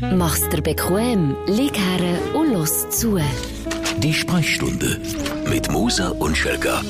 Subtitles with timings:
[0.00, 3.18] Mach's dir bequem, lieg her und los zu.
[3.98, 5.00] Die Sprechstunde
[5.50, 6.82] mit Musa und Schelga.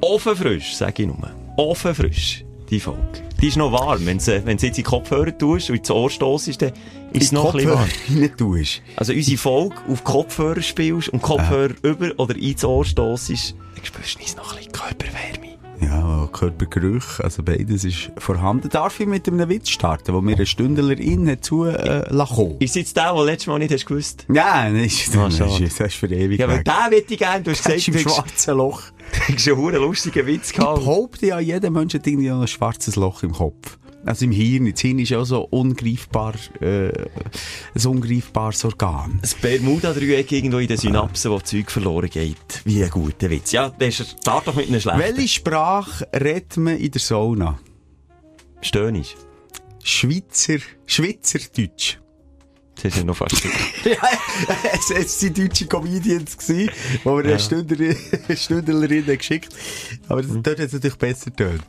[0.00, 1.30] Ofenfrisch, sag ich nur.
[1.56, 3.00] Ofenfrisch, die Folge.
[3.42, 4.06] Die ist noch warm.
[4.06, 6.72] Wenn du wenn jetzt in die Kopfhörer tust und ins Ohr stossest, dann
[7.12, 8.70] ist es noch ein bisschen warm.
[8.96, 14.16] Also unsere Folge auf Kopfhörer spielst und Kopfhörer über oder ins Ohr stossest, dann spürst
[14.16, 15.49] du noch ein bisschen Körperwärme.
[15.80, 18.68] Ja, Körpergeruch, also beides ist vorhanden.
[18.68, 22.96] Darf ich mit einem Witz starten, wo mir eine Stündlerin dazu äh, lassen Ist jetzt
[22.96, 24.24] der, den letztes Mal nicht hast gewusst?
[24.28, 27.18] Nein, das ist, Ah, das ist, das ist für ewig Ja, aber den hätte ich
[27.18, 27.42] gerne.
[27.42, 28.82] Du hast gesagt, im schwarzen Loch.
[29.28, 30.80] du hast einen lustigen Witz Ich gehabt.
[30.80, 33.78] behaupte ja, jeder Mensch hat irgendwie ein schwarzes Loch im Kopf.
[34.04, 34.70] Also im Hirn.
[34.70, 39.18] Das Hirn ist ja so ungreifbar, äh, ein ungreifbares Organ.
[39.20, 42.62] Das Bermuda-Dreieck irgendwo in den Synapsen, wo Zeug verloren geht.
[42.64, 43.52] Wie ein guter Witz.
[43.52, 45.00] Ja, der ist, start doch mit einem schlechten.
[45.00, 47.58] Welche Sprache redet man in der Sauna?
[48.62, 49.16] Stöhnisch.
[49.82, 51.98] Schweizer, Schweizerdeutsch.
[52.82, 53.36] Das ist ja noch fast
[53.84, 53.92] ja,
[54.72, 56.36] es, waren deutsche Comedians,
[57.04, 57.94] wo wir eine Stündlerin,
[58.26, 59.54] eine Stündlerin haben geschickt
[60.08, 61.64] Aber das, dort hat es natürlich besser getönt.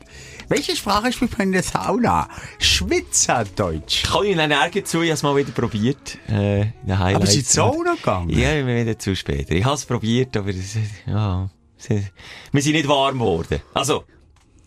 [0.52, 2.28] Welche Sprache spricht man in der Sauna?
[2.58, 4.02] Schweizerdeutsch.
[4.02, 6.18] Kann ich dann ärgern zu, ich habe es mal wieder probiert.
[6.28, 8.28] Äh, in den Aber ist in die Sauna gegangen?
[8.28, 9.50] Ja, bin wieder zu spät.
[9.50, 10.50] Ich habe es probiert, aber
[11.06, 11.48] ja,
[12.52, 13.60] wir sind nicht warm geworden.
[13.72, 14.04] Also,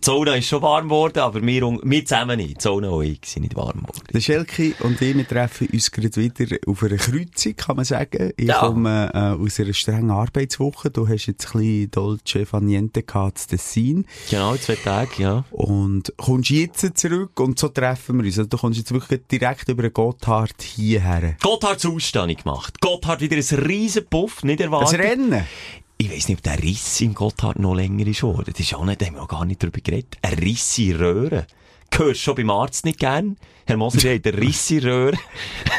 [0.05, 2.57] die Sauna ist schon warm geworden, aber wir, wir zusammen nicht.
[2.57, 4.01] Die Sauna und ich sind nicht warm geworden.
[4.13, 8.31] Der Schelke und ich, wir treffen uns gerade wieder auf einer Kreuzung, kann man sagen.
[8.37, 8.59] Ich Ja.
[8.59, 10.91] komme äh, aus einer strengen Arbeitswoche.
[10.91, 14.05] Du hast jetzt ein bisschen Dolce Faniente gehabt, das Tessin.
[14.29, 15.43] Genau, zwei Tage, ja.
[15.49, 18.37] Und kommst jetzt zurück und so treffen wir uns.
[18.37, 21.35] Also, du kommst jetzt wirklich direkt über den Gotthard hierher.
[21.41, 22.79] Gotthard Ausstellung gemacht.
[22.79, 24.99] Gotthard wieder ein riesen Puff, nicht erwartet.
[24.99, 25.45] Rennen.
[25.97, 28.51] Ich weiss nicht, ob der Riss im Gotthard noch länger ist geworden.
[28.51, 30.17] Das ist auch nicht, da haben wir noch gar nicht drüber geredet.
[30.21, 31.45] Ein Riss in Röhren.
[31.93, 33.37] Hörst schon beim Arzt nicht gern.
[33.65, 35.17] Herr Moser hat eine Riss in Röhren.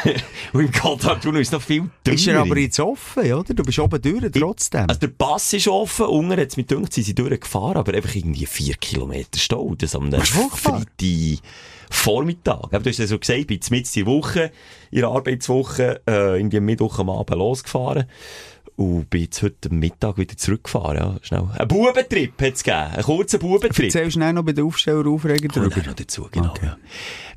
[0.53, 2.15] Und im Gotthard ist es noch viel dünner.
[2.15, 3.53] Ist er aber jetzt offen, oder?
[3.53, 4.89] Du bist oben durch, trotzdem.
[4.89, 8.15] Also der Pass ist offen, unten hat es mit gedacht, sie sind durchgefahren, aber einfach
[8.15, 9.75] irgendwie vier Kilometer Stau.
[9.77, 10.29] Das am ist?
[10.29, 10.87] Freitag
[11.89, 12.65] Vormittag.
[12.65, 14.51] Aber du hast ja so gesagt, ich bin mitten in der Woche,
[14.91, 18.05] in der Arbeitswoche, äh, irgendwie am Mittwoch am Abend losgefahren.
[18.77, 21.49] Und bin jetzt heute Mittag wieder zurückgefahren, ja, schnell.
[21.57, 22.91] Ein Bubentrip hat es gegeben.
[22.93, 23.85] Einen kurzen Bubentrip.
[23.85, 25.75] Erzählst du schnell noch bei den Aufsteller aufregen drüber?
[25.75, 26.51] auch noch dazu, genau.
[26.51, 26.67] Okay.
[26.67, 26.77] Ja.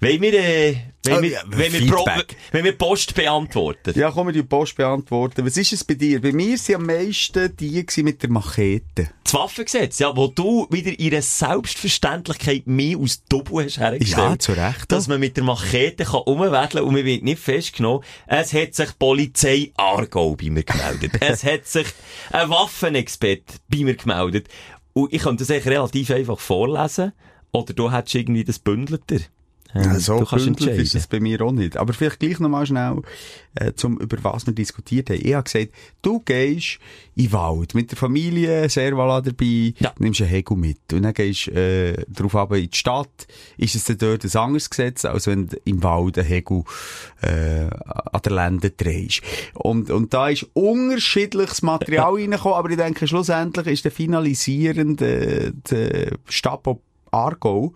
[0.00, 2.06] Wenn wir, äh, wenn Oh, wir, ja, wenn wir, Pro,
[2.52, 3.98] wenn wir Post beantworten.
[3.98, 5.46] Ja, komm, wir die Post beantworten.
[5.46, 6.20] Was ist es bei dir?
[6.20, 9.08] Bei mir sind am meisten die mit der Machete.
[9.24, 14.18] Das Waffengesetz, ja, wo du wieder ihre Selbstverständlichkeit mehr aus Double hast hergestellt.
[14.18, 14.92] Ja, zu Recht.
[14.92, 18.04] Dass man mit der Machete kann umwedeln und man wird nicht festgenommen.
[18.26, 21.12] Es hat sich Polizei Aargau bei mir gemeldet.
[21.30, 21.86] es hat sich
[22.32, 24.48] ein Waffenexpert bei mir gemeldet.
[24.92, 27.12] Und ich könnte das eigentlich relativ einfach vorlesen.
[27.52, 29.20] Oder du hättest irgendwie das bündelter.
[29.74, 31.76] Ähm, Ja, so du kannst gebündelt ist es bei mir auch nicht.
[31.76, 33.02] Aber vielleicht gleich nochmal schnell,
[33.54, 35.20] äh, zum, über was wir diskutiert haben.
[35.22, 35.70] Ich habe gesagt,
[36.02, 36.78] du gehst
[37.16, 39.92] in den Wald mit der Familie, Servala dabei, Ja.
[39.98, 43.26] nimmst einen Hegel mit und dann gehst äh, drauf aber in die Stadt.
[43.56, 46.62] Ist es dann dort ein anderes Gesetz, als wenn du im Wald einen Hegel
[47.22, 47.68] äh,
[48.12, 49.22] an der Lende drehst.
[49.54, 56.12] Und, und da ist unterschiedliches Material reingekommen, aber ich denke, schlussendlich ist der finalisierende der
[56.28, 57.72] Stapo Aargau.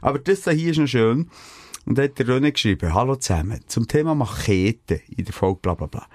[0.00, 1.30] Aber das da hier ist noch schön.
[1.86, 5.74] Und da hat der René geschrieben, hallo zusammen, zum Thema Machete in der Folge bla
[5.74, 6.06] bla bla.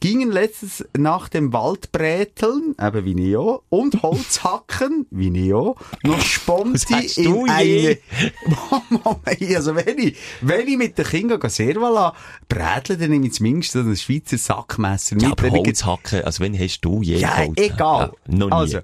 [0.00, 7.48] Gingen letztens nach dem Waldbräteln, eben wie Neo, und Holzhacken, wie Neo, noch Sponti in
[7.50, 7.98] eine...
[9.56, 12.14] Also wenn ich, wenn ich mit den Kindern Servala
[12.48, 15.24] brätle, dann nehme ich zumindest ein Schweizer Sackmesser mit.
[15.24, 17.54] Ja, aber Holzhacken, also wenn hast du je ja, Holz?
[17.56, 18.12] egal.
[18.28, 18.52] Ja, noch nie.
[18.52, 18.78] Also,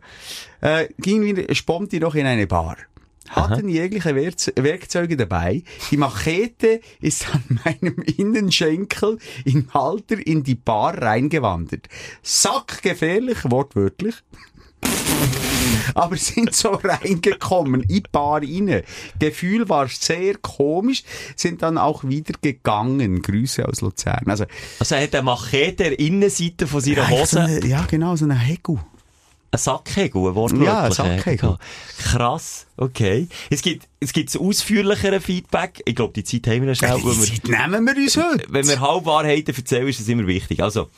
[0.62, 2.76] äh, ging wieder, Sponti noch in eine Bar.
[3.30, 5.62] Hatten jegliche Werz Werkzeuge dabei.
[5.90, 11.88] Die Machete ist an meinem Innenschenkel im Halter in die Bar reingewandert.
[12.22, 14.14] Sackgefährlich, wortwörtlich.
[15.94, 18.82] Aber sind so reingekommen, in die Bar rein.
[19.18, 21.04] Gefühl war sehr komisch,
[21.36, 23.22] sind dann auch wieder gegangen.
[23.22, 24.24] Grüße aus Luzern.
[24.26, 24.44] Also,
[24.78, 28.16] Also er hat eine Machete der Innenseite von seiner eigentlich so Hose, eine, ja, genau,
[28.16, 28.78] so eine Hegel.
[29.54, 30.66] Ein Sackhegel, ein wortwörtlich.
[30.66, 31.56] Ja, ein Sackhegel.
[31.98, 33.28] Krass, okay.
[33.50, 35.82] Es gibt, es gibt ausführlichere Feedback.
[35.84, 36.96] Ich glaube, die Zeit haben wir noch schnell.
[36.98, 38.46] Die wir- Zeit nehmen wir uns heute.
[38.48, 40.62] wenn wir Halbwahrheiten erzählen, ist das immer wichtig.
[40.62, 40.88] Also,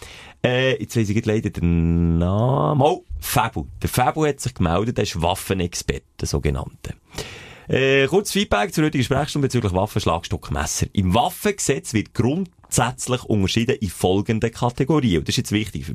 [0.45, 2.81] äh, jetzt weiss ich leider den Namen.
[2.83, 3.67] Oh, Fabu.
[3.83, 6.95] Der Fabu hat sich gemeldet, er ist Waffenexperte, der sogenannte.
[7.69, 10.87] Äh, kurz Feedback zur heutigen Sprechstunde bezüglich Waffen, Schlagstock, Messer.
[10.93, 15.19] Im Waffengesetz wird Grund, grundsätzlich unterschieden in folgenden Kategorien.
[15.19, 15.95] Und das ist jetzt wichtig für,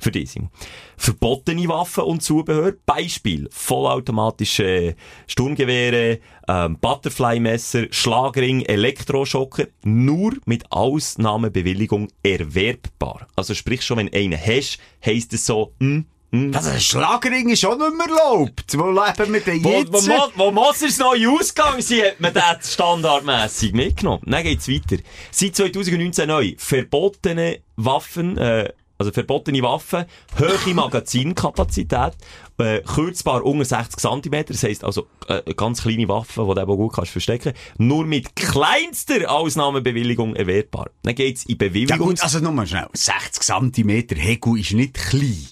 [0.00, 0.50] für dich, Simon.
[0.96, 2.74] Verbotene Waffen und Zubehör.
[2.86, 3.48] Beispiel.
[3.50, 6.18] Vollautomatische Sturmgewehre,
[6.48, 9.66] ähm, Butterfly-Messer, Schlagring, Elektroschocker.
[9.84, 13.26] Nur mit Ausnahmebewilligung erwerbbar.
[13.36, 17.48] Also sprich schon, wenn du einen hast, heisst es so, hm, hm, Also, ein Schlagring
[17.48, 18.76] ist auch nicht mehr erlaubt.
[18.78, 19.92] Wo leben wir denn Wo, jetzt?
[19.92, 24.22] wo, Mo- wo Mossers neu ausgegangen sind, hat man das standardmässig mitgenommen.
[24.26, 25.02] Dann geht's weiter.
[25.30, 26.54] Seit 2019 neu.
[26.58, 30.04] Verbotene Waffen, äh, also verbotene Waffen,
[30.38, 32.14] hohe Magazinkapazität,
[32.58, 36.76] äh, kürzbar unter 60 cm, das heisst also äh, ganz kleine Waffen, die du eben
[36.76, 40.90] gut kannst verstecken, nur mit kleinster Ausnahmebewilligung erwerbbar.
[41.04, 42.08] Dann geht's in ja Bewilligung.
[42.08, 42.88] gut, also nur mal schnell.
[42.92, 43.88] 60 cm
[44.18, 45.46] Hegel ist nicht klein.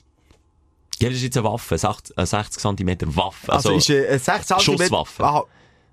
[1.00, 3.52] Ja, das ist jetzt eine Waffe, 60, eine 60 cm Waffe.
[3.52, 4.60] Also, ist äh, ein 60 cm...
[4.60, 5.24] Schusswaffe.
[5.24, 5.44] Ah,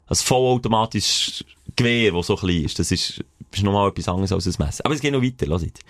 [0.07, 1.43] Ein vollautomatisches
[1.75, 2.79] Gewehr, das so klein ist.
[2.79, 4.85] Das ist, ist nochmal etwas anderes als ein Messer.
[4.85, 5.81] Aber es geht noch weiter, lass jetzt.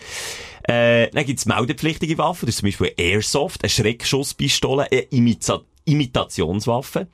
[0.63, 2.45] Äh, dann gibt's meldepflichtige Waffen.
[2.45, 7.07] Das ist zum Beispiel eine Airsoft, eine Schreckschusspistole, eine Imita Imitationswaffe.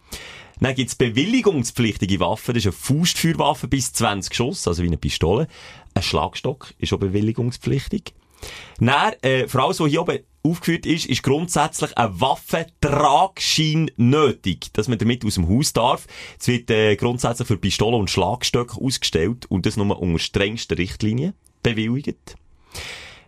[0.62, 2.54] Dann gibt's bewilligungspflichtige Waffen.
[2.54, 5.48] Das ist eine Faustfeuerwaffe bis 20 Schuss, also wie eine Pistole.
[5.94, 8.13] Ein Schlagstock ist auch bewilligungspflichtig.
[8.80, 14.88] Dann, äh, für alles, was hier oben aufgeführt ist, ist grundsätzlich ein Waffentragschein nötig, dass
[14.88, 16.07] man damit aus dem Haus darf.
[16.39, 21.33] Es wird äh, grundsätzlich für Pistolen und Schlagstöcke ausgestellt und das nur unter strengsten Richtlinien
[21.63, 22.36] bewilligt.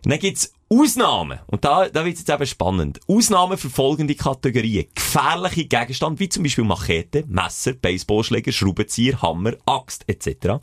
[0.04, 1.38] Dann gibt's Ausnahmen.
[1.48, 3.00] Und da, da wird's jetzt eben spannend.
[3.06, 4.86] Ausnahmen für folgende Kategorien.
[4.94, 10.62] Gefährliche Gegenstände, wie zum Beispiel Machete, Messer, Baseballschläger, Schraubenzieher, Hammer, Axt, etc.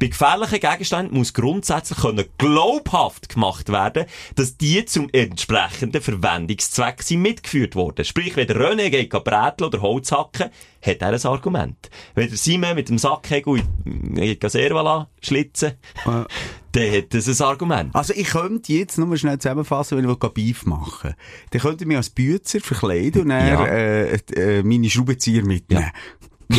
[0.00, 7.22] Bei gefährlichen Gegenständen muss grundsätzlich können glaubhaft gemacht werden, dass die zum entsprechenden Verwendungszweck sind
[7.22, 8.04] mitgeführt worden.
[8.04, 10.50] Sprich, wenn der René geht bräteln oder Holz hacken,
[10.84, 11.90] hat er ein Argument.
[12.16, 15.74] Wenn der Simon mit dem Sackhegel in die Servala schlitzen,
[16.74, 17.94] dann hat das ein Argument.
[17.94, 21.14] Also ich könnte jetzt nur schnell zusammenfassen, wenn ich will Beef machen.
[21.50, 23.66] Dann könnte ich mich als Bützer verkleiden und dann Ja.
[23.66, 25.84] äh, äh, meine Schraubenzieher mitnehmen.
[25.84, 25.90] Ja.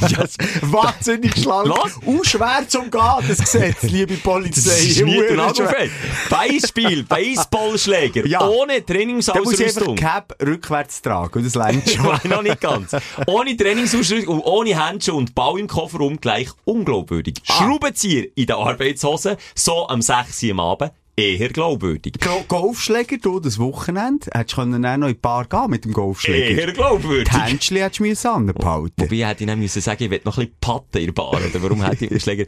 [0.00, 0.38] Das ist
[0.72, 1.66] wahnsinnig schlank.
[1.66, 1.92] Los.
[2.04, 4.70] Und schwer zum Gehen, das Gesetz, liebe Polizei.
[4.70, 5.68] Das ist schwer.
[5.68, 5.92] fest.
[6.28, 8.46] Beispiel, Baseballschläger, Ja.
[8.46, 9.96] ohne Dann muss ich einfach Trainingsausrüstung.
[9.96, 12.04] Cap rückwärts tragen und das längt schon.
[12.04, 12.94] Nein, noch nicht ganz.
[13.26, 17.36] Ohne Trainingsausrüstung und ohne Handschuhe und Ball im Kofferraum gleich unglaubwürdig.
[17.48, 17.54] Ah.
[17.54, 22.14] Schraubenzieher in der Arbeitshose, so am 6 Uhr am Abend, eher glaubwürdig.
[22.20, 25.92] Go- Golfschläger, du, das Wochenende, hättest du dann noch in die Bar gehen mit dem
[25.92, 26.62] Golfschläger.
[26.62, 27.28] Eher glaubwürdig.
[27.32, 28.92] Die Händchen hättest du müssen anbehalten.
[29.02, 31.30] Wobei hätte ich dann müssen sagen, ich will noch ein bisschen Patten in der Bar,
[31.32, 32.44] oder warum hätte ich den Schläger?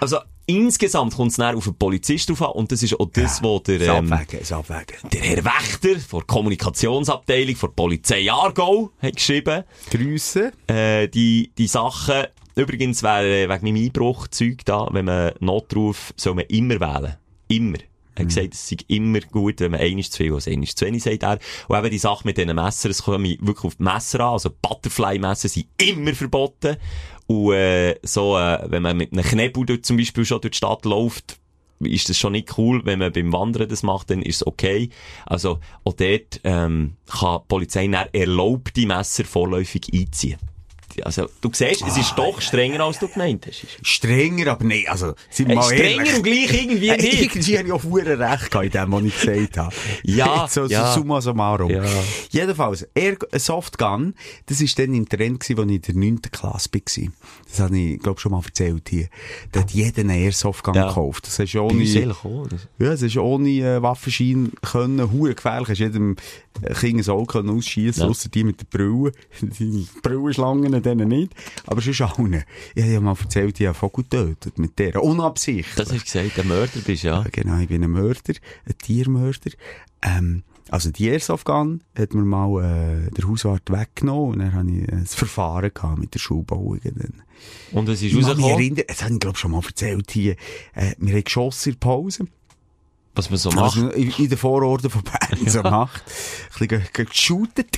[0.00, 3.42] Also, insgesamt kommt es dann auf den Polizist drauf an, und das ist auch das,
[3.42, 4.96] wo der, Das ähm, Abwägen, Abwägen.
[5.12, 10.52] der Herr Wächter von der Kommunikationsabteilung von der Polizei Aargau hat geschrieben, Grüße.
[10.66, 12.24] äh, die, die Sachen,
[12.56, 17.16] übrigens wäre wegen meinem Einbruchzeug da, wenn man Notruf, soll man immer wählen.
[17.48, 17.78] Immer.
[18.14, 20.84] Er hat gesagt, es sei immer gut, wenn man einmal zu viel als einmal zu
[20.84, 21.38] wenig sagt er.
[21.68, 24.50] Und eben die Sache mit diesen Messern, es kommt wirklich auf die Messer an, also
[24.50, 26.76] Butterfly-Messer sind immer verboten.
[27.26, 30.56] Und äh, so, äh, wenn man mit einem Knebel dort zum Beispiel schon durch die
[30.58, 31.38] Stadt läuft,
[31.80, 32.82] ist das schon nicht cool.
[32.84, 34.90] Wenn man beim Wandern das macht, dann ist es okay.
[35.26, 40.38] Also auch dort ähm, kann die Polizei erlaubte Messer vorläufig einziehen.
[41.02, 43.66] Also, du siehst, es ist doch strenger, als du gemeint hast.
[43.82, 46.14] Strenger, aber nee, also, sind wir Äh, mal strenger ehrlich.
[46.16, 47.22] und gleich irgendwie Äh, nicht.
[47.22, 49.74] Irgendwie habe ich auch verdammt recht gehabt in dem, was ich gesagt habe.
[50.04, 50.92] Ja, so, so ja.
[50.92, 51.70] summa summarum.
[51.70, 51.84] Ja.
[52.30, 54.14] Jedenfalls, Air Softgun,
[54.46, 56.20] das war dann im Trend, gewesen, als ich in der 9.
[56.30, 57.12] Klasse war.
[57.48, 59.08] Das habe ich, glaube schon mal erzählt hier.
[59.52, 60.88] Da hat jeder einen Airsoftgun Ja.
[60.88, 61.26] gekauft.
[61.26, 65.68] Das Bei ohne, das- ja, es ist ohne äh, Waffenschein können, hure gefährlich.
[65.70, 66.16] Hast jedem
[66.60, 68.08] äh, Kind ein Auge können ausschießen, Ja.
[68.08, 69.12] ausser die mit der Brille.
[69.40, 71.32] Die Brillenschlangen, denen nicht.
[71.66, 72.44] Aber sonst allen.
[72.74, 75.02] Ich habe ja mal erzählt, ich habe Vogel getötet mit der.
[75.02, 75.74] Unabsichtlich.
[75.76, 77.24] Das hast du gesagt, der Mörder bist, ja.
[77.32, 78.34] Genau, ich bin ein Mörder,
[78.66, 79.50] ein Tiermörder.
[80.02, 82.62] Ähm, also die Airsoft-Gun hat mir mal
[83.06, 86.80] äh, der Hauswart weggenommen und dann habe ich ein Verfahren gehabt mit der Schulbauung.
[86.82, 87.22] Dann.
[87.72, 90.32] Und es ist Ich rausgekommen, erinnern, das habe ich glaube schon mal erzählt hier,
[90.74, 92.24] äh, wir haben geschossen in der Pause.
[93.14, 93.76] Was man so Was macht.
[93.76, 96.02] man in, in den Vororten von Bern so macht.
[96.02, 97.68] Ein bisschen ge- geshootet.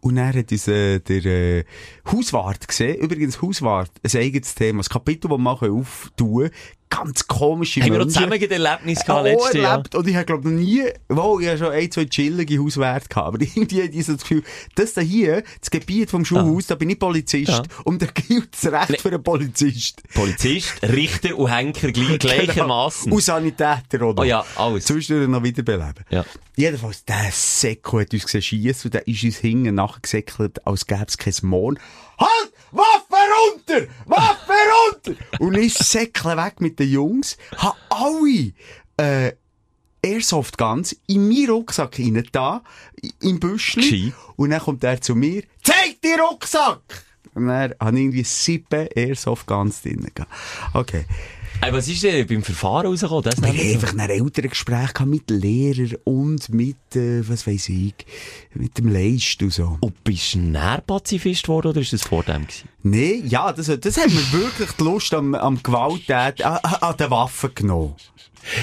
[0.00, 1.64] Und dann hat uns äh, der äh,
[2.10, 2.96] Hauswart gesehen.
[3.00, 4.78] Übrigens, Hauswart, ein eigenes Thema.
[4.80, 6.50] Das Kapitel, das wir mal auftun können.
[6.90, 9.70] Ganz komische Haben wir noch zusammen ein Erlebnis gehabt auch letztes Jahr?
[9.72, 9.94] erlebt.
[9.94, 13.28] Und ich habe, glaube noch nie, wow, ich habe schon ein, zwei chillige Hauswerte gehabt.
[13.28, 14.42] Aber irgendwie hatte ich so das Gefühl,
[14.74, 17.48] das da hier, das Gebiet vom Schulhaus, da bin ich Polizist.
[17.48, 17.62] Ja.
[17.84, 20.02] Und da gilt das Recht für einen Polizist.
[20.12, 23.12] Polizist, Richter und Henker gleich, gleichermaßen.
[23.12, 24.22] Und Sanitäter, oder?
[24.22, 24.86] Oh ja, alles.
[24.86, 26.04] Zwischendurch noch wiederbeleben.
[26.10, 26.24] Ja.
[26.56, 31.06] Jedenfalls, der Seko hat uns gesehen schiessen und der ist uns hinten nachgesäckelt, als gäbe
[31.06, 31.78] es kein Morgen.
[32.18, 32.52] Halt!
[32.72, 33.09] Waffe
[33.40, 33.86] runter!
[34.06, 34.52] Waffe
[34.92, 35.14] runter!
[35.38, 38.52] Und ich säckle weg mit den Jungs, hab alle,
[38.96, 39.32] äh,
[40.02, 42.62] Airsoft Guns in meinen Rucksack rein, da,
[43.20, 43.82] im Büschli.
[43.82, 44.14] Gescheit.
[44.36, 47.04] Und dann kommt er zu mir, zeig dir Rucksack!
[47.34, 50.10] Und dann habe ich irgendwie sieben Airsoft Guns drin.
[50.74, 51.04] Okay.
[51.62, 53.24] Ey, was ist denn beim Verfahren rausgekommen?
[53.24, 57.68] Das Wir haben einfach ein älteres Gespräch gehabt mit Lehrern und mit, äh, was weiß
[57.68, 57.94] ich,
[58.54, 59.76] mit dem Leist und so.
[59.80, 62.68] Und bist du näher Pazifist geworden oder ist das vor dem gewesen?
[62.82, 67.10] Nee, ja, das, das hat mir wirklich die Lust am, am Gewalttät, an, an den
[67.10, 67.94] Waffen genommen.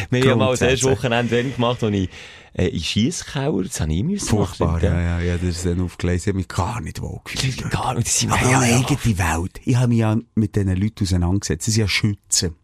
[0.09, 0.89] Wir haben mal das erste.
[0.89, 2.09] Wochenende gemacht, wo ich
[2.53, 6.21] äh, in Schiesskauer, das habe ich müssen Furchtbar, ja, ja, ja, das ist dann aufgelesen.
[6.21, 7.69] Ich habe mich gar nicht wohl gefühlt.
[7.69, 9.61] Gar nicht, das sind Aber alle eigene Welt.
[9.65, 11.65] Ich habe mich ja mit diesen Leuten auseinandergesetzt.
[11.65, 12.55] Sie sind ja Schützen.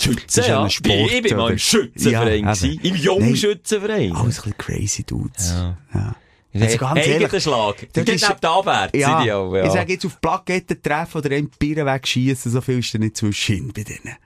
[0.00, 2.70] Schützen, ist ja Sport, ich bin mal im Schützenverein Ja, gewesen.
[2.72, 2.84] eben.
[2.84, 4.12] Im Jungschützenverein.
[4.16, 5.50] Alles ein bisschen crazy Dudes.
[5.50, 5.76] Ja.
[5.94, 6.14] ja.
[6.52, 7.76] Hey, Also ganz Eigener ehrlich, Schlag.
[7.78, 9.64] das Der geht ist- neben Abwärts, Ja, die ja.
[9.66, 13.16] ich sage jetzt auf Plaketten treffen oder einen Bieren wegschießen, so viel ist da nicht
[13.16, 14.16] zwischen bei denen.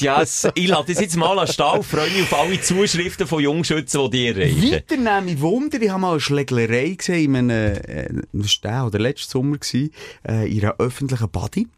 [0.00, 0.22] Ja,
[0.54, 4.32] ich lade das jetzt mal an Stall, freue mich auf alle Zuschriften von Jungschützen, die
[4.32, 4.72] dir erreichen.
[4.72, 8.70] Weiter nehme ich Wunder, ich habe mal eine Schlägerei gesehen, in einem, äh, das war
[8.72, 9.90] der oder letzten Sommer, gewesen,
[10.26, 11.68] äh, in einer öffentlichen Body.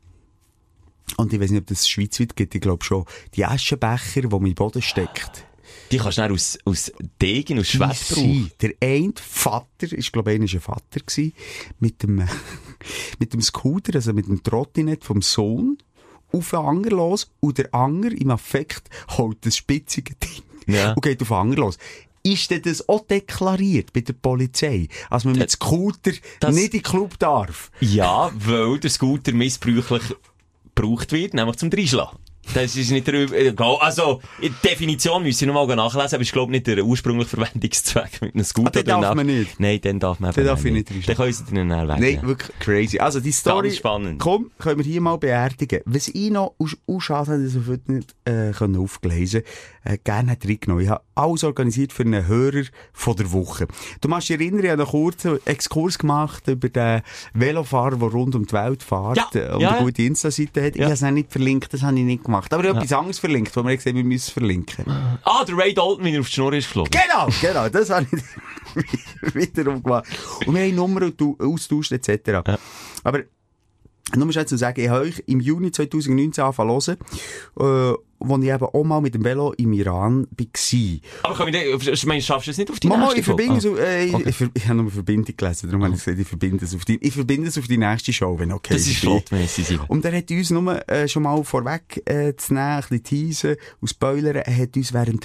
[1.16, 4.46] Und ich weiß nicht, ob das schweizweit gibt, ich glaube schon, die Aschenbecher, die man
[4.46, 5.46] im Boden steckt.
[5.92, 10.44] Die kannst du dann aus, aus Degen, aus sind- Der eine Vater, ich glaube, einer
[10.46, 11.32] war ein Vater, gewesen,
[11.78, 12.26] mit dem,
[13.18, 15.78] mit dem Scooter, also mit dem Trottinett vom Sohn,
[16.32, 20.42] auf den Anger los, und der Anger im Affekt holt das spitzige Ding
[20.74, 20.92] Ja.
[20.92, 21.78] und geht auf den Anger los.
[22.24, 24.88] Ist denn das auch deklariert bei der Polizei?
[25.08, 26.10] Als man mit Scooter
[26.40, 27.70] das- nicht in den Club darf?
[27.80, 30.02] Ja, weil der Scooter missbräuchlich
[30.76, 32.18] gebraucht wird, nämlich zum Dreischlagen.
[32.54, 36.22] Das ist nicht der, äh, also, in der Definition müssen wir noch mal nachlesen, aber
[36.22, 38.80] ich glaube nicht der ursprüngliche Verwendungszweck mit einem Scooter.
[38.80, 39.60] Ah, den darf man nicht?
[39.60, 41.22] Nein, den darf man Den darf ich nicht Dann reinschlagen.
[41.22, 42.26] können sie den dann Nein, wegnehmen.
[42.28, 42.98] wirklich crazy.
[42.98, 43.68] Also, die Story.
[43.68, 44.20] Ganz spannend.
[44.20, 45.80] Komm, können wir hier mal beerdigen.
[45.84, 49.42] Was ich noch aus, aus habe, dass ich heute nicht, äh, können aufgelesen,
[49.84, 50.84] äh, gerne hat reingenommen.
[50.84, 53.66] Ich habe alles organisiert für einen Hörer von der Woche.
[54.00, 57.02] Du machst dich erinnern, ich habe einen kurzen Exkurs gemacht über den
[57.34, 60.74] Velofahrer, der rund um die Welt fährt Ja, äh, und ja, eine gute Insta-Seite hat.
[60.74, 60.84] Ich Ja.
[60.86, 62.35] habe es nicht verlinkt, das habe ich nicht gemacht.
[62.50, 64.84] Aber ich habe etwas anderes verlinkt, wo wir gesagt haben, wir müssen verlinken.
[65.24, 66.90] Ah, der Ray Dalton, wie er auf die Schnur ist geflogen.
[66.90, 70.06] Genau, genau, das habe ich wiederum gemacht.
[70.46, 72.58] Und wir haben Nummern austauscht etc.
[73.04, 73.20] Aber
[74.14, 76.96] nur schnell zu sagen, ich habe euch im Juni 2019 angefangen zu
[77.56, 80.98] hören, äh, wo ich eben auch mal mit dem Velo im Iran war.
[81.22, 83.64] Aber komm, ich, meine, schaffst du es nicht auf die Mama, nächste ich verbinde es,
[83.64, 83.82] Folge?
[83.82, 84.28] auf- äh, ich, Okay.
[84.28, 86.84] ich, ich habe nur eine Verbindung gelesen, darum habe ich gesagt, ich verbinde es auf
[86.84, 89.80] die, ich verbinde es auf die nächste Show, wenn okay Das ist flott, sind.
[89.88, 93.56] Und er hat uns nur äh, schon mal vorweg äh, zu nehmen, ein bisschen teasen
[93.80, 95.24] und spoilern, er hat uns während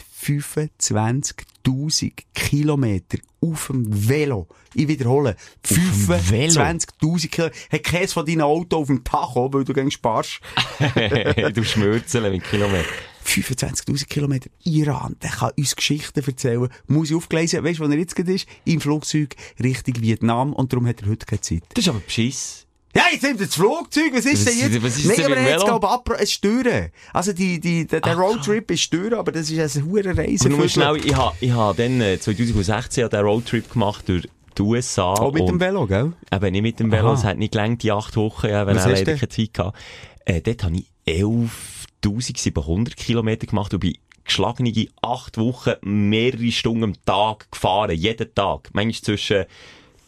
[1.66, 5.36] 25'000 Kilometer auf dem Velo, ich wiederhole,
[5.70, 6.62] dem Velo?
[6.62, 10.40] 25'000 Kilometer, hat keins von deinen Auto auf dem Tacho, weil du gegen sparst,
[11.54, 12.86] du schmürzeln mit Kilometern.
[13.26, 17.98] 25'000 Kilometer Iran, der kann uns Geschichten erzählen, muss ich aufgelesen, weißt du, wo er
[17.98, 18.48] jetzt gerade ist?
[18.66, 21.64] Im Flugzeug Richtung Vietnam und darum hat er heute keine Zeit.
[21.74, 22.66] Das ist aber beschiss.
[22.96, 24.84] Ja, jetzt nimmt das Flugzeug, was ist Was- denn jetzt?
[24.84, 25.66] was ist Nein, aber er Velo?
[25.66, 26.90] glaube ich, abgebro- es ist Düren.
[27.14, 30.48] Also, die, die, der, der Roadtrip ist Düren, aber das ist eine hure Reise.
[30.50, 34.62] Aber nur schnell, ich habe ich ha dann äh, 2016 den Roadtrip gemacht durch die
[34.62, 35.14] USA.
[35.14, 36.12] Auch mit dem und- Velo, gell?
[36.32, 38.90] Eben nicht mit dem Velo, es hat nicht gelangt, die acht Wochen, ja, wenn er
[38.90, 39.78] leider keine Zeit gehabt.
[40.26, 40.86] Äh, dort habe ich
[42.04, 48.70] 11.700 Kilometer gemacht und bin geschlagene acht Wochen mehrere Stunden am Tag gefahren, jeden Tag.
[48.74, 49.46] Manchmal zwischen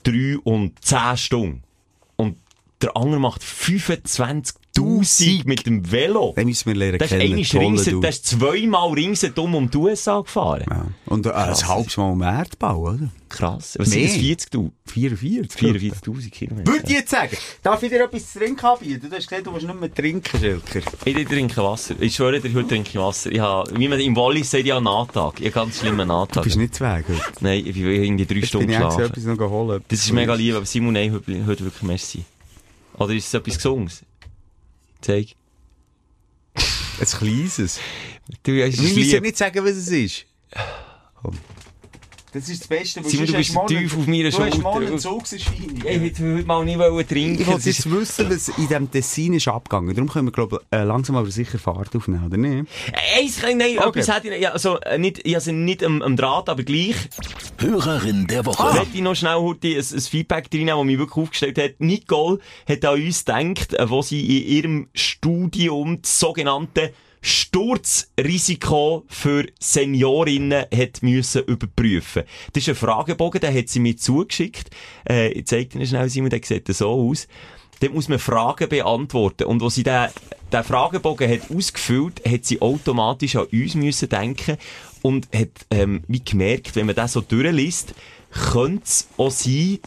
[0.03, 1.63] drei und zehn Stunden.
[2.83, 6.33] Der andere macht 25.000 mit dem Velo.
[6.35, 7.33] Den müssen wir lernen Das ist kennen.
[7.33, 7.99] ringsum, Du.
[8.01, 10.63] das ist zweimal ringsum um die USA gefahren.
[10.69, 10.85] Ja.
[11.05, 13.09] Und äh, ein halbes Mal um Erdbau, oder?
[13.29, 13.75] Krass.
[13.79, 14.07] Was Mehr.
[14.09, 14.47] sind das?
[14.51, 14.71] 40.000?
[14.85, 15.61] 44.
[15.61, 16.71] 44.000 Kilometer.
[16.71, 19.09] Würde ich jetzt sagen, darf ich dir etwas zu trinken anbieten?
[19.09, 20.81] Du hast gesagt, du willst nicht mehr trinken, Schilker.
[21.05, 21.95] Ich trinke Wasser.
[21.99, 23.31] Ich schwöre dir, heute trinke ich Wasser.
[23.31, 25.39] Ich habe, wie man im Wallis sagt, ich habe einen Nahtag.
[25.39, 26.43] Ich habe einen ganz schlimmen Du Nahtag.
[26.43, 27.21] bist nicht zu Weg heute.
[27.39, 29.05] Nein, ich bin irgendwie drei Stunden bin ich geschlafen.
[29.05, 29.83] etwas noch geholt.
[29.87, 32.23] Das ist mega lieb, aber Simon, nein, heute, heute wirklich merci.
[32.97, 34.03] Oder ist es etwas Gesunges?
[35.01, 35.35] Zeig.
[36.55, 37.79] Ein kleines.
[38.43, 40.25] Du, es Wir ist müssen ja nicht sagen, was es ist.
[41.21, 41.37] Komm.
[42.33, 44.57] Das ist das Beste, weil Simon, du bist morgen- tief auf meiner Du hast Schulter.
[44.59, 45.77] morgen eine Zugserscheinung.
[45.77, 47.41] Ich hätte heute mal nicht trinken.
[47.41, 49.93] Ich wollte jetzt wissen, was in diesem Tessin ist abgegangen.
[49.93, 52.67] Darum können wir, glaube ich, äh, langsam aber sicher Fahrt aufnehmen, oder nicht?
[53.19, 53.99] Eins, nein, Okay.
[53.99, 56.95] etwas hätte ich, ja, also, äh, nicht, ich habe nicht am, am Draht, aber gleich.
[57.59, 58.63] Hörerin der Woche.
[58.63, 58.85] Ah.
[58.93, 61.71] Ich noch schnell heute ein, ein Feedback reinnehmen, das mich wirklich aufgestellt hat.
[61.79, 69.47] Nicole hat an uns gedacht, äh, wo sie in ihrem Studium das sogenannte Sturzrisiko für
[69.57, 72.23] Seniorinnen hat müssen überprüfen.
[72.51, 74.69] Das ist ein Fragebogen, den hat sie mir zugeschickt.
[75.09, 77.27] Äh, ich zeige Ihnen schnell, Simon, der sieht so aus.
[77.79, 79.45] dort muss man Fragen beantworten.
[79.45, 80.09] Und wo sie den,
[80.51, 84.57] den Fragebogen hat ausgefüllt, hat sie automatisch an uns müssen denken
[85.01, 87.93] und hat, ähm, wie gemerkt, wenn man das so durchliest,
[88.51, 89.79] könnte es auch sein,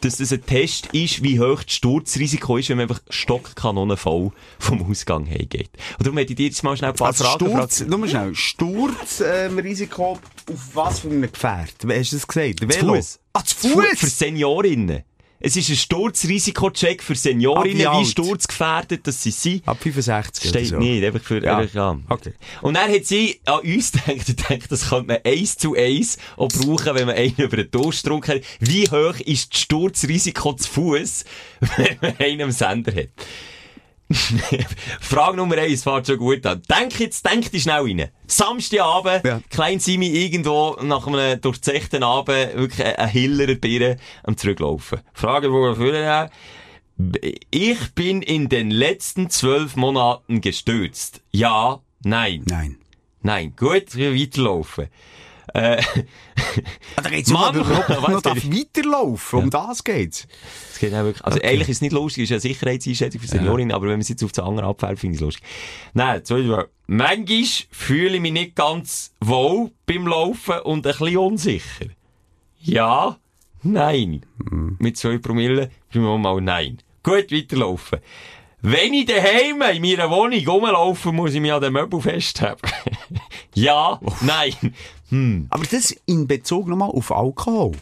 [0.00, 4.90] dass das ein Test ist, wie hoch das Sturzrisiko ist, wenn man einfach stockkanonenvoll vom
[4.90, 5.70] Ausgang hergeht.
[5.98, 8.08] Und darum hätte ich dir jetzt mal schnell ein paar Also Fragen Sturz, nur mal
[8.08, 10.20] schnell, Sturzrisiko auf
[10.74, 11.74] was für einem Gefährt?
[11.82, 12.60] Wie hast du das gesagt?
[12.60, 12.86] Zu?
[12.86, 13.18] Fuß.
[13.32, 14.18] Ah, zu Fu- Für Fuß?
[14.18, 15.02] Seniorinnen.
[15.42, 19.66] Es ist ein Sturzrisikocheck für Seniorinnen, wie sturzgefährdet dass sie sind.
[19.66, 20.76] Ab 65 Steht so.
[20.76, 21.62] nicht, einfach für, Ja.
[21.62, 21.98] ja.
[22.10, 22.34] Okay.
[22.60, 26.18] Und dann hat sie an uns gedacht, ich denke, das könnte man eins zu eins
[26.36, 28.42] auch brauchen, wenn man einen über den Durchstrunk hat.
[28.60, 31.24] Wie hoch ist das Sturzrisiko zu Fuß,
[31.76, 33.08] wenn man einen am Sender hat?
[35.00, 36.62] Frage Nummer eins fährt schon gut an.
[36.68, 38.08] Denk jetzt, denk dich schnell rein.
[38.26, 39.40] Samstagabend, Ja.
[39.50, 45.00] klein Simi irgendwo nach einem durchzechten Abend wirklich ein Hiller Birne am Zurücklaufen.
[45.12, 46.28] Frage, wo wir führen,
[47.50, 51.22] ich bin in den letzten zwölf Monaten gestürzt.
[51.30, 52.42] Ja, nein.
[52.46, 52.78] Nein.
[53.22, 53.54] Nein.
[53.56, 54.88] Gut, weiterlaufen.
[55.54, 55.82] Äh,
[56.96, 59.38] da um, man was noch darf geht- weiterlaufen.
[59.40, 60.26] Um das geht's.
[60.72, 63.26] es geht auch wirklich, also eigentlich ist es nicht lustig, es ist eine Sicherheitseinschätzung für
[63.26, 65.42] Seniorinnen, aber wenn man es jetzt auf das andere abfällt, finde ich es lustig.
[65.94, 71.16] Nein, zum Beispiel, manchmal fühle ich mich nicht ganz wohl beim Laufen und ein bisschen
[71.18, 71.86] unsicher.
[72.60, 73.16] Ja,
[73.62, 74.24] nein.
[74.78, 76.78] Mit zwei Promille, bin ich mal nein.
[77.02, 77.98] Gut, weiterlaufen.
[78.62, 82.68] Wenn ich daheim in meiner Wohnung rumlaufe, muss ich mich an den Möbel festhalten.
[83.54, 84.52] ja, nein.
[85.10, 87.72] Hm, Aber das in Bezug nochmal auf Alkohol.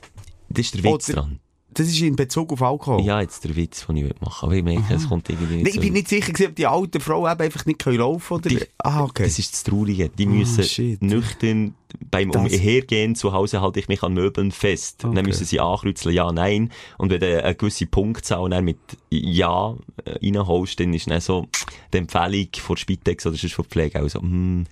[0.48, 1.38] das ist der Witz Oder- dran.
[1.74, 3.02] Das ist in Bezug auf Alkohol.
[3.04, 4.46] Ja, jetzt der Witz, den ich machen.
[4.46, 7.30] Aber ich merke, es kommt irgendwie nicht ich bin nicht sicher, ob die alten Frauen
[7.30, 8.48] eben einfach nicht können laufen können.
[8.48, 8.66] Die- Oder?
[8.78, 9.24] Ah, okay.
[9.24, 10.08] Das ist das Traurige.
[10.08, 11.00] Die müssen shit.
[11.02, 11.74] nüchtern
[12.10, 15.04] beim Das- Umhergehen zu Hause halte ich mich an Möbeln fest.
[15.04, 15.14] Okay.
[15.14, 16.72] Dann müssen sie ankreuzeln, ja, nein.
[16.96, 18.78] Und wenn du eine gewisse Punktzahl dann mit
[19.10, 21.46] Ja äh, reinholst, dann ist dann so
[21.92, 24.64] die Empfehlung von Spitex oder sonst von Pflege auch so, hm,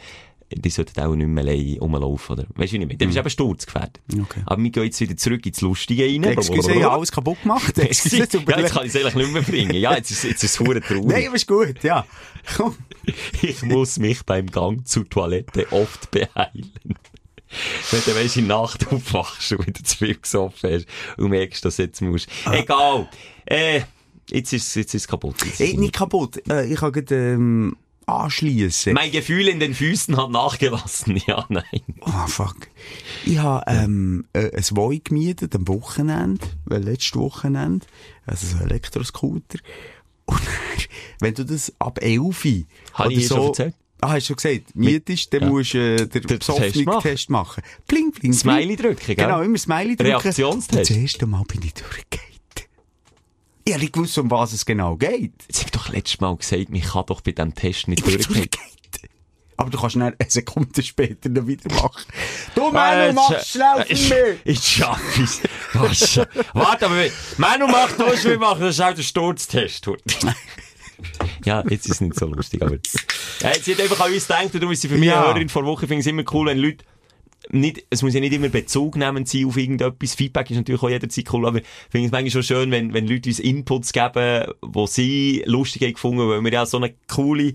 [0.50, 2.34] die sollten auch nicht mehr allein rumlaufen.
[2.34, 2.46] Oder?
[2.54, 2.96] Weißt du, wie ich meine?
[2.96, 4.00] Dann bist du eben sturzgefährdet.
[4.12, 4.42] Okay.
[4.46, 6.24] Aber wir gehen jetzt wieder zurück ins Lustige rein.
[6.24, 7.78] Excuse, ich habe alles kaputt gemacht.
[7.78, 9.74] Excuse, ja, jetzt kann ich es eigentlich nicht mehr bringen.
[9.74, 11.06] Ja, jetzt ist, jetzt ist es verdammt traurig.
[11.06, 12.06] Nein, aber ist gut, ja.
[12.56, 12.76] Komm.
[13.42, 16.72] Ich muss mich beim Gang zur Toilette oft beeilen.
[17.90, 21.64] Wenn du weisst, in der Nacht aufwachst und wieder zu viel gesoffen hast und merkst,
[21.64, 22.28] dass du jetzt musst.
[22.50, 23.08] Egal.
[23.46, 23.82] Äh,
[24.30, 25.36] jetzt ist, jetzt ist es kaputt.
[25.44, 26.42] Jetzt Ey, nicht kaputt.
[26.48, 27.76] Äh, ich kann gerade, ähm,
[28.06, 28.94] anschliessen.
[28.94, 31.20] mein Gefühl in den Füßen hat nachgelassen.
[31.26, 31.64] Ja, nein.
[32.02, 32.56] Ah, fuck.
[33.24, 37.84] Ich habe, ähm, äh, ein Voi gemietet am Wochenende, äh, letztes Wochenende.
[38.26, 39.58] Also so ein Elektroscooter.
[40.26, 40.40] Und
[41.20, 42.46] wenn du das ab 11
[42.94, 43.74] Habe ich schon erzählt?
[44.00, 45.48] Ah, hast du schon gesagt, mietest, dann Ja.
[45.48, 47.62] musst du äh, den Den Test Besoffenen-Test machen.
[47.88, 48.32] Bling, bling, bling.
[48.34, 49.14] Smiley drücken, gell?
[49.16, 50.12] Genau, immer Smiley drücken.
[50.12, 50.72] Reaktionstest.
[50.72, 52.25] Und das erste Mal bin ich durchgegangen.
[53.68, 55.32] Ich habe nicht gewusst, um was es genau geht.
[55.48, 58.26] Jetzt hab ich doch letztes Mal gesagt, man kann doch bei diesem Test nicht Ich
[58.28, 58.48] durchgehen.
[59.56, 62.04] Aber du kannst dann eine Sekunde später noch wieder machen.
[62.54, 64.40] Du, Manu, mach schnell für mich!
[64.44, 65.40] Ich schaff es.
[65.72, 67.06] Warte, Warte, aber
[67.38, 69.88] Manu macht das, wir machen das auch der Sturztest.
[71.44, 72.76] ja, jetzt ist es nicht so lustig, aber.
[73.40, 75.16] Ja, jetzt hat einfach an uns gedacht, und darum ist sie für mich Ja.
[75.16, 76.84] eine Hörerin vor Woche, finde ich es immer cool, wenn Leute
[77.50, 80.14] nicht, es muss ja nicht immer bezugnehmend sein auf irgendetwas.
[80.14, 83.06] Feedback ist natürlich auch jederzeit cool, aber ich finde es manchmal schon schön, wenn, wenn
[83.06, 87.52] Leute uns Inputs geben, wo sie lustig haben weil wir ja so eine coole,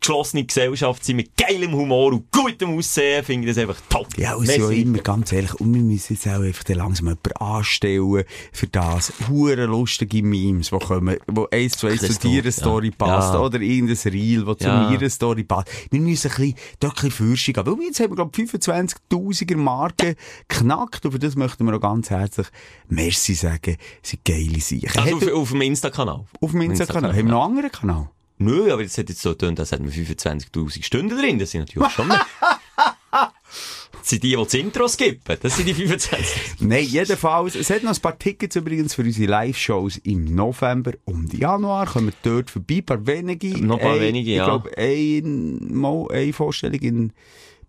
[0.00, 4.06] geschlossene Gesellschaft sind mit geilem Humor und gutem Aussehen, finde ich das einfach top.
[4.16, 7.32] Ja, und so immer, ganz ehrlich, und wir müssen jetzt auch einfach dann langsam jemanden
[7.38, 9.12] anstellen für das.
[9.28, 12.94] Hure lustige Memes, die kommen, wo eins zu eins zu dir doch, Story ja.
[13.06, 13.40] passt, Ja.
[13.40, 14.90] oder irgendein Reel, das zu Ja.
[14.90, 15.68] mir Story passt.
[15.90, 17.66] Wir müssen ein bisschen, dort ein bisschen Fürschung gehen.
[17.66, 20.16] Weil jetzt haben wir, glaube ich, 25.000er Marke
[20.48, 22.46] geknackt, und für das möchten wir auch ganz herzlich
[22.88, 23.76] Merci sagen.
[24.02, 25.00] Sie sind geile Sachen.
[25.00, 26.24] Also auf, auf dem Insta-Kanal.
[26.40, 27.10] auf dem Insta-Kanal.
[27.10, 28.10] Haben wir noch einen anderen Kanal?
[28.38, 31.38] Nö, aber das hat jetzt so getan, dass wir 25.000 Stunden drin.
[31.38, 32.26] Das sind natürlich schon mehr.
[33.10, 33.30] Das
[34.02, 35.36] sind die, die das Intro skippen.
[35.40, 36.60] Das sind die 25.
[36.60, 37.54] Nein, jedenfalls.
[37.54, 41.86] Es hat noch ein paar Tickets übrigens für unsere Live-Shows im November und Januar.
[41.86, 43.48] Kommen wir dort vorbei, ein paar wenige.
[43.64, 44.44] Noch ein paar Ein- wenige, ich ja.
[44.44, 47.12] glaube, ein, mal eine Vorstellung in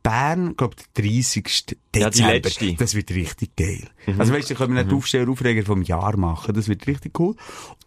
[0.03, 1.45] Bern, ich glaube, der 30.
[1.95, 2.33] Ja, die Dezember.
[2.33, 2.65] letzte.
[2.65, 2.77] Mhm.
[2.77, 3.89] Das wird richtig geil.
[4.17, 6.53] Also weißt du, da können wir nicht Aufsteller, Aufreger vom Jahr machen.
[6.55, 7.35] Das wird richtig cool.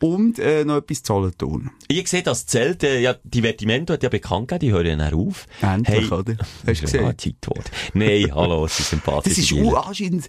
[0.00, 1.70] Und äh, noch etwas zu tun.
[1.88, 5.14] Ich sehe, das Zelt, äh, ja, Divertimento hat ja bekannt gegeben, die hören ja dann
[5.14, 5.46] auf.
[5.62, 6.36] Endlich, oder?
[6.66, 7.04] Hast du gesehen?
[7.04, 7.52] Ja.
[7.94, 9.36] Nein, hallo, es ist sympathisch.
[9.36, 10.28] Das ist anscheinend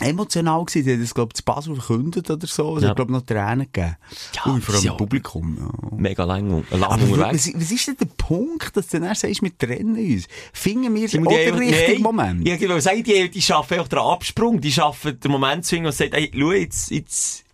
[0.00, 0.84] emotional gewesen.
[0.86, 2.76] Die haben das, glaube ich, zu Basel verkündet oder so.
[2.76, 2.90] Es Ja.
[2.90, 3.96] hat, glaube ich, noch Tränen gegeben.
[4.34, 4.90] Ja, Ui, vor allem ja.
[4.92, 5.56] im Publikum.
[5.58, 5.96] Ja.
[5.96, 7.46] Mega lang, lang Aber unterwegs.
[7.54, 10.26] was, was ist denn der Punkt, dass du dann sagst, wir trennen uns?
[10.52, 12.46] Finden wir Sie auch den richtigen Moment?
[12.46, 14.60] Ich wollte sagen, die, die schaffen einfach den Absprung.
[14.60, 17.44] Die schaffen den Moment zu finden und sagen, hey, schau, jetzt, jetzt,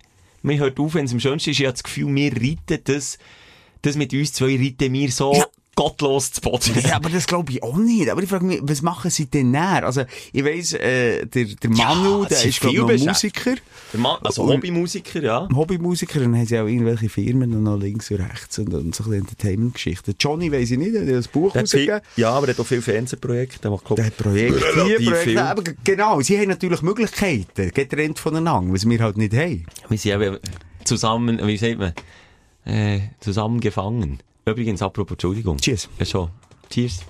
[0.42, 1.60] man hört auf, wenn es am schönsten ist.
[1.60, 3.18] Ich habe das Gefühl, wir reiten das,
[3.82, 5.44] das mit uns zwei reiten wir so Ja.
[5.82, 6.74] Gottlos zu Boden.
[6.86, 8.08] Ja, aber das glaube ich auch nicht.
[8.08, 9.84] Aber ich frage mich, was machen sie denn näher?
[9.84, 13.04] Also, ich weiss, äh, der, der Manu, Ja, der ist, glaube viel ich.
[13.06, 13.54] Musiker.
[13.92, 15.48] Der Mann, also Hobbymusiker, ja.
[15.54, 19.10] Hobbymusiker, dann haben sie auch irgendwelche Firmen noch links und rechts und, und so ein
[19.10, 20.14] bisschen Entertainment-Geschichten.
[20.18, 22.00] Johnny weiss ich nicht, der hat ein Buch rausgegeben.
[22.16, 23.58] ja, aber er hat auch viele Fernsehprojekte.
[23.58, 25.44] Der glaub, Der hat Projekte hier, Projekte.
[25.44, 29.66] Aber genau, sie haben natürlich Möglichkeiten, getrennt voneinander, was wir halt nicht haben.
[29.88, 30.38] Wir sind eben
[30.84, 31.92] zusammen, wie sagt man,
[32.64, 34.20] äh, zusammengefangen.
[34.44, 35.56] Übrigens, apropos, Entschuldigung.
[35.58, 35.88] Cheers.
[35.98, 36.30] Ja, schon.
[36.70, 37.00] Cheers.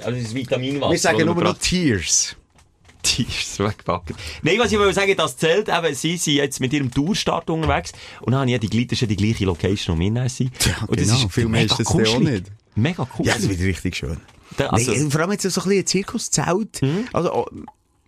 [0.00, 0.92] Also, das ist Vitaminwasser.
[0.92, 2.36] Wir sagen das nur noch Tears.
[3.02, 4.16] Tears wegpacken.
[4.42, 7.92] Nein, was ich will sagen, das zählt eben, sie sind jetzt mit ihrem Tourstart unterwegs
[8.22, 10.58] und dann habe ich ja die, ist ja die gleiche Location, wo wir dann sind.
[10.58, 12.46] Tja, und das genau, ist viel mehr mega ist das auch nicht.
[12.74, 13.26] Mega cool.
[13.26, 14.16] Ja, das wird richtig schön.
[14.56, 16.80] Da- also- nee, vor allem jetzt so ein bisschen ein Zirkuszelt.
[17.12, 17.46] Also, oh,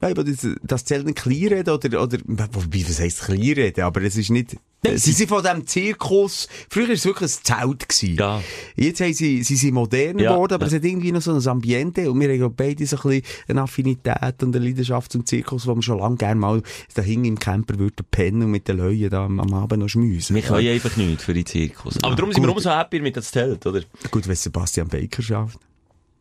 [0.03, 3.83] ja, aber das, das Zelt nicht klein reden oder, oder, wobei, was heisst klein reden?
[3.83, 7.43] Aber es ist nicht, Nein, sie sind von diesem Zirkus, früher war es wirklich ein
[7.43, 8.17] Zelt gewesen.
[8.17, 8.43] Ja.
[8.77, 10.69] Jetzt haben sie, sie sind modern Ja, geworden, aber ja.
[10.69, 13.63] es hat irgendwie noch so ein Ambiente und wir haben beide so ein bisschen eine
[13.63, 16.63] Affinität und eine Leidenschaft zum Zirkus, wo wir schon lange gerne mal
[16.95, 19.89] da hinten im Camper würden pennen und mit den Leuten da am, am Abend noch
[19.89, 20.37] schmüsen.
[20.37, 21.97] wir können einfach nichts für die Zirkus.
[22.03, 23.81] Aber darum sind wir umso happy mit das Zelt, oder?
[24.11, 25.59] Gut, wenn Sebastian Baker schafft.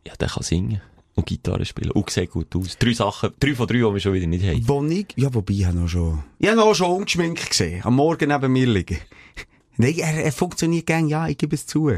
[0.06, 0.80] Ja, der kann singen
[1.16, 2.78] und Gitarre spielen und sieht gut aus.
[2.78, 4.68] Drei Sachen, drei von drei, die wir schon wieder nicht haben.
[4.68, 7.82] Wo ich, ja, wobei, ich habe noch schon, ich habe noch schon ungeschminkt gesehen.
[7.84, 8.98] Am Morgen neben mir liegen.
[9.78, 11.90] Nein, er, er funktioniert gern, ja, ich gebe es zu.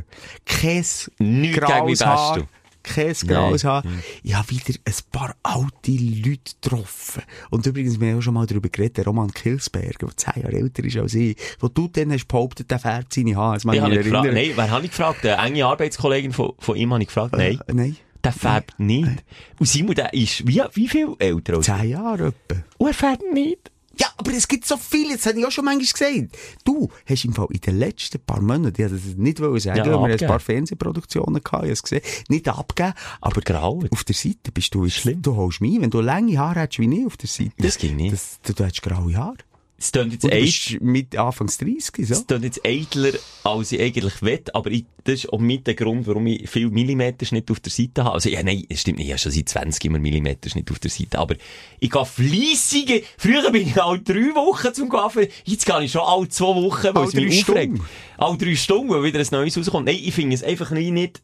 [0.45, 0.85] Kein
[1.19, 2.47] gegen graues Haar.
[2.83, 3.73] Kein graues Nein.
[3.73, 3.83] Haar.
[4.23, 7.23] Ich habe wieder ein paar alte Leute getroffen.
[7.51, 10.57] Und übrigens, wir haben auch schon mal darüber geredet, der Roman Kilsberger, der zehn Jahre
[10.57, 13.55] älter ist als ich, wo du dann hast behauptet, der färbt seine Haare.
[13.57, 14.45] Das Ich ich habe mich nicht gefragt, erinnern.
[14.47, 15.27] nein, wer habe ich gefragt?
[15.27, 17.61] Eine enge Arbeitskollegin von, von ihm habe ich gefragt, nein.
[17.67, 17.97] Äh, nein.
[18.25, 19.25] Der färbt nicht.
[19.59, 22.63] Und Simon, der ist, wie, wie viel älter Zehn Jahre etwa.
[22.79, 23.71] Und er färbt nicht.
[24.01, 26.37] Ja, aber es gibt so viel, das habe ich auch schon manchmal gesagt.
[26.65, 29.79] Du hast im Fall in den letzten paar Monaten, ich wollte das nicht wollen sagen,
[29.79, 33.83] Ja, weil wir ein paar Fernsehproduktionen gehabt, ich habe es gesehen, nicht abgeben, aber grau.
[33.91, 35.21] auf der Seite bist du schlimm.
[35.23, 37.51] Du holst mich, wenn du lange Haare hättest wie ich auf der Seite.
[37.59, 38.13] Das ging nicht.
[38.13, 39.37] Das, du, du hättest graue Haare.
[39.81, 42.15] Es klingt jetzt, Und du eit- bist mit Anfangs 30, so.
[42.15, 43.13] es klingt jetzt eitler,
[43.45, 46.69] als ich eigentlich will, aber ich, das ist auch mit der Grund, warum ich viel
[46.69, 48.15] Millimeterschnitt auf der Seite habe.
[48.15, 50.91] Also, ja, nein, es stimmt nicht, ich habe schon seit 20 immer Millimeterschnitt auf der
[50.91, 51.37] Seite, aber
[51.79, 56.03] ich gehe fleissige, früher bin ich alle drei Wochen zum Kaffee, jetzt gehe ich schon
[56.03, 57.79] alle zwei Wochen, weil es mich aufregt.
[58.17, 59.87] Alle drei Stunden, weil wieder ein neues rauskommt.
[59.87, 61.23] Nein, ich finde es einfach nicht,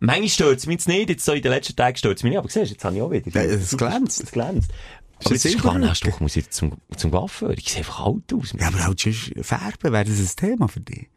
[0.00, 2.30] manchmal stört es mich jetzt nicht, jetzt so in den letzten Tagen stört es mich
[2.30, 3.30] nicht, aber siehst du, jetzt habe ich auch wieder.
[3.32, 4.22] Ja, es glänzt.
[4.24, 4.70] Es glänzt.
[5.20, 7.50] Ist Aber das ist nächste Woche muss ich zum, zum Coiffeur.
[7.50, 8.52] Ich sehe einfach alt aus.
[8.58, 11.08] Ja, aber halt sonst färben, wäre das ein Thema für dich?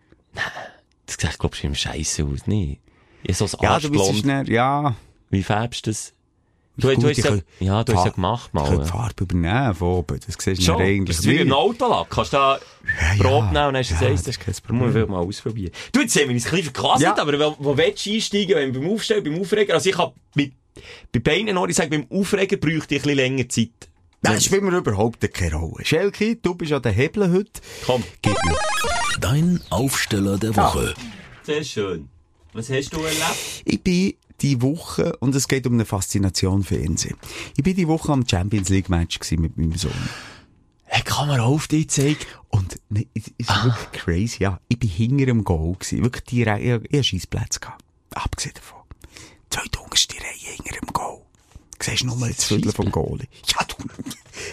[1.05, 2.79] Das sieht, glaubst du, scheiße aus, nicht?
[3.23, 4.95] Ich so ein Ja, du bist schnell, ja.
[5.29, 6.13] Wie färbst du das?
[6.79, 8.65] Du, Gut, du hast ich ja, ja, du hast ja gemacht Ich mal.
[8.69, 8.93] könnte die Ja.
[8.93, 11.53] Farbe übernehmen von oben, das siehst du dann das eigentlich ist wie im nicht.
[11.57, 12.07] Autolack.
[12.12, 12.60] Kannst du da
[13.17, 13.23] ja.
[13.23, 15.71] Brot nehmen und hast du Ja, das das ist kein Das muss man mal ausprobieren.
[15.91, 17.17] Du, jetzt haben wir uns ein bisschen verquasselt, Ja.
[17.19, 19.73] aber wo, wo willst du einsteigen, wenn beim Aufstellen, beim Aufreger?
[19.73, 20.51] Also ich hab bei,
[21.11, 23.89] bei beiden noch, ich sage, beim Aufreger bräuchte ich ein bisschen länger Zeit.
[24.21, 25.85] Das spielt mir überhaupt keine Rolle.
[25.85, 27.61] Schelke, du bist an den Hebeln heute.
[27.85, 28.55] Komm, Gib mir.
[29.21, 30.93] Dein Aufsteller der Woche.
[31.43, 32.09] sehr schön.
[32.53, 33.63] Was hast du erlebt?
[33.65, 37.15] Ich bin die Woche, und es geht um eine Faszination Fernsehen.
[37.55, 39.91] Ich bin die Woche am Champions League Match mit meinem Sohn.
[40.85, 42.17] Hey, Kamera auf dich zeigen.
[42.49, 44.59] Und ne, es ist wirklich crazy, ja.
[44.69, 46.03] Ich bin hinter dem Goal gewesen.
[46.03, 47.83] Wirklich direkt, ich, ich hatte Scheissplätze gehabt.
[48.13, 48.76] Abgesehen davon.
[49.88, 51.21] Unterste Reihe hinter dem Goal.
[51.80, 53.28] Du siehst nur mal das Viertel vom Goalie.
[53.47, 53.76] Ja, du,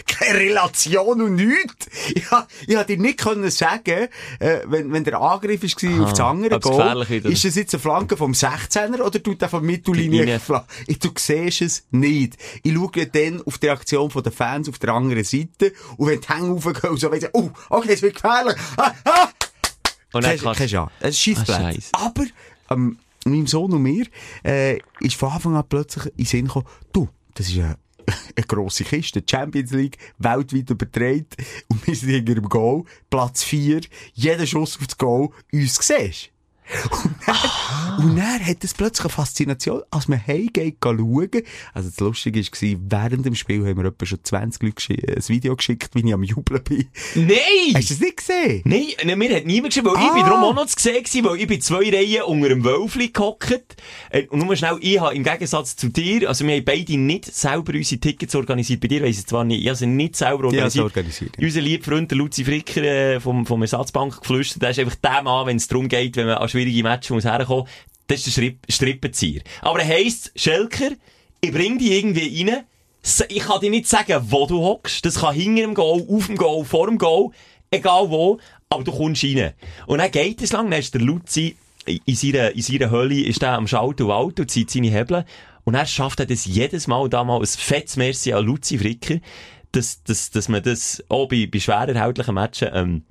[0.07, 1.87] keine Relation und nichts.
[2.13, 2.23] Ich,
[2.67, 4.07] ich hätte dir nicht können sagen,
[4.39, 8.15] äh, wenn, wenn der Angriff war auf das andere Goal, ist es jetzt eine Flanke
[8.15, 10.39] vom 16er oder tut er von Mittellinie Linie.
[10.39, 10.69] flanken?
[10.99, 12.37] Du siehst es nicht.
[12.63, 16.27] Ich schaue dann auf die Reaktion der Fans auf der anderen Seite und wenn die
[16.27, 18.55] Hänge raufgehen, so weiss ich, oh, okay, es wird gefährlich.
[18.77, 19.29] Ah, ah!
[20.13, 20.91] Und dann kannst Chance.
[21.01, 21.49] Es ist.
[21.49, 22.05] Ah.
[22.05, 22.23] Aber,
[22.71, 22.97] ähm,
[23.31, 24.05] meinem Sohn und mir,
[24.43, 27.77] äh, ist von Anfang an plötzlich in den Sinn gekommen, du, das ist eine,
[28.35, 31.27] eine grosse Kiste, Champions League, weltweit übertragen,
[31.67, 33.81] und wir sind hinter dem Goal, Platz 4,
[34.13, 36.31] jeder Schuss auf das Goal, uns siehst.
[36.91, 41.29] Und dann, und dann hat es plötzlich eine Faszination, als man heimgeht, schauen.
[41.73, 45.29] Also das Lustige war, während dem Spiel haben wir etwa schon 20 Leute geschi- ein
[45.29, 46.87] Video geschickt, wie ich am Jubeln bin.
[47.15, 47.37] Nein!
[47.75, 48.61] Hast du das nicht gesehen?
[48.65, 50.13] Nein, ne, mir hat niemand geschrieben, weil ich Ah.
[50.15, 53.75] bin darum auch noch zu sehen weil ich bin zwei Reihen unter einem Wölfli gehockt.
[54.09, 57.25] Äh, Und nur schnell, ich habe im Gegensatz zu dir, also wir haben beide nicht
[57.33, 58.81] selber unsere Tickets organisiert.
[58.81, 60.85] Bei dir weiss ich zwar nicht, ich habe sie nicht selber Ich habe sie organisiert.
[60.85, 61.45] organisiert, ja.
[61.45, 65.21] Unser lieber Freund, der Luzi Fricker, äh, vom, vom Ersatzbank geflüstert, der ist einfach der
[65.23, 67.67] Mann, wenn es darum geht, wenn man an schwierige Matches muss herkommen,
[68.07, 69.41] das ist der Strippenzieher.
[69.61, 70.91] Aber er heisst, Schelker,
[71.41, 72.65] ich bring dich irgendwie rein,
[73.29, 75.05] ich kann dir nicht sagen, wo du hockst.
[75.05, 77.29] Das kann hinter dem Goal, auf dem Goal, vor dem Goal,
[77.69, 78.39] egal wo.
[78.69, 79.53] aber du kommst rein.
[79.85, 83.41] Und dann geht es lang, dann ist der Luzi in seiner, in seiner Hölle, ist
[83.41, 85.25] der am Schalten und Auto, zieht seine Hebel.
[85.65, 89.19] Und er schafft er das jedes Mal, da mal ein fettes Merci an Luzi Fricker,
[89.71, 93.03] dass, dass, dass man das auch bei, bei schwer erhältlichen Matchen, ähm,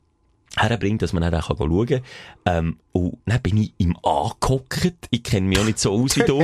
[0.56, 2.00] herbringt, dass man dann auch schauen kann.
[2.46, 5.08] Ähm, und dann bin ich ihm angehockt.
[5.10, 6.40] Ich kenne mich auch nicht so aus wie du.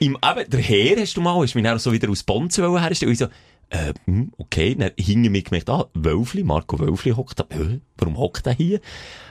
[0.00, 2.82] Im, eben, der Herr hast du mal, hast mich dann so wieder aus Bonzen wollen
[2.82, 3.08] herstellen.
[3.08, 3.26] Und ich so,
[3.70, 8.16] äh, hm, okay, dann hing mir gemerkt, ah, Wölfli, Marco Wölfli hockt da, äh, warum
[8.18, 8.80] hockt er hier?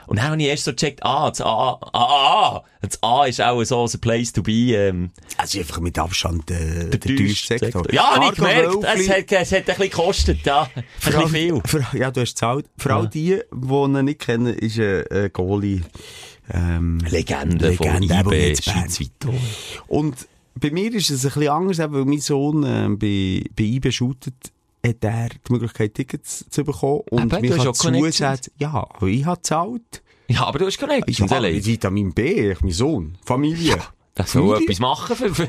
[0.06, 3.40] Und dann habe ich erst so gecheckt, ah, das A, ah, ah, das A ist
[3.40, 7.58] auch so ein Place to be, ähm, Also einfach mit Abstand äh, der, teuerste teuerste
[7.58, 7.92] Sektor.
[7.92, 11.28] Ja, habe ich gemerkt, Wölfli- es hat, es hat ein bisschen gekostet, ja, ein bisschen
[11.28, 11.60] viel.
[11.64, 12.66] Für, ja, du hast gezahlt.
[12.76, 12.96] Für Ja.
[12.98, 15.80] all die, die ihn nicht kennen, ist ein äh, Goalie.
[16.52, 19.10] Ähm, Legende, von Legende, aber IB, schweizweit.
[19.86, 20.14] Und
[20.60, 24.52] bei mir ist es ein bisschen anders, weil mein Sohn äh, bei, bei IB shootet,
[24.86, 27.02] hat er die Möglichkeit, Tickets zu bekommen.
[27.10, 27.78] Und Eben, auch Connections.
[27.78, 30.02] zusätzlich, ja, aber ich habe gezahlt.
[30.28, 31.64] Ja, aber du hast Connections, Ich habe.
[31.64, 33.78] Vitamin B, ich, mein Sohn, Familie.
[34.14, 35.48] Das soll etwas machen für, für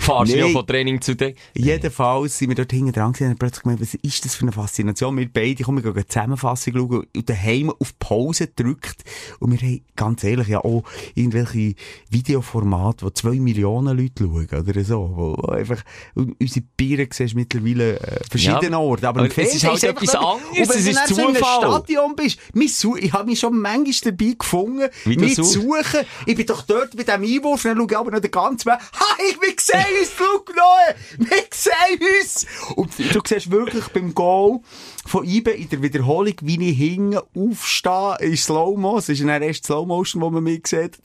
[0.00, 0.42] fahrst du Nee.
[0.42, 1.36] ja von Training zu Training.
[1.54, 4.42] Jedenfalls sind wir dort hinten dran gewesen und haben plötzlich gemerkt, was ist das für
[4.42, 5.16] eine Faszination?
[5.16, 9.04] Wir beide, kommen wir gehen eine Zusammenfassung schauen und daheim auf Pause gedrückt
[9.40, 10.82] und wir haben, ganz ehrlich, ja auch
[11.14, 11.74] irgendwelche
[12.10, 15.82] Videoformate, wo zwei Millionen Leute schauen oder so, wo, wo einfach,
[16.14, 19.82] unsere Bieren siehst du mittlerweile äh, verschiedenen Ja, Orten, aber aber im es ist halt
[19.82, 21.60] etwas anderes, wenn es du ist dann so in einem Zufall.
[21.82, 22.38] Stadion bist,
[22.80, 26.00] su- ich habe mich schon manchmal dabei gefunden, du mich zu suchen.
[26.26, 28.78] Ich bin doch dort bei diesem Einwurf, dann schaue ich aber noch den ganzen Weg.
[28.78, 30.10] Ha, ich, wir sehen uns,
[30.54, 31.28] Noe!
[31.28, 32.46] Wir sehen uns!
[32.74, 34.60] Und du siehst wirklich beim Goal
[35.06, 38.98] von IBE in der Wiederholung, wie ich hinten aufstehe in Slow-Mo.
[38.98, 40.98] Es ist dann erst Slow-Motion, wo man mich sieht.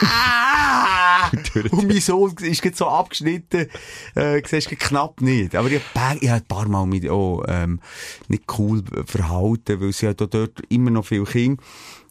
[0.00, 1.30] Ah!
[1.70, 3.68] Und mein Sohn ist gerade so abgeschnitten,
[4.14, 5.54] äh, siehst du knapp nicht.
[5.54, 7.80] Aber ich habe hab ein paar Mal mit, oh, ähm,
[8.28, 11.62] nicht cool verhalten, weil sie hat auch dort immer noch viele Kinder.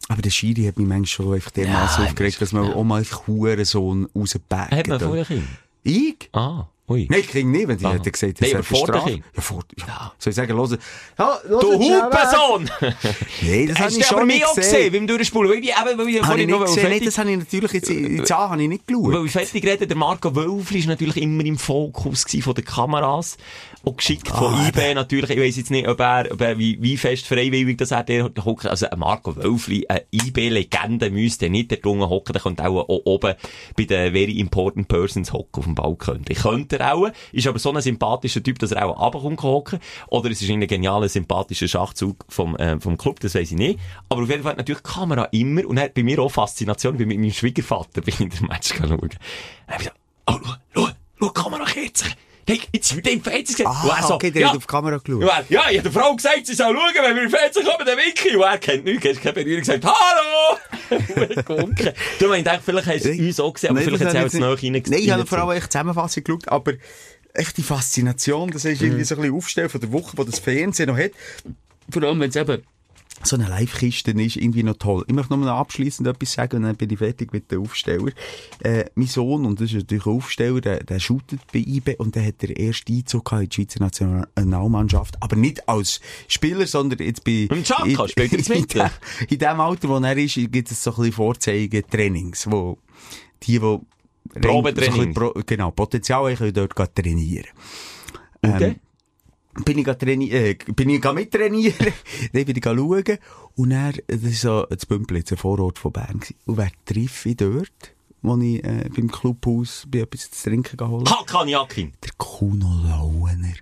[0.10, 2.74] Aber der Schiri hat mich manchmal schon einfach dermaßen Ja, aufgeregt, dass man ja.
[2.74, 4.72] auch mal einfach Hurensohn rausbackt.
[4.72, 5.26] Hat man vorher?
[5.84, 6.30] Ich?
[6.34, 7.08] Ah, ui.
[7.10, 7.94] Nein, ich krieg nicht, wenn die Ah.
[7.94, 9.12] hätte gesagt, das ist vor Strafe.
[9.36, 10.14] Ja, vor, ja.
[10.18, 10.78] Soll ich sagen, hören,
[11.18, 11.94] ja, hören Du Sie.
[11.94, 12.70] Hupensohn!
[13.42, 14.94] Nein, das habe Hast ich du aber schon nicht auch gesehen, gesehen.
[14.94, 15.52] beim Durchspulen.
[15.52, 16.90] Weil ich, eben, weil ich vorhin noch gesehen.
[16.90, 19.14] Nein, das habe ich natürlich jetzt, jetzt an, habe ich nicht geschaut.
[19.14, 22.66] Weil ich fertig rede, der Marco Wölfli ist natürlich immer im Fokus gewesen von den
[22.66, 23.38] Kameras.
[23.84, 25.30] Und geschickt von Ah, IB natürlich.
[25.30, 28.44] Ich weiss jetzt nicht, ob er, ob er wie, wie fest freiwillig das er dort
[28.44, 28.66] hockt.
[28.66, 32.34] Also, ein Marco Wölfli, eine IB-Legende müsste nicht dort drunten hocken.
[32.34, 33.36] Der könnte auch, auch oben
[33.78, 36.22] bei den very important persons hocken auf dem Balkon.
[36.28, 37.10] Ich könnte er auch.
[37.32, 39.80] Ist aber so ein sympathischer Typ, dass er auch runterkommt hocken.
[40.08, 43.20] Oder es ist ein genialer, sympathischer Schachzug vom, äh, vom Club.
[43.20, 43.80] Das weiss ich nicht.
[44.10, 46.30] Aber auf jeden Fall hat natürlich die Kamera immer, und er hat bei mir auch
[46.30, 48.92] Faszination, mit meinem Schwiegervater bin ich in den Match schauen.
[48.92, 49.10] Habe
[49.72, 49.96] ich gesagt,
[50.28, 52.16] oh, schau, schau, schau, Kamera sich.
[52.48, 53.66] Hey, jetzt wird der im Fernsehen gesehen.
[53.66, 55.22] Er Ah, so, okay, der ja, hat auf die Kamera geschaut.
[55.22, 57.86] ja, ja, ich habe der Frau gesagt, sie soll schauen, wenn wir im Fernsehen kommen,
[57.86, 58.36] der Wiki.
[58.36, 60.58] Und er kennt nichts, er hat keine Berührung gesagt, hallo!
[60.90, 61.92] Er gewunken.
[62.20, 64.58] Du meinst, vielleicht hast du es uns auch gesehen, aber Nein, vielleicht hat es auch
[64.58, 66.74] ich rein Nein, ich habe vor allem echt Zusammenfassung geschaut, aber
[67.34, 68.88] echt die Faszination, das ist Mhm.
[68.88, 71.12] irgendwie so ein bisschen Aufstellen von der Woche, wo das Fernsehen noch hat.
[71.90, 72.64] Vor allem, wenn es eben
[73.24, 75.04] so eine Live-Kiste ist, irgendwie noch toll.
[75.08, 78.12] Ich möchte noch abschließend etwas sagen und dann bin ich fertig mit den Aufsteller.
[78.64, 82.16] Äh, mein Sohn, und das ist natürlich ein Aufsteller, der, der shootet bei IB und
[82.16, 85.16] der hat den ersten Einzug in die Schweizer Nationalmannschaft.
[85.22, 87.48] Aber nicht als Spieler, sondern jetzt bei...
[87.50, 88.90] Im Chaka in- spielt er in dem-
[89.30, 92.78] In dem Alter, wo er ist, gibt es so ein bisschen Vorzeigetrainings, wo
[93.44, 95.14] die, die Probetraining.
[95.14, 97.48] so Pro, genau, Potenzial haben, können dort trainieren.
[98.42, 98.76] Und dann?
[99.66, 101.94] Bin ich ga traini äh, bin ich ga mittrainieren,
[102.34, 103.18] dann bin ich ga schauen,
[103.56, 106.36] und er, das ist so, das Bümplitz, ein Vorort von Bern gewesen.
[106.46, 111.10] Und wer treffe ich dort, wo ich, äh, beim Clubhaus bei etwas zu trinken geholt
[111.10, 111.94] Hakan Jakin.
[112.04, 113.56] Der Kuno Lauener.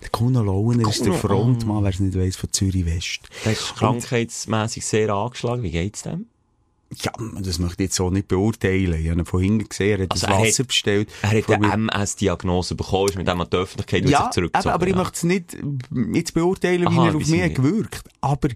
[0.00, 3.28] Der Kuno Lauener ist der Frontmann, wer es nicht weiss, von Zürich West.
[3.44, 5.62] Der ist krankheitsmässig sehr angeschlagen.
[5.62, 6.26] Wie geht's dem?
[7.02, 9.00] Ja, das möchte ich jetzt so nicht beurteilen.
[9.00, 11.08] Ich habe ihn von hinten gesehen, er hat Also das er Wasser hat- bestellt.
[11.22, 14.74] Er hat eine MS-Diagnose bekommen, ist mit dem an die Öffentlichkeit Ja, sich zurückgezogen.
[14.74, 14.98] aber ich ja.
[14.98, 15.56] möchte es nicht
[16.14, 17.54] jetzt beurteilen, wie Aha, er wie auf sie mich nicht.
[17.56, 18.04] gewirkt.
[18.20, 18.54] Aber äh,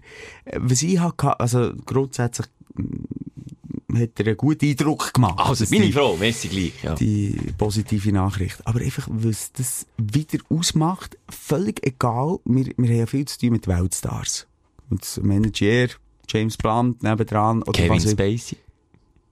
[0.59, 5.39] was ich hatte, also grundsätzlich mm, hat er einen guten Eindruck gemacht.
[5.39, 6.73] Also, bin ich froh, merci gleich.
[6.83, 6.93] Ja.
[6.95, 8.59] die positive Nachricht.
[8.65, 12.37] Aber einfach, was das wieder ausmacht, völlig egal.
[12.45, 14.45] Wir, wir haben ja viel zu tun mit Weltstars.
[14.89, 15.87] Und das Manager,
[16.27, 17.63] James Blunt, nebendran.
[17.63, 18.57] Oder Kevin was auch- Spacey.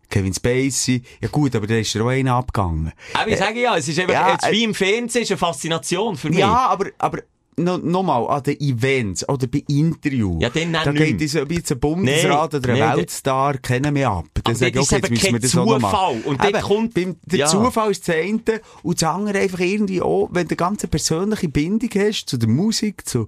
[0.10, 1.02] Kevin Spacey.
[1.22, 2.92] Ja gut, aber da ist er auch einer abgegangen.
[3.14, 6.16] Aber ich sage ja, es ist einfach, ja, jetzt wie im Fernsehen, ist eine Faszination
[6.16, 6.38] für mich.
[6.40, 7.20] Ja, aber, aber
[7.58, 10.42] no, nochmal, an den Events oder bei Interviews.
[10.44, 14.10] Ja, dann Da geht es ein bisschen Bundesrat Nee, oder ein nee, Weltstar, kennen wir
[14.12, 14.26] ab.
[14.44, 16.22] Dann sage ich, das ist okay, jetzt müssen wir das auch machen.
[16.22, 16.32] Zufall.
[16.32, 17.48] Und dort Eben, kommt- beim, der Ja.
[17.48, 18.42] Zufall ist das eine
[18.84, 22.48] und das andere einfach irgendwie auch, wenn du eine ganz persönliche Bindung hast zu der
[22.48, 23.28] Musik, zu,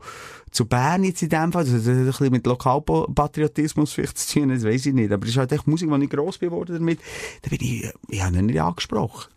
[0.58, 4.50] zu Bern jetzt in dem Fall, das hat ein bisschen mit Lokalpatriotismus vielleicht zu tun,
[4.50, 7.00] das weiß ich nicht, aber es ist halt echt Musik, wo ich gross geworden damit,
[7.44, 9.30] da bin ich, ich habe ihn nicht angesprochen.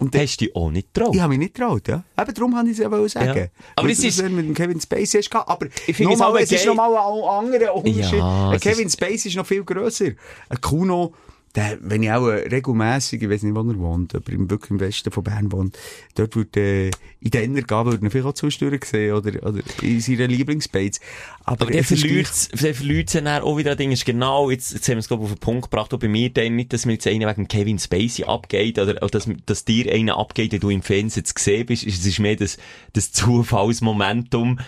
[0.00, 1.14] Und dann- Hast du dich auch nicht getraut?
[1.14, 2.04] ich habe mich nicht getraut, ja.
[2.20, 3.38] Eben darum habe ich es ja sagen.
[3.38, 3.46] Ja.
[3.76, 5.48] Aber es ist- mit dem Kevin Spacey hast gehabt.
[5.50, 8.18] Aber Ich finde es nochmal, aber es ist nochmal ein anderer Unterschied.
[8.18, 10.10] Ja, es Kevin Spacey ist noch viel grösser.
[10.48, 11.14] Ein Kuno,
[11.54, 14.70] der, wenn ich auch äh, regelmässig, ich weiß nicht, wo er wohnt, aber im, wirklich
[14.70, 15.78] im Westen von Bern wohnt,
[16.14, 20.00] dort würde, äh, in den gehen, würde ihn vielleicht auch zwischendurch sehen, oder, oder in
[20.00, 21.00] seiner Lieblingsbase.
[21.44, 23.92] Aber, Aber der verliert, der verliert dann auch wieder Ding.
[23.92, 26.08] Ist genau, jetzt, jetzt haben wir es, glaube ich, auf den Punkt gebracht, auch bei
[26.08, 29.64] mir, dann nicht, dass mir jetzt einer wegen Kevin Spacey abgeht, oder, oder dass, dass
[29.64, 31.86] dir einer abgeht, den du im Fernsehen zu sehen bist.
[31.86, 32.58] Es ist mehr das,
[32.92, 34.60] das Zufallsmomentum,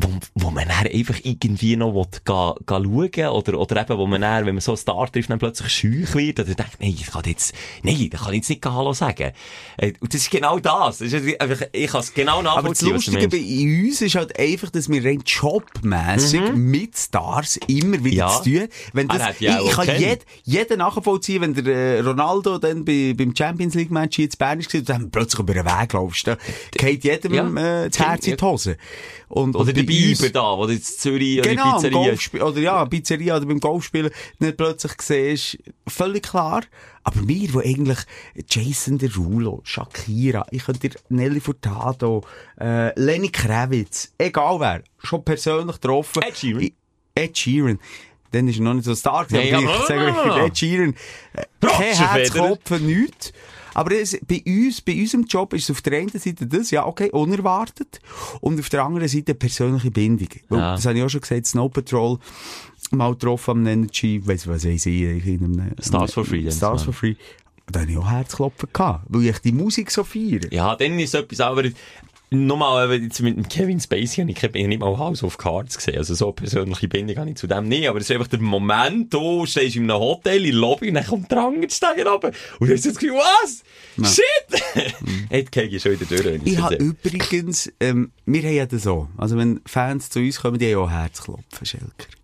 [0.00, 4.06] wo, wo man dann einfach irgendwie noch will, ga, ga schauen oder, oder eben, wo
[4.06, 6.90] man dann, wenn man so einen Star trifft, dann plötzlich schüch wird oder denkt, nein,
[6.96, 9.32] ich kann jetzt, nein, da kann ich jetzt nicht Hallo sagen.
[9.76, 10.98] Äh, Und das ist genau das.
[10.98, 14.00] das ist einfach, ich kann es genau Aber das nachvollziehen, was du Lustige bei uns
[14.02, 18.12] ist halt einfach, dass wir rein jobmässig mit Stars immer wieder Mhm.
[18.18, 18.42] Ja.
[18.42, 18.68] zu tun.
[18.92, 22.58] Wenn das, Er hat ja ich, ich kann jed, jeden nachvollziehen, wenn der äh, Ronaldo
[22.58, 25.64] dann bei, beim Champions League Match hier in Bern war und dann plötzlich über den
[25.66, 26.36] Weg laufst, da
[26.72, 27.48] geht jedem Ja.
[27.84, 28.76] äh, das Herz in die Hose.
[29.28, 32.84] Und, Oder der Biber da, jetzt in Zürich oder Genau, die am Pizzeria oder ja,
[32.86, 36.62] Pizzeria oder beim Golfspielen nicht plötzlich siehst, völlig klar.
[37.04, 37.98] Aber wir, wo eigentlich
[38.48, 42.24] Jason Derulo, Shakira, ich könnte dir Nelly Furtado,
[42.58, 46.22] äh, Lenny Kravitz, egal wer, schon persönlich getroffen.
[46.22, 46.62] Ed Sheeran.
[46.62, 46.74] Ich-
[47.14, 47.78] Ed Sheeran.
[48.30, 50.94] Dann ist er noch nicht so stark, Nee, aber ich sage Ed Sheeran,
[51.34, 53.32] äh, kein Herzklopfen, nichts.
[53.78, 56.84] Aber es, bei uns, bei unserem Job ist es auf der einen Seite das, ja,
[56.84, 58.00] okay, unerwartet.
[58.40, 60.28] Und auf der anderen Seite persönliche Bindung.
[60.48, 60.74] Weil, Ja.
[60.74, 62.18] Das habe ich auch schon gesagt, Snow Patrol,
[62.90, 66.92] mal getroffen am Energy, weiss was ich sehe, in einem, Stars for Free, Stars for
[66.92, 67.14] Free.
[67.70, 70.52] Da hatte ich auch Herzklopfen gehabt, weil ich die Musik so feiere.
[70.52, 71.64] Ja, dann ist etwas, aber
[72.30, 75.96] nochmal, jetzt mit dem Kevin Spacey habe ich ich nicht mal House of Cards gesehen.
[75.96, 77.88] Also so persönliche Bindung habe ich zu dem nicht.
[77.88, 81.06] Aber es ist einfach der Moment, du stehst in einem Hotel in Lobby und dann
[81.06, 82.32] kommt der Anger steigen runter.
[82.58, 83.62] Und du hast das Gefühl, was?
[84.14, 84.62] Shit!
[85.30, 86.40] Jetzt kriege ich schon wieder durch.
[86.44, 89.08] Ich habe übrigens, ähm, wir haben ja das so.
[89.16, 92.17] Also wenn Fans zu uns kommen, die haben auch Herzklopfen, Schelker.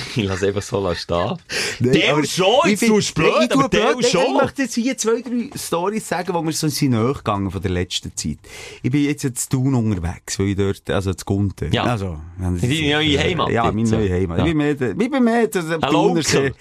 [0.16, 1.36] Ich lasse einfach so stehen.
[1.80, 4.06] Nein, Der aber schon, ich jetzt tust du blöd, aber der blöd.
[4.06, 4.22] Schon.
[4.36, 7.70] Ich möchte jetzt hier zwei, drei Storys sagen, wo wir so sind nachgegangen von der
[7.70, 8.38] letzten Zeit.
[8.82, 11.72] Ich bin jetzt in Thun unterwegs, weil ich dort, also zu Gunten.
[11.72, 11.84] Ja.
[11.84, 14.10] Also, Deine neue Heimat Ja, meine neue.
[14.12, 14.38] Heimat.
[14.38, 14.44] Ja.
[14.44, 16.36] Ich bin mehr, der- ich bin mehr der Ein Thunersee.
[16.48, 16.54] Local.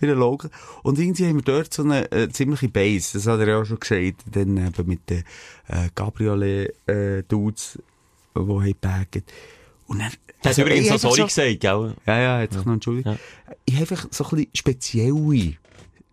[0.00, 0.50] Wie ein Local.
[0.82, 3.64] Und irgendwie haben wir dort so eine äh, ziemliche Base, das hat er ja auch
[3.64, 5.24] schon gesagt, dann eben mit den
[5.68, 7.78] äh, Gabriele-Dudes,
[8.34, 9.22] die haben gebaggt.
[9.90, 11.94] Und dann, Das also, übrigens so einfach sorry gesagt, gell?
[12.06, 13.06] ja, ja, hat sich noch entschuldigt.
[13.06, 13.16] Ja.
[13.64, 15.54] Ich habe einfach so ein bisschen spezielle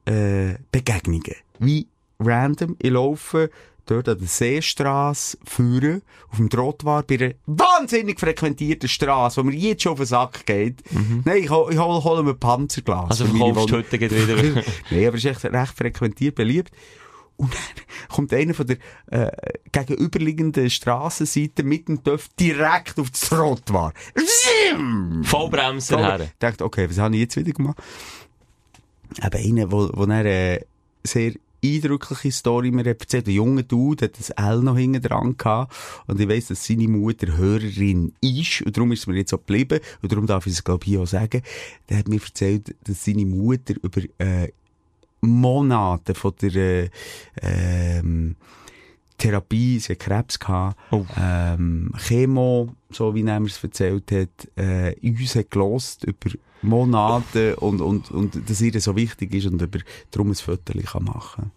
[0.05, 1.35] äh, Begegnungen.
[1.59, 1.85] Wie
[2.19, 3.51] random, ich laufe
[3.85, 9.55] dort an der Seestrasse führen, auf dem Trottoir, bei einer wahnsinnig frequentierten Straße, wo mir
[9.55, 10.81] jetzt schon auf den Sack geht.
[11.23, 13.03] Nein, ich, hol- ich hole hol mir Panzerglas.
[13.05, 13.09] Mhm.
[13.11, 14.63] Also verkaufst du heute wieder.
[14.91, 16.71] Nein, aber es ist echt recht frequentiert, beliebt.
[17.37, 18.77] Und dann kommt einer von der
[19.11, 19.31] äh,
[19.71, 23.93] gegenüberliegenden Strassenseite mit dem Töff direkt auf das Trottoir.
[24.15, 25.23] Zim!
[25.23, 26.19] Vollbremser her.
[26.21, 27.77] Ich dachte, okay, was habe ich jetzt wieder gemacht?
[29.23, 30.65] Eben einer, wo, wo er eine
[31.03, 33.27] sehr eindrückliche Story mir hat erzählt.
[33.27, 35.75] Ein junger Dude hat das L noch hinten dran gehabt.
[36.07, 38.61] Und ich weiss, dass seine Mutter Hörerin ist.
[38.61, 39.79] Und darum ist es mir jetzt so geblieben.
[40.01, 41.41] Und darum darf ich es, glaube ich, auch sagen.
[41.89, 44.51] Der hat mir erzählt, dass seine Mutter über, äh,
[45.27, 46.89] Monate von der, äh,
[47.41, 48.35] ähm,
[49.17, 51.05] Therapie, sie hat Krebs gehabt, Oh.
[51.19, 56.29] ähm, Chemo, so wie er es erzählt hat, äh, uns hat gelost über
[56.61, 59.79] Monate und, und, und dass ihr so wichtig ist und über,
[60.11, 61.51] darum ein Foto kann machen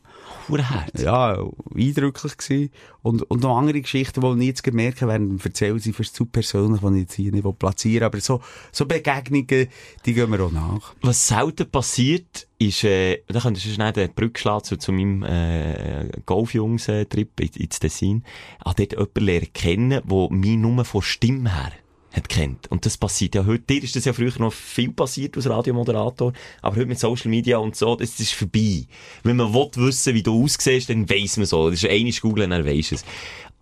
[0.50, 1.00] Urherz.
[1.02, 1.38] Ja,
[1.74, 2.70] eindrücklich gewesen.
[3.02, 6.14] Und, und noch andere Geschichten, die ich jetzt gemerkt habe, während dem Erzählen sind fast
[6.14, 8.04] zu persönlich, die ich jetzt hier nicht platzieren.
[8.04, 8.40] Aber so,
[8.72, 9.68] so Begegnungen,
[10.04, 10.94] die gehen wir auch nach.
[11.02, 15.22] Was selten passiert, ist, äh, da könntest du schnell den Brücke schlagen zu, zu meinem,
[15.22, 18.24] äh, Golfjungs-Trip in- ins Tessin.
[18.62, 21.72] Ah, dort jemanden lernen kennen, der mich nur von Stimme her
[22.12, 22.70] hat kennt.
[22.70, 23.62] Und das passiert ja heute.
[23.62, 26.32] Dir ist das ja früher noch viel passiert als Radiomoderator.
[26.62, 28.86] Aber heute mit Social Media und so, das ist vorbei.
[29.22, 31.70] Wenn man will wissen, wie du aussiehst, dann weiss man so.
[31.70, 33.04] Das ist eine googeln, dann weisst du es.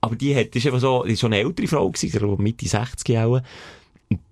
[0.01, 2.39] Aber die hat, das ist einfach so, die ist schon eine ältere Frau gewesen, ich
[2.39, 3.41] Mitte 60 auch.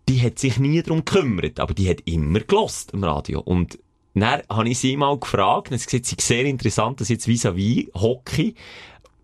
[0.08, 3.40] die hat sich nie darum gekümmert, aber die hat immer gelost im Radio.
[3.40, 3.78] Und
[4.14, 7.88] dann habe ich sie mal gefragt, und sie gesagt, sie sehr interessant, dass jetzt vis-à-vis
[7.94, 8.54] Hockey,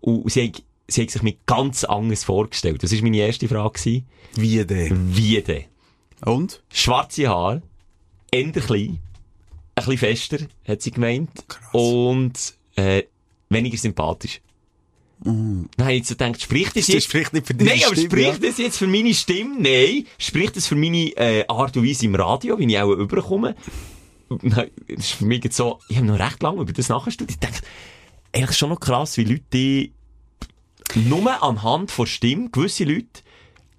[0.01, 2.83] und sie hat, sie hat sich mir ganz anders vorgestellt.
[2.83, 3.79] Das war meine erste Frage.
[3.79, 4.05] gewesen.
[4.35, 5.15] Wie denn?
[5.15, 5.65] Wie denn?
[6.25, 6.63] Und?
[6.71, 7.61] Schwarze Haare,
[8.31, 8.99] eher klein,
[9.75, 11.73] ein bisschen fester, hat sie gemeint, Krass.
[11.73, 13.03] und äh,
[13.49, 14.41] weniger sympathisch.
[15.25, 17.03] Habe ich so gedacht, spricht das Das jetzt...
[17.05, 18.49] spricht nicht für deine Nein, aber Stimme, spricht ja.
[18.49, 19.55] das jetzt für meine Stimme?
[19.59, 20.05] Nein.
[20.17, 23.55] Spricht das für meine äh, Art und Weise im Radio, wie ich auch überkomme?
[24.41, 25.79] Nein, das ist für mich jetzt so...
[25.87, 27.31] Ich habe noch recht lange über das nachgestudiert.
[27.31, 27.65] Ich denke,
[28.33, 29.93] eigentlich schon noch krass, wie Leute die
[30.95, 33.21] nur anhand von Stimme, gewisse Leute,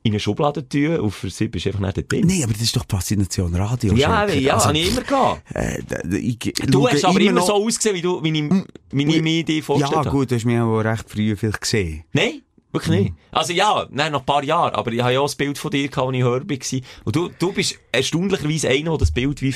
[0.03, 2.27] in eine Schublade tun und für sie bist du einfach nicht der Ding.
[2.27, 3.95] Nein, aber das ist doch Faszination Radio.
[3.95, 4.41] Ja, Schelker.
[4.41, 5.43] ja, Also, habe ich immer gehabt.
[5.55, 5.79] äh,
[6.19, 9.45] ich, Du hast aber immer, noch- so ausgesehen, wie du, wie ich, wie ich mir
[9.45, 10.11] die vorgestellt Ja, habe.
[10.11, 12.05] gut, du hast mich auch recht früh vielleicht gesehen.
[12.13, 13.15] Nein, wirklich nicht.
[13.31, 15.71] Also ja, nein, nach ein paar Jahren, aber ich habe ja auch ein Bild von
[15.71, 16.81] dir gehabt, als ich höher war.
[17.05, 19.55] Und du, du bist erstaunlicherweise einer, der das Bild wie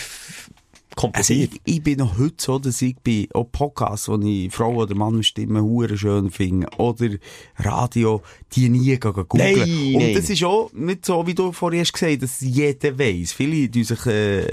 [1.12, 4.74] Also ich, ich bin noch heute so, dass ich bei auch Podcasts, wo ich Frau
[4.74, 7.11] oder Mann Stimme hure schön finde, oder
[7.57, 8.22] Radio,
[8.53, 9.26] die nie googeln.
[9.34, 10.14] Nein, Und nein.
[10.14, 13.32] das ist auch nicht so, wie du vorhin hast gesagt, dass jeder weiss.
[13.32, 14.46] Viele tun sich, äh,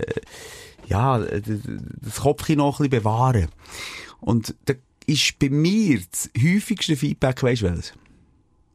[0.87, 3.47] ja, das Kopfchen noch ein bisschen bewahren.
[4.21, 4.73] Und da
[5.07, 7.93] ist bei mir das häufigste Feedback, weisst du welches?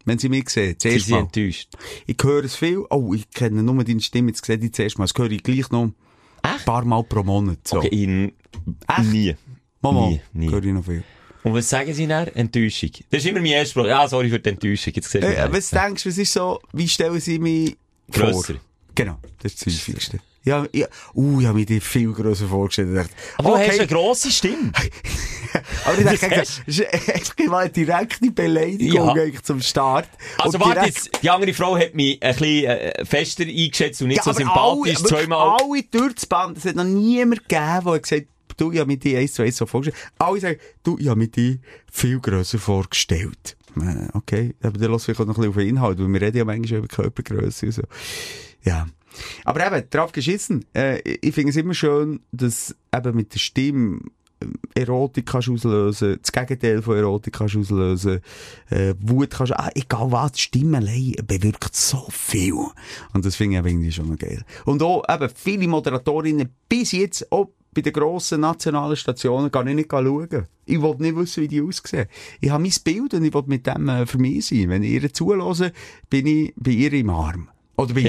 [0.04, 1.20] Wenn sie mich sehen, Sie zuerst sind mal.
[1.20, 1.68] enttäuscht.
[2.06, 2.84] Ich höre es viel.
[2.90, 5.04] Oh, ich kenne nur deine Stimme, jetzt sehe ich zuerst mal.
[5.06, 5.92] Das höre ich gleich noch
[6.42, 6.64] ein Echt?
[6.66, 7.58] paar Mal pro Monat.
[7.66, 7.78] So.
[7.78, 8.32] Okay, in,
[8.88, 9.10] Echt?
[9.10, 9.34] nie.
[9.82, 10.50] Mama, Nie, nie.
[10.50, 11.02] höre ich noch viel.
[11.42, 12.26] Und was sagen sie dann?
[12.28, 12.90] Enttäuschung.
[13.10, 13.86] Das ist immer mein erster.
[13.86, 14.92] Ja, sorry für die Enttäuschung.
[14.94, 17.76] Jetzt Äh, was denkst du, was ist so, wie stellen sie mich
[18.10, 18.24] vor?
[18.30, 18.54] Grösser.
[18.94, 20.20] Genau, das ist das Häufigste.
[20.42, 22.96] Ja, ja, uh, ich habe mir die viel grösser vorgestellt.
[22.96, 24.72] Dachte, Aber du hast eine grosse Stimme.
[25.84, 29.42] aber ich dachte, Das ist einfach mal eine direkte Beleidigung Ja.
[29.42, 30.08] zum Start.
[30.38, 34.00] Also Und warte direkt- jetzt, die andere Frau hat mich ein bisschen äh, fester eingeschätzt
[34.00, 34.96] und nicht so aber sympathisch.
[34.96, 35.56] alle, zweimal.
[35.60, 38.86] Alle durch das Band, es hat noch niemand gegeben, der gesagt hat, du, ich habe
[38.86, 40.02] mir die eins zu eins so vorgestellt.
[40.18, 41.60] Alle sagen, du, ich habe mir die
[41.92, 43.56] viel grösser vorgestellt.
[43.76, 46.20] Äh, Okay, aber dann lass vielleicht auch noch ein bisschen auf den Inhalt, weil wir
[46.22, 47.82] reden ja manchmal über Körpergröße und so.
[48.64, 48.86] Ja.
[49.44, 50.64] Aber eben, drauf geschissen.
[50.74, 54.00] Äh, ich- finde es immer schön, dass eben mit der Stimme
[54.42, 58.20] ähm, Erotik kannst auslösen, das Gegenteil von Erotik kannst auslösen,
[58.70, 62.54] äh, Wut kannst ah, egal was, die Stimme allein bewirkt so viel.
[63.12, 64.42] Und das finde ich irgendwie schon noch geil.
[64.64, 69.76] Und auch eben viele Moderatorinnen bis jetzt, auch bei den grossen nationalen Stationen, kann ich
[69.76, 70.46] nicht schauen.
[70.66, 72.06] Ich will nicht wissen, wie die aussehen.
[72.40, 74.68] Ich habe mein Bild und ich will mit dem äh, für mich sein.
[74.70, 75.72] Wenn ich ihr zuhöre,
[76.08, 77.48] bin ich bei ihr im Arm.
[77.76, 78.06] Oder bei ihm.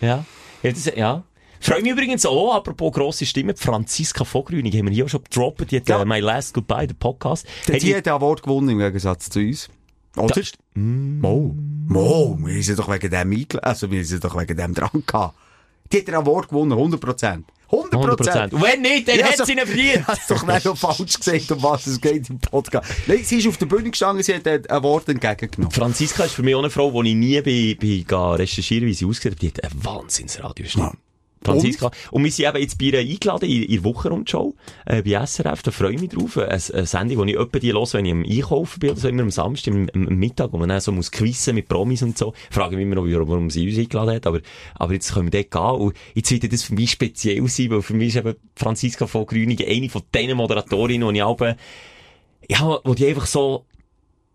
[0.00, 0.24] Ja,
[0.62, 0.68] ja.
[0.70, 1.24] Ja, das, ja.
[1.62, 5.22] Freue mich übrigens auch, apropos grosse Stimme, die Franziska Vogrünig haben wir hier auch schon
[5.24, 6.00] gedroppt, die hat Ja.
[6.00, 7.46] äh, My Last Goodbye, der Podcast.
[7.68, 9.68] Der Hat die hat den Award gewonnen im Gegensatz zu uns.
[10.16, 10.34] Oder?
[10.74, 11.54] Mo.
[11.86, 12.38] Mo.
[12.40, 13.60] Wir sind doch wegen dem eingeladen.
[13.60, 15.34] Also, wir sind doch wegen dem dran gehabt.
[15.92, 17.46] Die hat den Award gewonnen, 100 Prozent.
[17.72, 18.52] 100 100%.
[18.54, 20.06] Und wenn nicht, dann Ja, hat sie ihn verdient.
[20.06, 22.90] Hast doch nicht noch falsch gesagt, um was es geht im Podcast.
[23.06, 25.72] Nein, sie ist auf der Bühne gestanden, sie hat den Award entgegengenommen.
[25.72, 29.06] Franziska ist für mich auch eine Frau, die ich nie bei, bei recherchieren wie sie
[29.06, 29.40] aussieht.
[29.40, 30.86] Die hat eine Wahnsinnsradiostimme.
[30.86, 31.09] Ja.
[31.42, 31.90] Franziska.
[32.10, 32.24] Und?
[32.24, 34.54] wir sind eben jetzt bei ihr eingeladen in, in der Wochenrundschau,
[34.86, 35.62] äh, bei SRF.
[35.62, 36.36] Da freue ich mich drauf.
[36.36, 39.08] Eine, eine Sendung, die ich etwa die höre, wenn ich am Einkaufen bin, oder so,
[39.08, 42.18] immer am Samstag, am, am, Mittag, wo man dann so muss quizzen mit Promis und
[42.18, 42.34] so.
[42.50, 44.26] Frage mich immer noch, warum sie uns eingeladen hat.
[44.26, 44.40] Aber,
[44.74, 45.86] aber jetzt können wir dort gehen.
[45.86, 49.26] Und jetzt wird das für mich speziell sein, weil für mich ist eben Franziska von
[49.26, 51.40] Grünigen eine von diesen Moderatorinnen, die ich auch,
[52.48, 53.64] ja, wo die einfach so,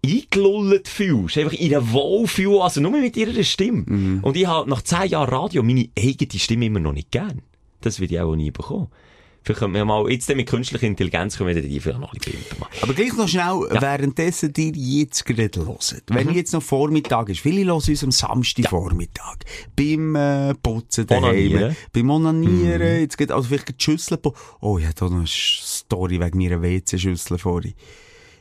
[0.06, 3.86] eingelullt fühlst, einfach in einer Wohlfühl, also nur mit ihrer Stimme.
[4.22, 7.41] Und ich habe nach zehn Jahren Radio meine eigene Stimme immer noch nicht gern.
[7.82, 8.88] Das würde ich auch nie bekommen.
[9.45, 12.60] Vielleicht können wir mal, jetzt mit künstlicher Intelligenz können wir die vielleicht noch ein bisschen
[12.60, 12.74] machen.
[12.82, 16.03] Aber gleich noch schnell, währenddessen dir jetzt gerade hört.
[16.08, 19.38] Wenn jetzt noch Vormittag ist, viele hören uns am Samstagvormittag.
[19.76, 24.18] Beim äh, Putzen daheim, beim Onanieren, jetzt geht also vielleicht die Schüssel...
[24.62, 27.76] Oh, ich hatte noch eine Story wegen meiner WC-Schüssel vorhin.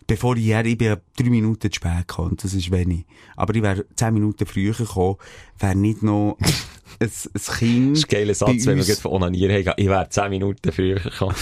[0.06, 3.06] Bevor ich her, ich bin drei Minuten zu spät gekommen, das ist wenig.
[3.36, 5.16] Aber ich wäre zehn Minuten früher gekommen,
[5.58, 6.36] wäre nicht noch
[7.00, 7.32] ein, ein Kind...
[7.32, 9.74] Das ist ein geiler Satz, wenn wir gerade von Onanieren haben.
[9.76, 11.34] Ich wäre zehn Minuten früher gekommen.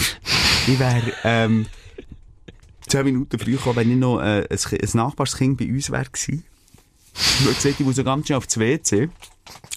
[0.67, 1.65] Ich wäre, ähm,
[2.87, 6.45] zehn Minuten früher gekommen, wenn nicht noch äh, ein, ein Nachbarskind bei uns wäre gewesen.
[7.15, 9.09] Ich habe gesagt, ich muss so ganz schnell aufs WC.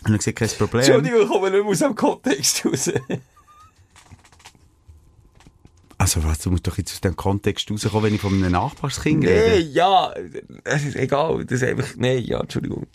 [0.05, 0.85] Und er gesagt, kein Problem.
[0.85, 2.91] Entschuldigung, kommen wir nicht mehr aus dem Kontext raus.
[6.07, 9.25] Also was, du musst doch jetzt aus dem Kontext rauskommen, wenn ich von einem Nachbarskind
[9.25, 9.59] Nee, rede.
[9.71, 10.15] ja,
[10.63, 12.87] es ist egal, das ist einfach, nee, ja, Entschuldigung.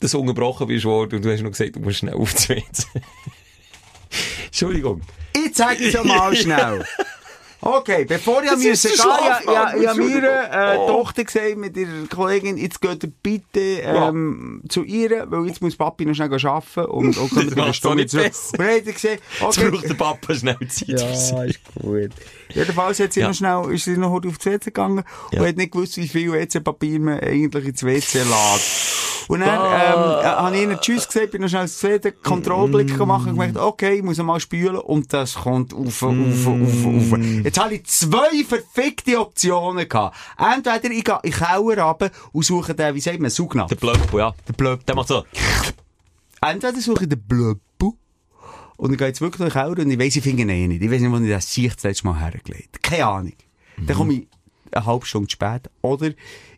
[0.00, 2.48] Dass du unterbrochen bist worden und du hast noch gesagt, du musst schnell auf die
[2.48, 2.86] WC.
[4.46, 5.02] Entschuldigung.
[5.34, 6.82] Ich es mal schnell.
[7.62, 10.86] Okay, bevor ich mir ja, ja, ja, mir äh, Oh.
[10.86, 15.76] Tochter gesagt mit ihrer Kollegin, jetzt geht ihr bitte ähm, zu ihr, weil jetzt muss
[15.76, 18.32] Papi noch schnell arbeiten und, und kommt Das eine Stunde zurück.
[18.52, 20.88] Und dann hat gesagt, Jetzt okay, braucht der Papa schnell Zeit.
[20.88, 22.10] Ja, ist gut.
[22.54, 23.28] Jedenfalls hat sie Ja.
[23.28, 25.40] noch schnell, ist sie noch heute aufs WC gegangen Ja.
[25.40, 29.09] und hat nicht gewusst, wie viel WC-Papier man eigentlich ins WC lädt.
[29.28, 33.26] Und dann, ähm, äh, habe ich ihnen Tschüss gesagt, bin noch schnell den Kontrollblick gemacht
[33.26, 37.18] und gemerkt, okay, ich muss mal spülen und das kommt auf, auf, auf, auf.
[37.44, 40.16] Jetzt habe ich zwei verfickte Optionen gehabt.
[40.38, 43.68] Entweder ich gehe in den Keller runter und suche den, wie sagt man, Saugnapf.
[43.68, 44.34] Der Blöcko, ja.
[44.48, 44.82] Der Blöcko.
[44.86, 45.24] Der macht so.
[46.40, 47.94] Entweder suche ich den Blöppu
[48.76, 50.66] und ich gehe jetzt wirklich in den Keller und ich weiss, ich finde ihn eh
[50.66, 50.82] nicht.
[50.82, 53.34] Ich weiss nicht, wo ich das Sicht das letzte Mal hergelegt Keine Ahnung.
[53.76, 54.28] Dann komme ich
[54.72, 56.10] eine halbe Stunde spät oder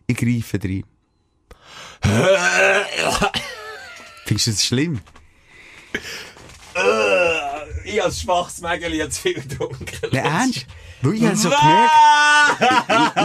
[0.07, 0.83] ich greife rein.
[4.25, 5.01] Findest du das schlimm?
[7.85, 10.09] Ich als schwaches Mägeli jetzt viel getrunken.
[10.11, 10.65] Nein, ernst?
[11.01, 11.91] Weil ich habe so gemerkt,
[12.59, 12.67] ich,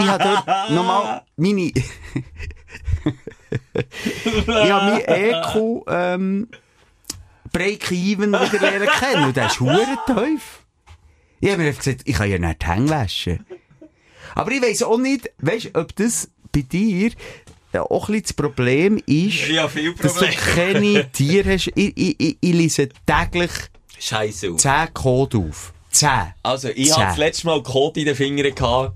[0.01, 1.85] ich habe dort nochmal meine, ich
[4.49, 6.49] habe mein EQ, ähm,
[7.53, 9.25] Break-Even wieder lernen kennen.
[9.25, 10.65] Und der ist hure tief.
[11.41, 13.47] Ich habe mir einfach gesagt, ich kann ja nicht die Hänge waschen.
[14.35, 17.13] Aber ich weiss auch nicht, weisst, ob das bei dir
[17.73, 19.69] äh, auch ein das Problem ist, Ja,
[20.01, 21.71] dass du keine Tiere hast.
[21.75, 23.51] Ich, ich, ich, ich lese täglich
[23.99, 24.57] Scheiße.
[24.57, 25.73] 10 Code auf.
[25.91, 26.09] 10.
[26.43, 28.95] Also, ich hatte das letzte Mal Code in den Fingern gehabt.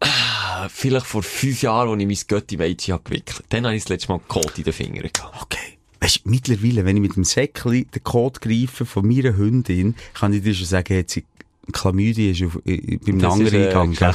[0.00, 3.88] Ah, Vielleicht vor fünf Jahren, als ich mein Götti-Mädchen habe gewickelt Dann habe ich das
[3.90, 5.42] letzte Mal Code in den Fingern gehabt.
[5.42, 5.78] Okay.
[6.00, 10.32] Weißt du, mittlerweile, wenn ich mit dem Säckchen den Code greife von meiner Hündin, kann
[10.32, 11.24] ich dir schon sagen, hat sie
[11.72, 14.14] Chlamydie ist auf, äh, beim Das ist, anderen äh, Eingang.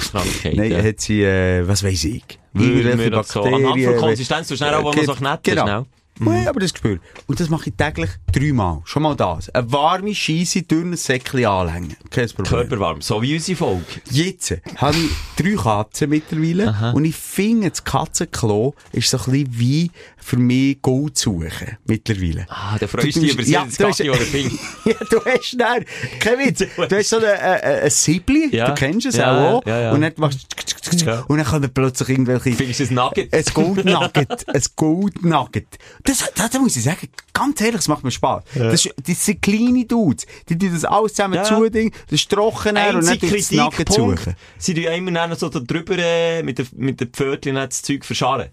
[0.55, 0.83] Nein, ja.
[0.83, 2.38] hat sie, äh, was weiss ich.
[2.53, 3.43] Irgendwelche oder so.
[3.43, 5.63] Anhand von Konsistenz, du schnell Ge- noch so kneten, Genau.
[5.63, 5.85] schnell.
[6.21, 6.99] Nein, aber das Gespür.
[7.27, 8.81] Und das mache ich täglich dreimal.
[8.85, 9.49] Schon mal das.
[9.49, 11.95] Eine warme Scheisse durch ein Säckchen anlängen.
[12.09, 12.45] Kein Problem.
[12.45, 13.01] Körperwarm.
[13.01, 13.83] So wie unsere Folge.
[14.09, 15.09] Jetzt habe ich
[15.43, 20.81] drei Katzen mittlerweile und ich finde, das Katzenklo ist so ein bisschen wie für mich
[20.81, 21.77] Gold suchen.
[21.85, 22.45] Mittlerweile.
[22.49, 24.51] Ah, da freust du dich über ja, das Gatti oder Ping.
[24.85, 25.85] ja, du hast dann,
[26.19, 26.59] kein Witz,
[26.89, 28.67] du hast so ein, ein, ein Siebli, Ja.
[28.69, 30.45] du kennst es Ja, auch, ja, und dann machst
[30.91, 31.21] du, Ja.
[31.27, 33.33] und dann kommen plötzlich irgendwelche, Findest du das Nugget?
[33.33, 35.67] ein Gold Nugget, ein Gold Nugget.
[36.03, 38.43] Das, das, das muss ich sagen, ganz ehrlich, das macht mir Spaß.
[38.55, 41.43] Das, ist- das sind kleine Dudes, die tun das alles zusammen Ja.
[41.43, 43.89] zudingen, das ist trocken und das Nugget Kritikpunkt,
[44.19, 44.35] suchen.
[44.57, 47.81] sie tun ja immer dann so da drüber äh, mit den mit den Pfötchen das
[47.81, 48.49] Zeug verscharren.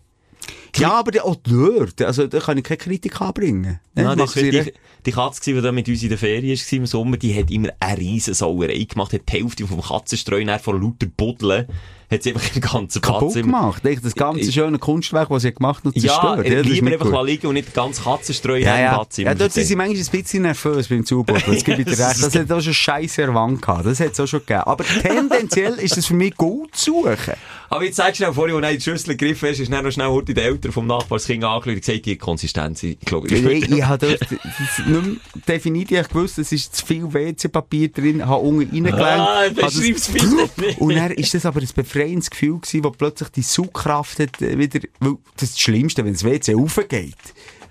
[0.77, 3.81] Ja, aber der- auch dort, also da kann ich keine Kritik anbringen.
[3.97, 4.73] Ja, Dann das recht- die,
[5.07, 7.71] die Katze, die da mit uns in der Ferien war im Sommer, die hat immer
[7.81, 11.67] eine riesen Sauerei gemacht, hat die Hälfte vom Katzenstreu von lauter Buddeln,
[12.11, 13.59] hat sie einfach im ganzen kaputt Platz immer...
[13.61, 13.85] gemacht.
[13.85, 16.47] Echt, Das ganze Ich- schöne Kunstwerk, das sie gemacht hat, Ja, zerstört.
[16.47, 17.27] ist lieber einfach gut.
[17.27, 18.97] liegen und nicht den ganzen Katzenstreu Ja, im ja.
[18.99, 21.55] Badzimmer ja, dort sind sie manchmal ein bisschen nervös beim Zubuddeln.
[21.55, 22.23] Das gebe ich dir recht.
[22.23, 23.87] Das hat auch schon scheisse erwandt gehabt.
[23.87, 24.61] Das hat es auch schon gegeben.
[24.61, 27.35] Aber tendenziell ist es für mich gut zu suchen.
[27.69, 29.91] Aber jetzt sagst du schnell, vorhin, als du die Schüssel gegriffen hast, ist dann noch
[29.91, 33.71] schnell heute die Eltern vom Nachbarskind angeschaut und gesagt, die Konsistenz, ich glaube, Ich, ich,
[33.71, 35.17] ich habe dort das nicht mehr
[35.49, 35.91] definiert.
[35.91, 38.97] Ich gewusst, es ist zu viel WC-Papier drin, habe unten reingelenkt.
[39.01, 40.81] Ah, das- bitte nicht.
[40.81, 44.59] Und dann ist das aber ein befreiendes Gefühl gewesen, wo plötzlich die Saugkraft hat, äh,
[44.59, 47.15] wieder, weil das ist das Schlimmste, wenn das WC aufgeht.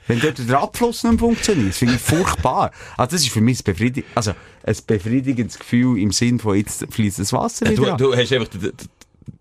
[0.07, 2.69] Wenn dort der Abfluss nicht funktioniert, das finde ich furchtbar.
[2.95, 4.33] Also das ist für mich ein, befriedig also
[4.63, 8.49] ein befriedigendes Gefühl im Sinn von jetzt fließt das Wasser wieder Du, du hast einfach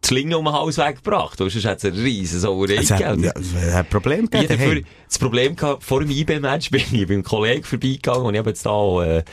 [0.05, 2.91] die, die Schlinge um den Hals weggebracht, du sonst hat es eine riesen Sauerei Es
[2.91, 3.25] hat, gegeben.
[3.25, 4.53] ja, es hat ein Problem Ich gegeben.
[4.53, 8.39] hatte dafür das Problem gehabt, vor dem IB-Match bin ich beim Kollegen vorbeigegangen und ich
[8.39, 9.25] habe jetzt da, äh,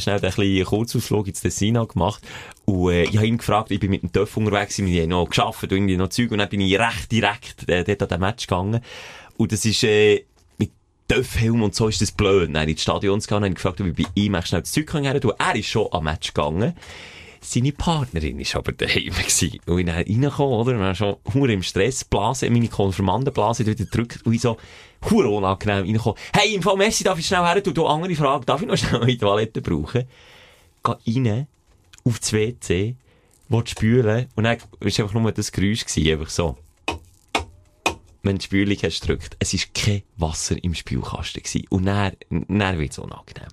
[0.00, 2.22] schnell einen kleinen Kurzausflug ins Tessin gemacht.
[2.64, 5.28] Und, äh, ich habe ihn gefragt, ich bin mit dem Töff unterwegs, wir haben noch
[5.28, 8.20] geschafft und irgendwie noch Zeug und dann bin ich recht direkt, äh, dort an den
[8.20, 8.80] Match gegangen.
[9.36, 10.24] Und das ist, äh,
[10.58, 10.70] mit
[11.08, 12.54] Töffhelm und so ist das blöd.
[12.54, 14.70] Dann ins Stadion zu gehen, dann habe ich gefragt, ob ich bei ihm schnell das
[14.72, 15.20] Zeug her.
[15.38, 16.74] Er ist schon am Match gegangen.
[17.44, 19.58] Seine Partnerin war aber daheim gewesen.
[19.66, 20.72] Und ich dann reingekommen, oder?
[20.72, 24.56] Und dann schon hure im Stress, Blase, meine Konfirmandenblase wieder gedrückt und ich so,
[25.10, 26.18] hure unangenehm reingekommen.
[26.32, 27.74] Hey, im Fall Messi, darf ich schnell her tun?
[27.74, 30.04] Du, andere Frage, darf ich noch schnell in die Toilette brauchen?
[30.84, 31.48] Geh rein,
[32.04, 32.94] auf das WC,
[33.48, 36.56] will spülen, und dann war einfach nur das Geräusch gewesen, einfach so.
[38.22, 41.66] Wenn du die Spülung hast gedrückt, es war kein Wasser im Spülkasten gewesen.
[41.70, 43.48] Und dann, dann wird's unangenehm.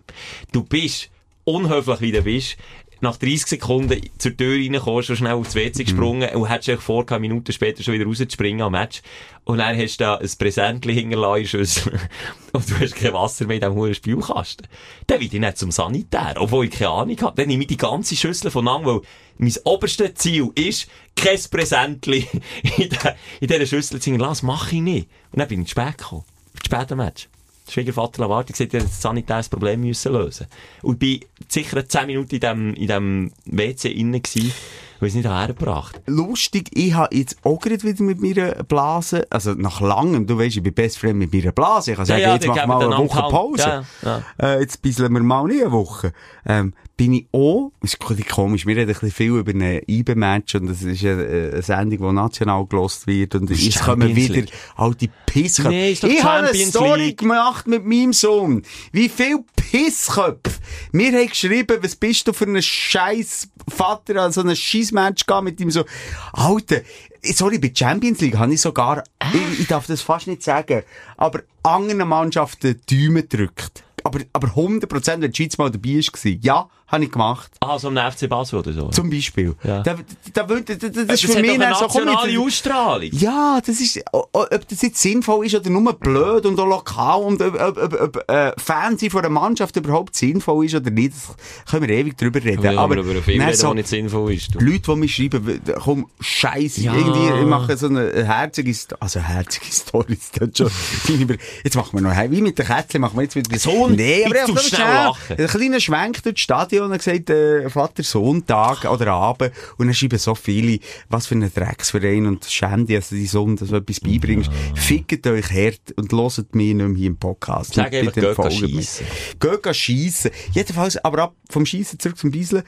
[0.52, 1.10] Du bist,
[1.44, 2.56] unhöflich wie du bist,
[3.02, 7.06] nach 30 Sekunden zur Tür reingekommen, schon schnell aufs WC gesprungen und hättest dich vor,
[7.06, 9.02] keine Minuten später schon wieder rauszuspringen am Match.
[9.46, 11.60] Und dann hast du da ein Präsentchen hinterlassen
[12.52, 14.68] und du hast kein Wasser mehr in diesem hohen Spülkasten.
[15.08, 17.36] Dann will ich nicht zum Sanitär, obwohl ich keine Ahnung habe.
[17.36, 19.02] Dann nehme ich die ganze Schüssel von an, weil
[19.38, 22.26] mein oberstes Ziel ist, kein Präsentchen
[22.78, 24.20] in, dieser Schüssel zu lassen.
[24.20, 25.10] Das mache ich nicht.
[25.32, 26.26] Und dann bin ich zu spät gekommen.
[26.56, 27.30] Zu spät am Match.
[27.72, 30.48] Schwiegervater wartet, gesagt, er hat das sanitäres Problem müssen lösen.
[30.82, 34.52] Und ich bin sicher 10 Minuten in dem, in dem WC innen gewesen.
[35.00, 39.54] Weil es nicht hergebracht lustig, ich habe jetzt auch gerade wieder mit meiner Blase, also
[39.54, 42.34] nach langem, du weißt, ich bin best friend mit meiner Blase, ich kann sagen, ja,
[42.34, 43.32] jetzt die mach geben mal dann eine Woche Hand.
[43.32, 43.86] Pause.
[44.04, 46.14] Ja, Äh, jetzt bisseln wir mal nicht eine Woche.
[46.46, 50.56] Ähm, bin ich auch, das ist komisch, wir reden ein bisschen viel über ein IBE-Match
[50.56, 54.94] und das ist eine, eine Sendung, die national gelost wird und es kommen Champions wieder
[55.00, 55.70] die Pissköpfe.
[55.70, 57.20] Nee, ich habe eine Champions Story League.
[57.20, 58.64] gemacht mit meinem Sohn.
[58.92, 60.60] Wie viel Pissköpfe.
[60.92, 64.56] Wir haben geschrieben, was bist du für ein scheiß Vater an so ein
[64.90, 65.86] Scheissmatch gehen mit ihm so,
[66.34, 66.82] Alter,
[67.24, 70.84] sorry, bei Champions League habe ich sogar, ich, ich darf das fast nicht sagen,
[71.18, 73.84] aber anderen Mannschaften Däumen gedrückt.
[74.04, 76.32] Aber, aber 100% wenn die Schweiz mal dabei war.
[76.42, 77.52] Ja, habe ich gemacht.
[77.60, 78.88] Ah, so am FC Basel oder so.
[78.90, 79.56] Zum Beispiel.
[79.64, 79.84] Ja.
[79.84, 79.96] Da,
[80.34, 83.10] da, da, da, das das ist für mich eine so, nationale Ausstrahlung.
[83.14, 87.42] ja, das ist, ob das jetzt sinnvoll ist oder nur blöd und auch lokal und
[87.42, 91.70] ob, ob, ob, ob äh, Fernsehen von einer Mannschaft überhaupt sinnvoll ist oder nicht, das
[91.72, 92.64] können wir ewig drüber reden.
[92.64, 94.56] Ja, aber über dann reden, so, nicht sinnvoll ist.
[94.56, 94.60] Du.
[94.60, 96.96] Leute, die mir schreiben, komm, scheiße, Ja.
[96.96, 100.72] irgendwie, ich mache so eine herzige, also herzige Story, das schon,
[101.64, 104.36] jetzt machen wir noch, wie mit den Kätzchen, machen wir jetzt wieder So nee, aber
[104.48, 105.38] ich schnell, lachen.
[105.38, 109.52] ein kleiner Schwenk durch das Stadion und gesagt, äh, Vater, Sohn, Tag oder Abend.
[109.78, 113.70] Und dann schreiben so viele, was für ein Drecksverein und Schände, also die Sohn, dass
[113.70, 114.50] du etwas beibringst.
[114.76, 117.74] Fickt euch hart und hört mich nicht mehr hier im Podcast.
[117.74, 119.06] Sag einfach, geht schiessen.
[119.40, 120.32] Geht schiessen.
[120.52, 122.64] Jedenfalls, aber ab vom Schiessen zurück zum Beiseln.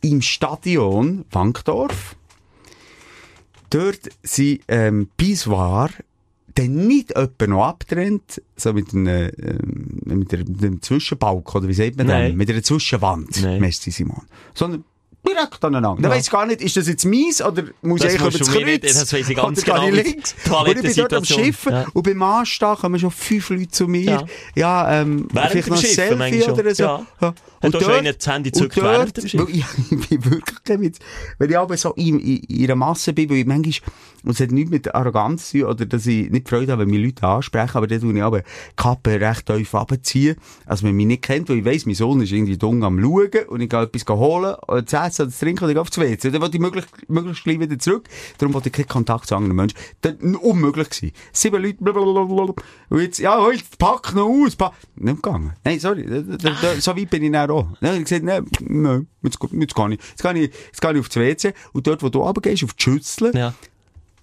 [0.00, 2.16] Im Stadion Wankdorf,
[3.70, 5.88] dort sind ähm, Pissoir
[6.54, 11.96] dann nicht etwa noch abtrennt, so mit einem, ähm, mit einem Zwischenbalk, oder wie sagt
[11.96, 12.30] man Nein.
[12.30, 12.36] das?
[12.36, 13.60] Mit einer Zwischenwand, Nein.
[13.60, 14.22] Messi Simon.
[14.54, 14.84] Sondern
[15.26, 16.02] direkt aneinander.
[16.02, 18.50] Da weiss ich gar nicht, ist das jetzt mies, oder muss Das ich über das
[18.50, 18.92] mir nicht- Kreuz?
[19.00, 20.34] das weiss ich ganz genau, ich links?
[20.50, 21.24] Und ich bin dort am.
[21.24, 21.86] Schiffen, Ja.
[21.94, 24.02] und beim Anstehen kommen schon fünf Leute zu mir.
[24.04, 24.24] Ja.
[24.54, 26.84] Ja, ähm, Während vielleicht noch ein Schiffen Selfie oder so.
[26.84, 27.06] schon.
[27.22, 27.34] Ja.
[27.62, 29.48] Hat auch schon einer das Handy und dort, während dem Schiff.
[29.48, 30.92] ich, ich bin wirklich.
[31.38, 33.90] Wenn ich aber so in, in, in einer Masse bin, weil ich manchmal,
[34.24, 36.90] und es hat nichts mit Arroganz zu tun, oder dass ich nicht Freude habe, wenn
[36.90, 38.42] mich Leute ansprechen, aber dann tue ich aber
[38.76, 42.32] Kappe recht tief runterziehen, als man mich nicht kennt, weil ich weiss, mein Sohn ist
[42.32, 44.56] irgendwie dumm am Schauen, und ich gehe etwas holen,
[44.86, 46.30] zu essen oder zu trinken, und ich gehe aufs WC.
[46.30, 48.08] Dann wollte ich möglichst, möglichst gleich wieder zurück.
[48.38, 49.78] Darum wollte ich keinen Kontakt zu anderen Menschen.
[50.00, 50.90] Das war unmöglich.
[50.90, 51.12] Gewesen.
[51.32, 52.54] Sieben Leute, blablabla.
[52.90, 54.56] Und jetzt, ja, halt, pack noch aus.
[54.56, 54.72] Pack.
[54.96, 55.52] Nicht gegangen.
[55.64, 56.06] Nein, sorry.
[56.78, 57.68] So weit bin ich dann auch.
[57.80, 60.96] Dann habe ich gesagt, nein, nein, jetzt, jetzt kann ich, jetzt kann ich, jetzt kann
[60.96, 61.52] ich aufs WC.
[61.72, 63.54] Und dort, wo du runtergehst, auf die Schüssel, Ja.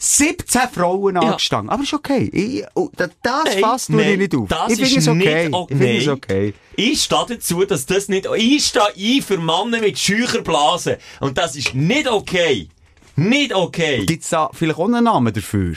[0.04, 1.22] 17 Frauen Ja.
[1.22, 1.70] angestanden.
[1.70, 2.28] Aber ist okay.
[2.34, 4.50] Ich, oh, das Nein, fasst nein, ich nicht auf.
[4.50, 5.46] Das ich ist okay.
[5.46, 5.74] nicht okay.
[5.74, 6.54] Ich finde es okay.
[6.76, 10.98] Ich stehe dazu, dass das nicht, ich stehe ein für Männer mit scheucher Blase.
[11.20, 12.68] Und das ist nicht okay.
[13.16, 14.04] Nicht okay.
[14.06, 15.76] Gibt es da vielleicht auch einen Namen dafür?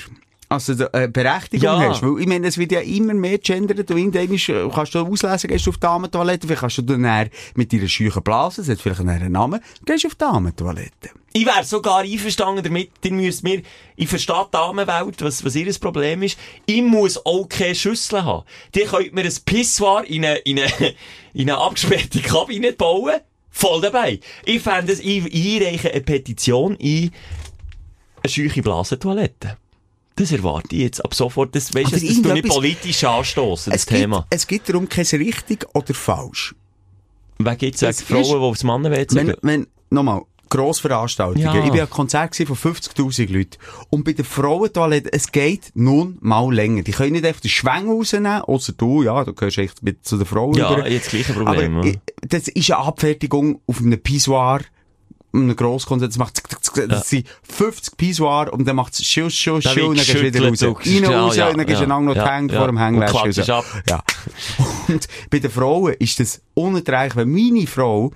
[0.54, 1.88] Also, du eine Berechtigung Ja.
[1.90, 2.02] hast.
[2.02, 3.90] Weil, ich meine, es wird ja immer mehr gendert.
[3.90, 7.30] Irgendwann ist, äh, kannst du auslesen, gehst du auf die Damentoilette, vielleicht kannst du dann
[7.54, 11.10] mit deiner scheuchen Blase, das hat vielleicht einen Namen, gehst auf die Damentoilette.
[11.32, 13.62] Ich wäre sogar einverstanden damit, ihr müsst mir,
[13.96, 16.38] ich verstehe die Damenwelt, was, was ihr Problem ist.
[16.64, 18.44] Ich muss auch keine Schüssel haben.
[18.74, 20.70] Die könnt mir ein Pissoir in eine, in eine,
[21.34, 23.14] in eine abgesperrte Kabine bauen.
[23.50, 24.20] Voll dabei.
[24.44, 27.10] Ich fände es, ich, ich reiche eine Petition ein,
[28.22, 29.56] eine scheuche Blasentoilette.
[30.16, 31.54] Das erwarte ich jetzt ab sofort.
[31.56, 34.18] Das, weißt, das, das ich irgendetwas- politisch anstoßen, das Thema.
[34.20, 36.54] Gibt, es gibt darum kein richtig oder falsch.
[37.38, 41.42] Wer gibt es Frauen, die aufs Mannenwesen Wenn, wenn, nochmal, Grossveranstaltungen.
[41.42, 41.64] Ja.
[41.64, 43.58] Ich bin an Konzert von 50.000 Leuten.
[43.90, 46.82] Und bei den Frauentoiletten, es geht nun mal länger.
[46.82, 50.16] Die können nicht einfach den Schwung rausnehmen, außer du, ja, du gehörst echt mit zu
[50.16, 50.88] den Frauen Ja, über.
[50.88, 51.94] jetzt gleiche Problem, Aber ja.
[52.28, 54.60] das ist eine Abfertigung auf einem Pissoir,
[55.42, 56.42] einem Grosskonzert, macht,
[56.88, 60.48] das sind 50 Pissoir, und dann macht Schuss, Da Schuss, und dann gehst du wieder
[60.48, 60.62] raus.
[60.62, 62.60] Rein, ja, raus, ja, dann gehst du ja, noch ja, Hände ja.
[62.60, 62.78] vor dem
[63.50, 63.64] ab.
[63.88, 64.02] Ja.
[64.88, 68.12] Und bei den Frauen ist das unerträglich, wenn meine Frau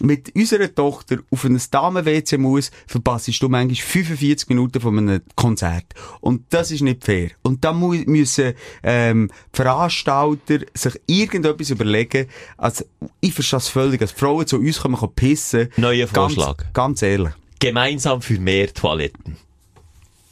[0.00, 5.86] mit unserer Tochter auf ein Damen-WC muss, verpasst du manchmal 45 Minuten von einem Konzert.
[6.20, 7.30] Und das ist nicht fair.
[7.42, 12.26] Und da mu müssen ähm, Veranstalter sich irgendetwas überlegen.
[12.56, 12.84] Also,
[13.20, 15.68] ich verstehe es völlig, dass Frauen zu uns kommen, können pissen.
[15.76, 16.64] Neuer Ganz- Vorschlag.
[16.72, 17.32] Ganz ehrlich.
[17.58, 19.36] Gemeinsam für mehr Toiletten.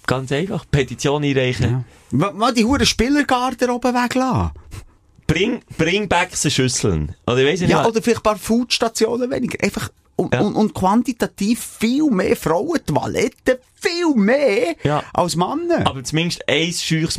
[0.07, 0.65] Ganz einfach.
[0.71, 1.85] Petition einreichen.
[2.11, 2.33] Ja.
[2.33, 4.53] Mal die hure Spielergarderobe weglassen.
[5.29, 7.15] Bring, bring back die Schüsseln.
[7.27, 7.91] Oder weiss ich Ja, nicht.
[7.91, 9.63] oder vielleicht ein paar Foodstationen weniger.
[9.63, 10.41] Einfach, und, Ja.
[10.41, 15.05] und, und quantitativ viel mehr Frauen, Toiletten, viel mehr Ja.
[15.13, 15.87] als Männer.
[15.87, 17.19] Aber zumindest ein scheuches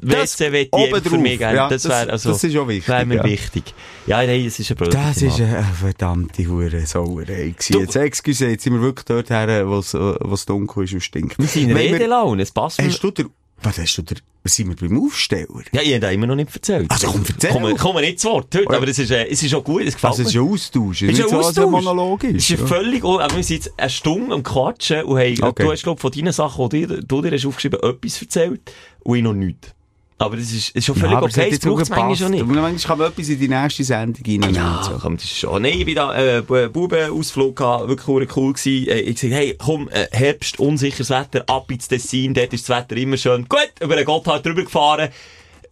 [0.00, 1.56] Das WC oben einfach für mich gerne.
[1.56, 3.24] Ja, das das- wäre also, das ist auch wichtig, Wäre mir ja.
[3.24, 3.74] wichtig.
[4.06, 7.80] Ja, nein, das ist ein blödes Das ist eine verdammte hure Sauerei gewesen.
[7.80, 11.38] Jetzt, excuse, jetzt sind wir wirklich dort her, wo es, dunkel ist und stinkt.
[11.38, 12.80] Wir sind in Redelaune, es passt.
[12.82, 13.28] Hast du den
[13.62, 15.62] Was hast du da, sind wir beim Aufsteller?
[15.72, 16.90] Ja, ich habe das immer noch nicht erzählt.
[16.90, 17.50] Also komm, erzähl.
[17.50, 19.94] Komm, komm nicht zu Wort heute, aber es ist, äh, es ist auch gut, es
[19.94, 20.42] gefällt Also, es ist mir.
[20.42, 21.02] ein Austausch.
[21.02, 21.70] Es ist so, ein Austausch.
[21.70, 22.48] Monolog Es ist.
[22.50, 22.66] ja.
[22.66, 25.64] völlig, oh, aber wir sind jetzt eine Stunde am Quatschen und haben, Okay.
[25.64, 28.60] du hast, glaub, von deinen Sachen, die du, du dir hast aufgeschrieben, etwas erzählt
[29.00, 29.72] und ich noch nichts.
[30.18, 32.40] Aber das ist, ist schon völlig Ja, okay, auch braucht es manchmal schon nicht.
[32.42, 34.54] Und Manchmal kann man etwas in die nächste Sendung reinnehmen.
[34.54, 34.98] Ja, so.
[34.98, 35.60] komm, das ist schon.
[35.60, 38.88] Nein, ich bin da, äh, Bu- Bubenausflug gehabt, wirklich cool, cool gewesen.
[38.88, 42.76] Äh, ich gesagt, hey, komm, äh, Herbst, unsicheres Wetter, ab ins Tessin, dort ist das
[42.78, 43.46] Wetter immer schön.
[43.46, 45.10] Gut, über den Gotthard drüber gefahren,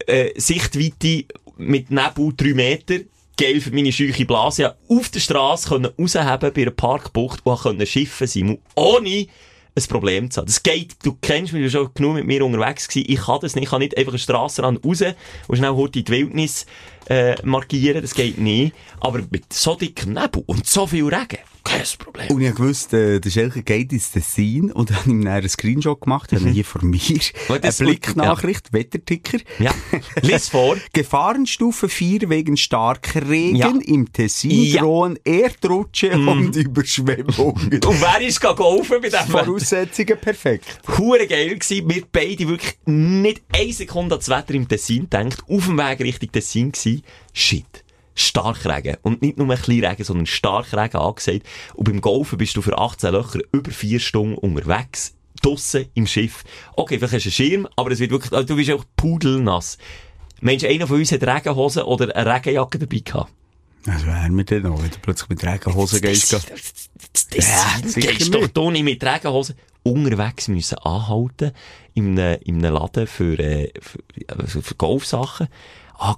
[0.07, 1.25] äh, Sichtweite
[1.57, 2.97] mit Nebel drei Meter.
[3.39, 4.63] Geil für meine scheuche Blase.
[4.63, 8.59] Ja, auf der Straße können rausheben bei einer Parkbucht und können schiffen sein.
[8.77, 9.27] Ohne
[9.77, 10.47] ein Problem zu haben.
[10.47, 13.11] Das geht, du kennst mich, du bist schon genug mit mir unterwegs gewesen.
[13.11, 13.65] Ich kann das nicht.
[13.65, 15.03] Ich kann nicht einfach einen Strassenrand raus
[15.49, 16.67] und schnell heute in die Wildnis,
[17.09, 18.03] äh, markieren.
[18.03, 18.75] Das geht nicht.
[19.01, 22.29] Aber mit so dickem Nebel und so viel Regen, kein Problem.
[22.31, 26.01] Und ich gewusst, äh, der Schelker geht ins Tessin und habe ihm dann einen Screenshot
[26.03, 27.01] gemacht, habe hier vor mir
[27.49, 29.39] eine Blicknachricht, Wetterticker.
[29.59, 29.75] Ja.
[30.23, 30.77] Lies vor.
[30.93, 33.73] Gefahrenstufe 4 wegen starker Regen Ja.
[33.85, 34.83] im Tessin Ja.
[34.83, 34.85] Mm.
[34.85, 37.35] drohen Erdrutsche und Überschwemmungen.
[37.85, 39.27] Und wer ist geholfen bei diesem?
[39.29, 40.79] Voraussetzungen perfekt.
[40.99, 41.89] Hure geil gewesen.
[41.89, 45.43] Wir beide wirklich nicht eine Sekunde an das Wetter im Tessin gedacht.
[45.49, 47.03] Auf dem Weg Richtung Tessin gewesen.
[47.33, 47.84] Shit.
[48.15, 48.97] Starkregen.
[49.03, 51.47] Und nicht nur ein bisschen Regen, sondern Starkregen angesagt.
[51.75, 55.15] Und beim Golfen bist du für 18 Löcher über vier Stunden unterwegs.
[55.43, 56.45] Draussen im Schiff.
[56.75, 59.79] Okay, vielleicht hast du einen Schirm, aber es wird wirklich, also du bist auch pudelnass.
[60.41, 63.33] Mensch, einer von uns hat Regenhosen oder eine Regenjacke dabei gehabt.
[63.87, 66.33] Also wären wir denn noch, wenn du plötzlich mit Regenhosen gehst.
[66.33, 71.53] Das, das, das, Ja, das sicher gehst doch nicht mit Regenhosen unterwegs müssen anhalten
[71.93, 75.49] in einem, in einem Laden für, äh, für, für Golfsachen.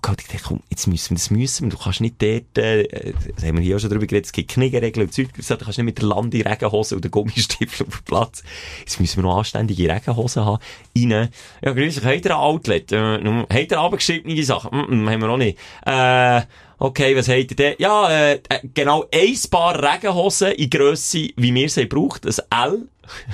[0.03, 1.71] Gott, ich dachte, komm, jetzt müssen wir, das müssen wir.
[1.71, 4.51] Du kannst nicht dort, äh, das haben wir hier auch schon drüber geredet, es gibt
[4.51, 5.29] Kniegeregeln und Zeug.
[5.33, 8.43] Du kannst nicht mit der Landi Regenhose oder Gummistiefeln auf dem Platz.
[8.81, 10.63] Jetzt müssen wir noch anständige Regenhosen haben.
[10.97, 11.29] Rein.
[11.63, 12.93] Ja, grüß euch, habt ihr ein Outlet?
[12.93, 14.77] Äh, habt ihr abgeschriebene Sachen?
[14.77, 15.59] Mm -mm, haben wir auch nicht.
[15.85, 16.43] Äh,
[16.79, 17.75] Okay, was habt ihr denn?
[17.79, 22.89] Ja, äh, äh, genau, ein Paar Regenhosen in Grösse, wie wir sie braucht, ein L.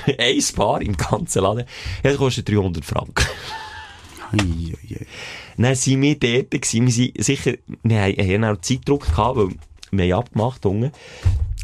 [0.18, 1.64] ein Paar im ganzen Laden.
[2.04, 3.26] Ja, das kostet 300 Franken.
[4.30, 5.06] Ei, ei, ei.
[5.56, 6.86] Dann sind wir dort gewesen.
[6.86, 9.48] Wir sind sicher, wir haben, haben auch Zeitdruck gehabt, weil
[9.90, 10.92] wir haben abgemacht unten.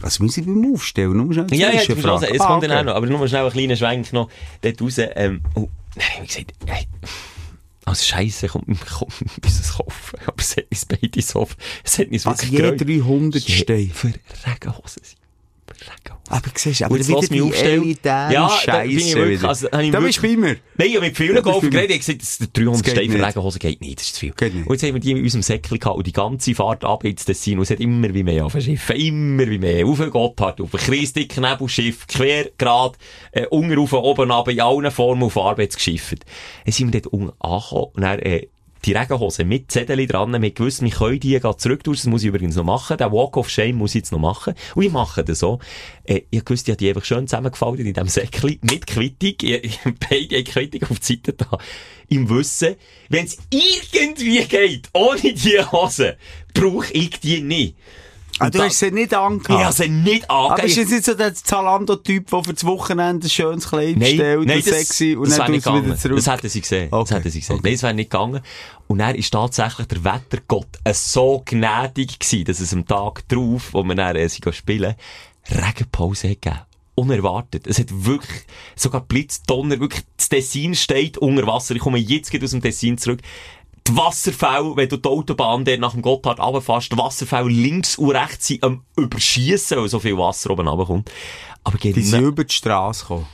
[0.03, 2.71] Also müssen wir beim Aufstellen, nur schnell Ja, ja, zum Schluss, es Ah, kommt dann
[2.71, 2.81] okay.
[2.81, 2.95] auch noch.
[2.95, 4.29] Aber nur schnell einen kleinen Schwenk noch
[4.61, 4.99] dort raus.
[4.99, 6.87] Ähm, und dann habe ich gesagt, hey,
[7.85, 10.19] also Scheisse, kommt, kommt, wir müssen es kaufen.
[10.27, 11.49] Aber es hat uns beide so,
[11.83, 13.07] es hat uns Also wirklich je gereut.
[13.09, 13.91] 300 Je- Steine.
[13.93, 14.47] Für Regenhosen sind.
[14.47, 15.03] Für Regenhosen.
[16.31, 19.49] Aber siehst aber wieder die elitäre Ja, da bin Scheisse wirklich- wieder.
[19.49, 20.57] also, da bist du bei mir.
[20.77, 21.73] Nein, ich mit vielen Ja, das Golf stimmt.
[21.73, 21.91] geredet.
[21.97, 23.27] Ich gesagt, das 300 Das geht Steine.
[23.27, 24.33] Regenhosen geht nicht, das ist zu viel.
[24.37, 24.55] Geht.
[24.55, 27.25] Und jetzt haben wir die in unserem Säckchen gehabt und die ganze Fahrt ab ins
[27.25, 27.59] Tessin.
[27.59, 28.91] Und es hat immer wie mehr auf dem Schiff.
[28.91, 29.87] Immer wie mehr.
[29.87, 32.99] Auf den Gotthard, auf ein Kreisdick, Nebelschiff, quer, grad,
[33.33, 36.25] äh, unten rauf, oben runter, in allen Formen auf Arbeit geschifft.
[36.65, 38.47] Dann sind wir dort unten angekommen und dann, äh,
[38.85, 42.23] die Regenhose mit Zettel dran, mit gewusst, wir können die gehen zurück tun, das muss
[42.23, 44.55] ich übrigens noch machen, den Walk of Shame muss ich jetzt noch machen.
[44.75, 45.59] Und ich mache das so.
[46.05, 49.65] Äh, ich wusste, ich habe die einfach schön zusammengefaltet in diesem Säckchen, mit Quittung, ich,
[49.65, 51.59] ich, beide Quittung auf die Seite da,
[52.09, 52.77] im Wissen,
[53.09, 56.17] wenn es irgendwie geht, ohne die Hose,
[56.55, 57.77] brauche ich die nicht.
[58.39, 59.65] Ah, du hast sie nicht Ich angehabt.
[59.65, 63.31] habe sie nicht aber ist jetzt nicht so der Zalando-Typ, der für das Wochenende ein
[63.31, 66.17] schönes Kleid bestellt nein, und das, sexy und das dann nicht wieder zurück?
[66.17, 66.89] Das hätten sie gesehen.
[66.91, 67.57] Okay, Das hätten sie gesehen.
[67.57, 67.63] okay.
[67.65, 68.41] Nein, das wäre nicht gegangen.
[68.87, 73.69] Und dann ist tatsächlich der Wettergott äh, so gnädig gewesen, dass es am Tag drauf,
[73.73, 74.95] wo wir dann äh, spielen,
[75.51, 76.61] Regenpause hat gegeben.
[76.95, 77.67] Unerwartet.
[77.69, 78.43] Es hat wirklich,
[78.75, 81.77] sogar Blitz, Donner, wirklich, das Tessin steht unter Wasser.
[81.77, 83.21] Ich komme jetzt aus dem Tessin zurück.
[83.89, 88.11] Die Wasserfälle, wenn du die Autobahn der nach dem Gotthard runterfährst, die Wasserfälle links und
[88.11, 91.11] rechts sind am Überschiessen, weil so viel Wasser oben runterkommt.
[91.65, 93.27] Aber Die sind über die Straße gekommen.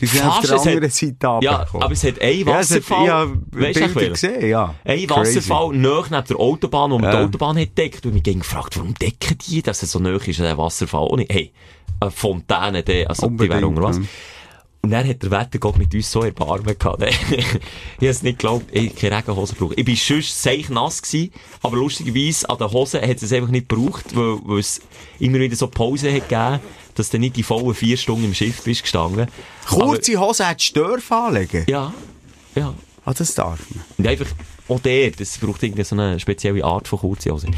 [0.00, 1.82] Die sind auf Fast, der es hat- anderen Seite Ja, runtergekommen.
[1.84, 3.30] aber es hat ein Ja, es hat- Wasserfall.
[3.52, 3.94] welchen?
[4.12, 4.74] gesehen, ja.
[4.84, 5.08] Ein.
[5.10, 7.24] Wasserfall nahe neben der Autobahn, wo man die Ja.
[7.24, 8.04] Autobahn hat deckt.
[8.04, 11.06] Und ich ging gefragt, warum decken die, dass es so nahe ist, der Wasserfall?
[11.08, 11.52] Und ich, hey,
[12.00, 13.96] eine Fontäne, die, also die wäre Unbedingt, unter was.
[13.96, 14.02] ja.
[14.86, 17.02] Und dann hat der Wettergott mit uns so Erbarmen gehabt.
[17.30, 17.44] ich
[17.96, 19.74] habe es nicht geglaubt, ich keine Regenhose gebraucht.
[19.76, 23.68] Ich war sonst seich nass gewesen, aber lustigerweise an den Hosen hat es einfach nicht
[23.68, 24.80] gebraucht, weil, weil es
[25.18, 26.60] immer wieder so Pause hat gegeben,
[26.94, 29.26] dass du nicht die vollen vier Stunden im Schiff bist gestanden.
[29.66, 31.62] Kurze Hose hat Störf anlegen.
[31.62, 31.94] Aber, ja,
[32.54, 32.74] ja.
[33.04, 33.84] Ah, das darf man.
[33.98, 34.28] Und einfach,
[34.68, 37.48] auch der, das braucht irgendwie so eine spezielle Art von kurze Hose.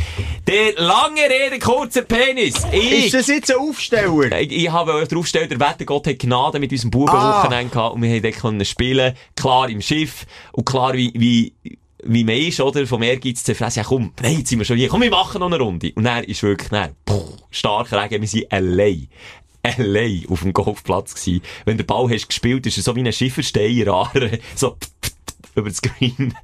[0.47, 2.55] Der lange Rede, kurzer Penis.
[2.73, 4.39] Ich, Ist das jetzt ein Aufsteller?
[4.41, 8.11] ich, ich habe euch draufgestellt, der Wettergott hat Gnade mit unserem Bubenwochenende gehabt und wir
[8.11, 11.55] haben dort können spielen, klar im Schiff und klar wie, wie,
[12.05, 12.87] wie man ist, oder?
[12.87, 15.41] Vom Ehrgeiz zu fressen, ja komm, nein, jetzt sind wir schon hier, komm, wir machen
[15.41, 15.93] noch eine Runde.
[15.95, 19.09] Und dann ist wirklich, dann, puh, stark Regen, wir sind allein.
[19.63, 21.43] allein auf dem Golfplatz gewesen.
[21.65, 23.85] Wenn der Ball hast gespielt, ist er so wie ein Schifferstein
[24.55, 24.77] so
[25.59, 26.35] über das Green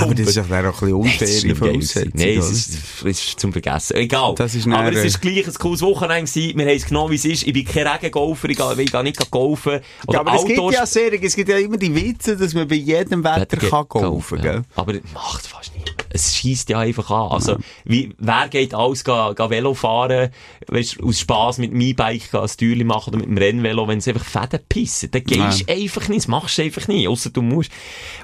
[0.00, 2.12] Aber das ist doch dann auch ein bisschen unfaire Voraussetzung.
[2.14, 3.96] Nein, es ist, es ist zum Vergessen.
[3.96, 4.34] Egal.
[4.36, 6.58] Das ist Aber es ist gleich ein cooles Wochenende gewesen.
[6.58, 7.46] Wir haben es genommen, wie es ist.
[7.46, 9.80] Ich bin kein Regengolfer, ich gehe, ich gehe nicht golfen.
[10.06, 12.66] Oder Ja, aber es gibt ja sehr, es gibt ja immer die Witze, dass man
[12.68, 14.52] bei jedem Wetter kann golfen ja.
[14.52, 14.64] kann.
[14.74, 15.94] Aber macht fast nicht.
[16.14, 17.32] Es schießt ja einfach an.
[17.32, 20.30] Also, wie, wer geht alles ga, ga Velo fahren,
[20.68, 24.08] weißt, aus Spass mit E-Bike ga ein Türchen machen oder mit dem Rennvelo, wenn es
[24.08, 25.10] einfach Fäden pissen?
[25.10, 27.70] Dann gehst du einfach nicht, das machst du einfach nicht, ausser du musst.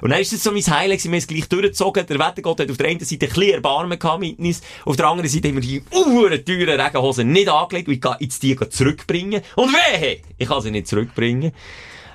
[0.01, 2.71] Und dann ist das so mein Highlight, wir haben es gleich durchgezogen, der Wettergott hat
[2.71, 5.55] auf der einen Seite ein bisschen Erbarmen gehabt mit uns, auf der anderen Seite haben
[5.55, 7.89] wir die uhren teuren Regenhosen nicht angelegt.
[7.89, 9.41] Ich gehe jetzt die zurückbringen.
[9.55, 10.21] Und wehe!
[10.37, 11.51] Ich kann sie nicht zurückbringen.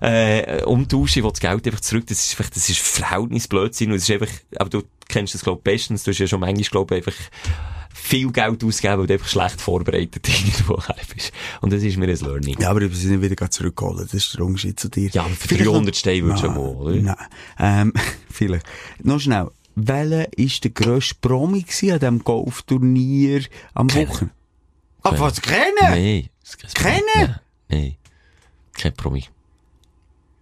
[0.00, 3.90] Äh, umtauschen, wo das Geld einfach zurück, das ist einfach, das ist Verhältnisblödsinn.
[3.90, 6.40] Und es ist einfach, aber du kennst das, glaub ich, bestens, du hast ja schon
[6.40, 7.14] manchmal, glaub ich, einfach
[8.04, 10.78] viel Geld ausgegeben, weil du einfach schlecht vorbereitet irgendwo
[11.14, 11.32] bist.
[11.62, 12.56] Und das ist mir ein Learning.
[12.60, 13.98] Ja, aber ich sie nicht wieder zurückholen.
[14.04, 15.08] Das ist der Unterschied zu dir.
[15.10, 16.96] Ja, aber für Vielleicht 300 noch- Steine würdest du Nein, schon mal, oder?
[16.96, 17.16] Nein.
[17.58, 17.92] Ähm,
[18.30, 18.66] vielleicht.
[19.02, 19.50] Noch schnell.
[19.76, 23.42] Welcher ist der grösste Promi an diesem Golfturnier
[23.72, 23.88] am.
[23.90, 24.30] Wochenende?
[25.02, 25.20] Ah, Keiner.
[25.22, 25.64] was, kennen?
[25.80, 26.28] Nein.
[26.74, 27.00] Kennen?
[27.16, 27.34] Nein.
[27.68, 27.96] Nein.
[28.74, 29.24] Kein Promi.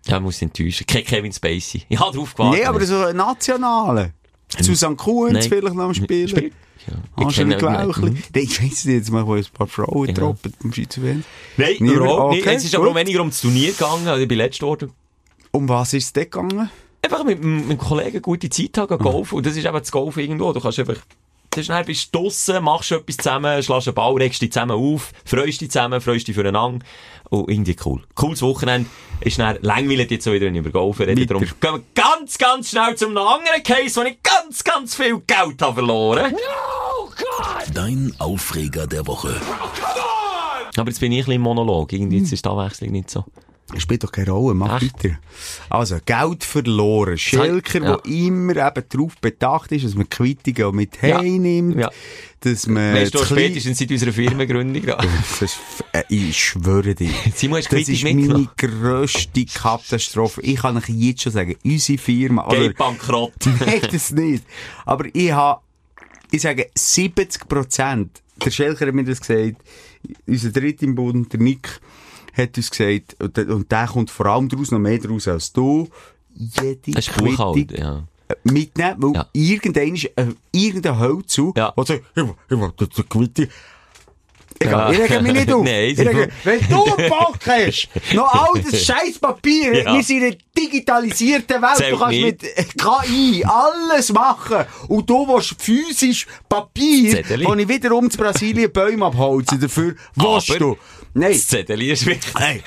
[0.07, 0.85] Ja, muss ich enttäuschen.
[0.87, 1.85] Kein Kevin Spacey.
[1.89, 2.61] Ich habe drauf gewartet.
[2.61, 3.21] Nee, aber so ein
[4.55, 4.65] nationale.
[4.77, 6.29] Susanne Kuhns vielleicht noch am Spielen.
[6.29, 6.53] Spielt?
[7.17, 7.25] Ja.
[7.29, 8.11] Kenne- Glauchli.
[8.11, 8.23] Mhm.
[8.35, 10.15] Nein, ich weiss nicht, jetzt machen wir ein paar Frauen Ja.
[10.15, 11.25] droppen beim Schweizer Fernsehen.
[11.57, 11.97] Nein, Niemand?
[11.99, 12.47] überhaupt nicht.
[12.47, 12.95] Okay, Es ist aber gut.
[12.97, 14.09] weniger um das Turnier gegangen.
[14.09, 14.77] Also ich bin letztes Jahr
[15.53, 16.71] Um was ist es dort gegangen?
[17.05, 19.37] einfach mit, mit einem Kollegen gute Zeit haben, gehen golfen.
[19.39, 20.53] Und das ist eben das Golfen irgendwo.
[20.53, 20.97] Du kannst einfach,
[21.51, 24.73] das ist dann, bist du draussen, machst etwas zusammen, schlägst einen Ball, regst dich zusammen
[24.77, 26.85] auf, freust dich zusammen, freust dich füreinander.
[27.33, 28.03] Und irgendwie cool.
[28.15, 28.91] Cooles Wochenende.
[29.21, 31.25] Ist dann langweilig jetzt so wieder wenn ich über Golfen rede.
[31.25, 35.19] Darum gehen wir ganz, ganz schnell zum noch anderen Case, wo ich ganz, ganz viel
[35.27, 36.35] Geld habe verloren.
[37.73, 39.41] Dein Aufreger der Woche.
[40.77, 41.91] Aber jetzt bin ich ein bisschen im Monolog.
[41.93, 43.25] Irgendwie jetzt ist die Abwechslung nicht so.
[43.79, 45.03] Spielt doch keine Rolle, mach Echt?
[45.03, 45.17] weiter.
[45.71, 47.17] Also, Geld verloren.
[47.17, 47.97] Schelker, Ja.
[47.97, 51.19] der immer eben darauf bedacht ist, dass man Quittungen auch mit Ja.
[51.19, 51.79] heimnimmt.
[51.81, 51.91] Ja.
[52.43, 54.83] Dass man Weißt du, spätestens seit unserer Firmengründung.
[54.87, 54.97] da.
[54.97, 55.59] Das ist,
[55.93, 57.11] äh, ich schwöre dir.
[57.35, 60.43] Simon, du Das ist meine grösste Katastrophe.
[60.43, 63.33] Ich kann euch jetzt schon sagen, unsere Firma, oder, Geht bankrott.
[63.61, 64.45] Nein, das nicht.
[64.85, 65.61] Aber ich habe,
[66.33, 69.57] ich sage, 70 Prozent, der Schelker hat mir das gesagt,
[70.27, 71.81] unser dritter im Bund, der Nick,
[72.33, 75.53] hat uns gesagt, und der, und der kommt vor allem daraus, noch mehr daraus als
[75.53, 75.89] du,
[76.35, 78.09] jede ist Quittung Buchhaltung, ja.
[78.45, 79.27] Mitnehmen, weil Ja.
[79.33, 81.73] irgendein ist, äh, irgendein zu, Ja.
[81.77, 83.47] der sagt, ich ich will die Quittung.
[84.59, 85.05] Egal, Ja.
[85.05, 85.65] ich rege mich nicht auf.
[85.65, 89.95] Nein, rege, wenn du Bock hast, noch all das scheiß Papier, Ja.
[89.95, 92.43] wir sind in einer digitalisierten Welt, Zählt du kannst nicht.
[92.43, 97.45] mit KI alles machen und du willst physisch Papier, Zettel.
[97.45, 100.77] wo ich wiederum zu Brasilien Bäume abholze, dafür willst Aber- du.
[101.15, 102.33] Nein, Das Zettel ist wichtig.
[102.39, 102.63] Hey.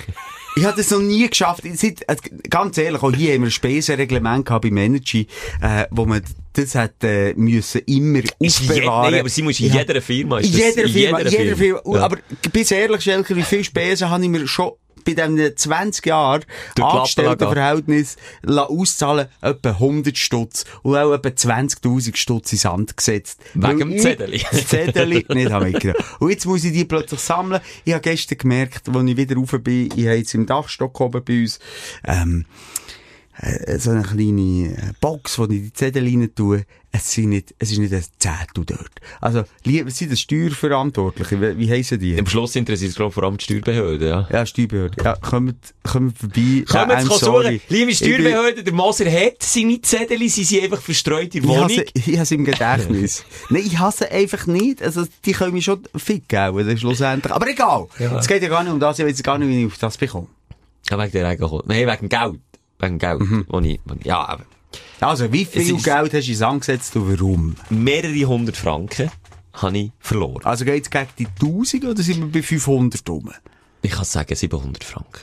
[0.57, 1.63] Ich habe das noch nie geschafft.
[1.73, 2.15] Seit, äh,
[2.49, 5.27] ganz ehrlich, auch hier haben wir ein Spesenreglement gehabt beim Energy,
[5.61, 6.21] äh, wo man
[6.53, 9.11] das hat, äh, müssen immer Ist je- aufbewahren.
[9.11, 9.79] Nein, aber sie muss in Ja.
[9.81, 10.39] jeder Firma.
[10.39, 11.81] In Ist jeder Firma, in jeder Firma.
[11.85, 11.99] Ja.
[12.05, 12.17] Aber
[12.53, 14.71] bis ehrlich, Schelker, wie viel Spesen habe ich mir schon
[15.05, 16.43] bei diesen 20 Jahren
[16.77, 19.27] Lappen Angestelltenverhältnis auszahlen?
[19.41, 20.65] Etwa 100 Stutz.
[20.83, 23.41] Und auch etwa 20.000 Stutz ins Sand gesetzt.
[23.53, 24.37] Wegen dem ich Zettel.
[24.51, 26.03] Das Zettel nicht habe mitgenommen.
[26.19, 27.61] Und jetzt muss ich die plötzlich sammeln.
[27.83, 31.23] Ich habe gestern gemerkt, als ich wieder rauf bin, ich habe jetzt im Dachstock oben
[31.23, 31.59] bei uns,
[32.05, 32.45] ähm,
[33.37, 36.65] äh, so eine kleine äh, Box, wo ich die Zettel rein tue.
[36.95, 38.89] Es, sind nicht, es ist nicht ein Zettel dort.
[39.19, 41.41] Also, lieber sind das Steuerverantwortliche.
[41.41, 42.17] Wie, wie heissen die?
[42.17, 44.27] Am Schluss interessiert es, glaube vor allem die Steuerbehörde, ja.
[44.31, 45.03] Ja, Steuerbehörde.
[45.03, 46.63] Ja, kommt, kommt vorbei.
[46.71, 47.55] Ja, I'm jetzt sorry.
[47.57, 47.61] suchen?
[47.67, 51.63] Liebe Steuerbehörde, der Moser hat seine Zettel, sie sind einfach verstreut in der Ich Wohnung.
[51.63, 53.25] hasse, ich hasse im Gedächtnis.
[53.49, 54.81] Nein, ich hasse einfach nicht.
[54.81, 57.33] Also, die können mich schon fit geben, schlussendlich.
[57.33, 57.87] Aber egal.
[57.99, 58.99] Es geht ja gar nicht um das.
[58.99, 60.27] Ich weiß gar nicht, wie ich auf das bekomme.
[60.89, 62.39] Ja, wegen der Regen Nein, wegen Geld.
[62.79, 63.19] Wegen Geld.
[63.19, 63.45] Mhm.
[63.49, 64.45] Wo ich, wo ich, ja, aber
[64.99, 67.55] Also, wie viel Es Geld hast du ins angesetzt und warum?
[67.69, 69.11] mehrere hundert Franken
[69.53, 70.43] habe ich verloren.
[70.43, 73.31] Also, geht's gegen die 1000 oder sind wir bei 500 rum?
[73.81, 75.21] Ich kann sagen, 700 Franken.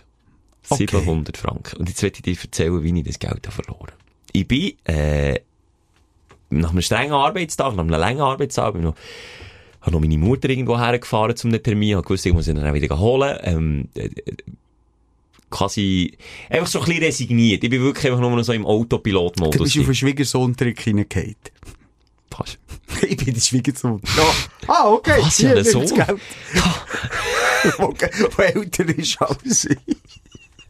[0.69, 0.87] Okay.
[0.87, 1.77] 700 Franken.
[1.79, 3.93] Und jetzt werde ich dir erzählen, wie ich das Geld habe verloren
[4.33, 5.41] Ich bin, äh,
[6.51, 8.95] nach einem strengen Arbeitstag, nach einem langen Arbeitstag, bin noch,
[9.81, 12.75] habe noch meine Mutter irgendwo hergefahren zum Termin, habe gewusst, ich muss sie dann auch
[12.75, 14.37] wieder holen, ähm, äh, äh,
[15.53, 16.17] quasi,
[16.51, 17.63] einfach so ein bisschen resigniert.
[17.63, 19.63] Ich bin wirklich einfach nur noch so im Du Autopilot-Modus.
[19.63, 21.37] bist auf einen Schwiegersohn-Trick hineingehauen.
[22.35, 22.59] Fast.
[23.03, 24.01] ich bin der Schwiegersohn.
[24.17, 24.35] Ja.
[24.67, 25.19] Ah, okay.
[25.21, 25.89] Was, ja, das Sohn?
[27.79, 29.79] Wo älter ist als ich.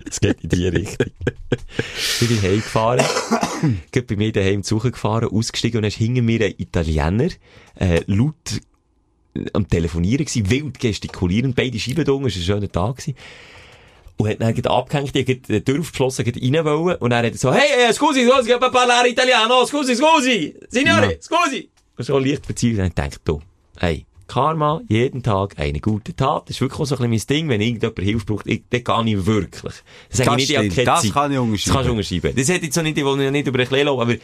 [0.04, 1.06] Es geht in die Richtung.
[2.20, 3.06] ich bin heimgefahren,
[3.92, 7.28] gerade bei mir daheim zu gefahren, ausgestiegen und dann hinter mir ein Italiener,
[7.76, 8.60] äh, laut
[9.52, 13.16] am Telefonieren gewesen, wild gestikulieren, beide Scheiben dunkel, es war ein schöner Tag gewesen.
[14.22, 17.32] Und hat dann abgehängt, die hat die Tür aufgeschlossen, hat rein wollen, und dann hat
[17.32, 21.70] er so, hey, eh, scusi, scusi, parlare italiano, scusi, scusi, signore, scusi.
[21.96, 23.40] Und so leicht beziehungsweise, und dachte, du,
[23.78, 26.44] hey, Karma, jeden Tag eine gute Tat.
[26.48, 27.48] Das ist wirklich auch so ein bisschen mein Ding.
[27.50, 29.60] Wenn irgendjemand Hilfe braucht, ich, dann kann ich wirklich.
[30.08, 31.52] Das, Das ich nicht, ich Das kann ich unterschreiben.
[31.52, 32.34] Das kannst du unterschreiben.
[32.34, 34.14] Das hätte ich so nicht, ich will nicht über ein bisschen laufen, aber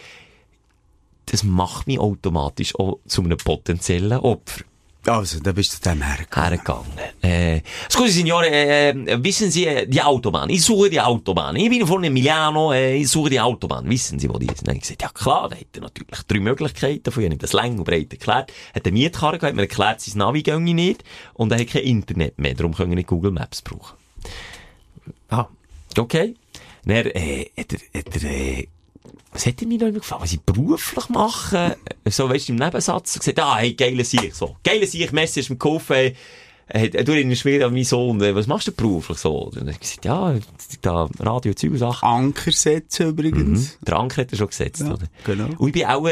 [1.27, 4.65] das macht mich automatisch auch zu einem potenziellen Opfer
[5.09, 6.51] Also, da bist du dem hergekommen.
[6.59, 7.23] hergegangen.
[7.23, 10.51] Äh, scusi signore, äh, äh, wissen Sie äh, die Autobahn?
[10.51, 11.57] Ich suche die Autobahn.
[11.57, 13.89] Ich bin von Milano, äh, ich suche die Autobahn.
[13.89, 14.63] Wissen Sie, wo die ist?
[14.63, 17.11] Dann habe ich gesagt, ja klar, da hätte er natürlich drei Möglichkeiten.
[17.11, 18.53] Von ich habe das lang und breit erklärt.
[18.75, 21.05] Hat eine Mietkarte gehabt, hat mir erklärt, sein Navi ginge nicht.
[21.33, 23.97] Und er hat kein Internet mehr, darum können wir nicht Google Maps brauchen.
[25.31, 25.47] Ah,
[25.97, 26.35] okay.
[26.85, 28.69] Dann, äh, hat er, hat er, äh,
[29.33, 30.23] was hat er mir noch immer gefallen?
[30.23, 31.77] Was ich beruflich mache?
[32.09, 34.57] So, weißt du, im Nebensatz gesagt, ah, hey, geile Sieg, so.
[34.65, 36.15] Geile Sieg, Messi ist mir geholfen, hey,
[36.69, 39.33] äh, du erinnerst mich an meinen Sohn, äh, was machst du beruflich so?
[39.45, 40.35] Und dann ich gesagt, ja,
[40.81, 42.09] da, Radio, Zeug Sachen.
[42.09, 43.79] Anker setzen übrigens.
[43.83, 45.07] Der Anker hat er schon gesetzt, Ja, oder?
[45.25, 45.49] genau.
[45.59, 46.09] Und ich bin auch,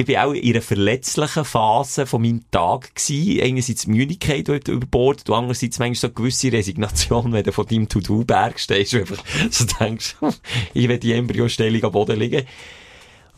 [0.00, 3.42] ich bin auch in einer verletzlichen Phase von meinem Tag gewesen.
[3.42, 7.66] Einerseits die Müdigkeit über Bord, und andererseits manchmal so eine gewisse Resignation, wenn du von
[7.66, 10.16] deinem To-Do-Berg stehst einfach so denkst,
[10.74, 12.46] ich will die Embryostelle am Boden liegen.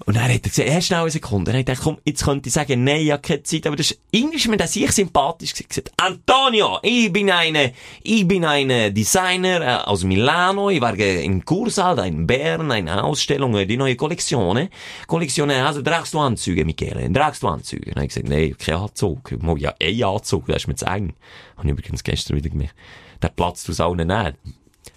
[0.07, 1.47] Und dann hat er gesagt, erst schnell eine Sekunde.
[1.47, 3.67] Dann habe ich gedacht, komm, jetzt könnte ich sagen, nein, ich habe keine Zeit.
[3.67, 7.73] Aber das ist, irgendwie ist mir das ich sympathisch gesagt, Antonio, ich bin eine,
[8.03, 10.71] ich bin eine Designer äh, aus Milano.
[10.71, 14.69] Ich war äh, im Kursaal in Bern, eine Ausstellung, äh, die neue Kollektion.
[15.07, 17.13] Kollektion, also tragst du Anzüge, Michele?
[17.13, 17.87] Tragst du Anzüge?
[17.87, 19.43] Dann habe ich gesagt, nein, kein Anzug.
[19.43, 21.13] Mo, Ja, ein Anzug, das ist mir zu eng.
[21.57, 22.75] Habe ich übrigens gestern wieder gemerkt.
[23.23, 24.39] Der platzt aus allen Nähten.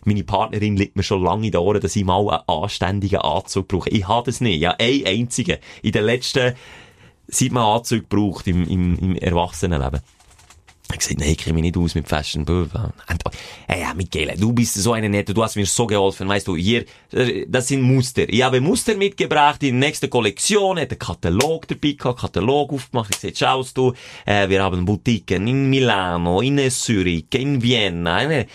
[0.06, 3.68] Meine Partnerin liegt mir schon lange in den Ohren, dass ich mal einen anständigen Anzug
[3.68, 3.90] brauche.
[3.90, 4.60] Ich habe das nicht.
[4.60, 5.58] Ja, einen einzigen.
[5.82, 6.56] In den letzten,
[7.28, 10.02] seit man Anzug braucht im, im, im Erwachsenenleben.
[10.92, 12.46] Ich gesagt, nein, ich kenne mich nicht aus mit Fashion.
[13.68, 16.56] Äh, ja, Michele, du bist so eine nette, du hast mir so geholfen, weißt du,
[16.56, 18.30] hier, äh, das sind Muster.
[18.30, 23.10] Ich habe Muster mitgebracht in der nächsten Kollektion, hat einen Katalog dabei gehabt, Katalog aufgemacht,
[23.12, 23.94] ich gesagt, schaust du,
[24.26, 28.46] äh, wir haben Boutiquen in Milano, in Zürich, in Vienna,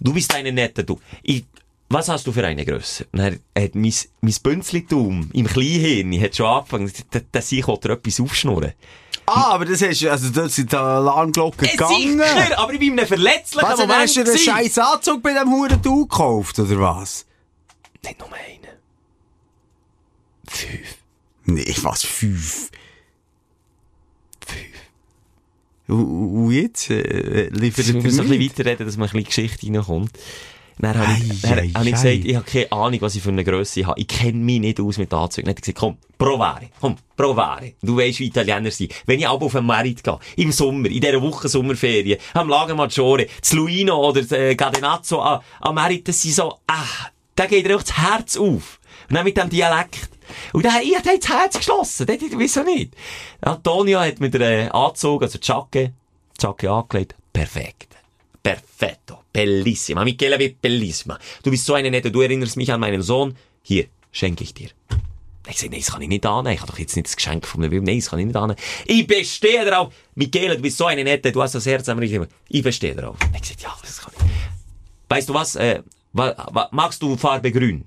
[0.00, 0.98] du bist eine nette, du.
[1.22, 1.44] Ich,
[1.88, 3.06] was hast du für eine Grösse?
[3.12, 3.32] Und er
[3.64, 6.92] hat mein, mein Bünzlitum im Kleinhirn hat schon angefangen,
[7.32, 8.72] dass- ich wollte etwas aufschnurren.
[9.26, 12.20] Ah, aber das hast also da sind die Alarmglocken Äh, gegangen.
[12.20, 15.32] sicher, aber ich bin in einem verletzlichen Was, Moment hast du einen scheiß Anzug bei
[15.34, 17.26] dem Huren du gekauft, oder was?
[18.04, 18.66] Nicht nur einen.
[20.48, 20.96] Fünf.
[21.44, 22.02] Nee, was?
[22.04, 22.70] Fünf.
[25.90, 29.66] Und, jetzt, äh, liefert Wir er müssen ein bisschen weiterreden, dass man ein bisschen Geschichte
[29.66, 30.12] reinkommt.
[30.78, 33.28] Dann habe ich, dann ei, habe ich gesagt, ich habe keine Ahnung, was ich für
[33.28, 34.00] eine Grösse habe.
[34.00, 35.46] Ich kenne mich nicht aus mit Anzügen.
[35.46, 37.74] Dann hat er gesagt, komm, provare, komm, provare.
[37.82, 38.94] Du weisst, wie Italiener sind.
[39.04, 42.74] Wenn ich aber auf einen Merit gehe, im Sommer, in dieser Woche Sommerferien, am Lago
[42.74, 47.66] Maggiore, zu Luino oder äh, Cadenazzo, am, am Merit, das sind so, ah, da geht
[47.66, 48.80] dir auch das Herz auf.
[49.08, 50.08] Und dann mit dem Dialekt.
[50.52, 52.06] Und dann, ich hatte das Herz geschlossen.
[52.06, 52.94] Das, wieso nicht?
[53.40, 55.92] Antonio hat mit der Anzug, also Jacke,
[56.38, 57.14] Jacke angelegt.
[57.32, 57.96] Perfekt.
[58.42, 59.18] Perfetto.
[59.32, 60.04] Bellissima.
[60.04, 61.18] Michele wird bellissima.
[61.42, 63.36] Du bist so eine nette, du erinnerst mich an meinen Sohn.
[63.62, 64.70] Hier, schenke ich dir.
[65.48, 66.54] Ich sag, nein, das kann ich nicht annehmen.
[66.54, 67.68] Ich habe doch jetzt nicht das Geschenk von mir.
[67.68, 68.58] Nein, das kann ich nicht annehmen.
[68.86, 69.92] Ich bestehe darauf.
[70.14, 72.26] Michele, du bist so eine nette, du hast das Herz am richtigen.
[72.48, 73.16] Ich bestehe darauf.
[73.34, 74.24] Ich sag, ja, das kann ich.
[75.08, 77.84] Weißt du was, äh, wa, wa, magst du Farbe grün?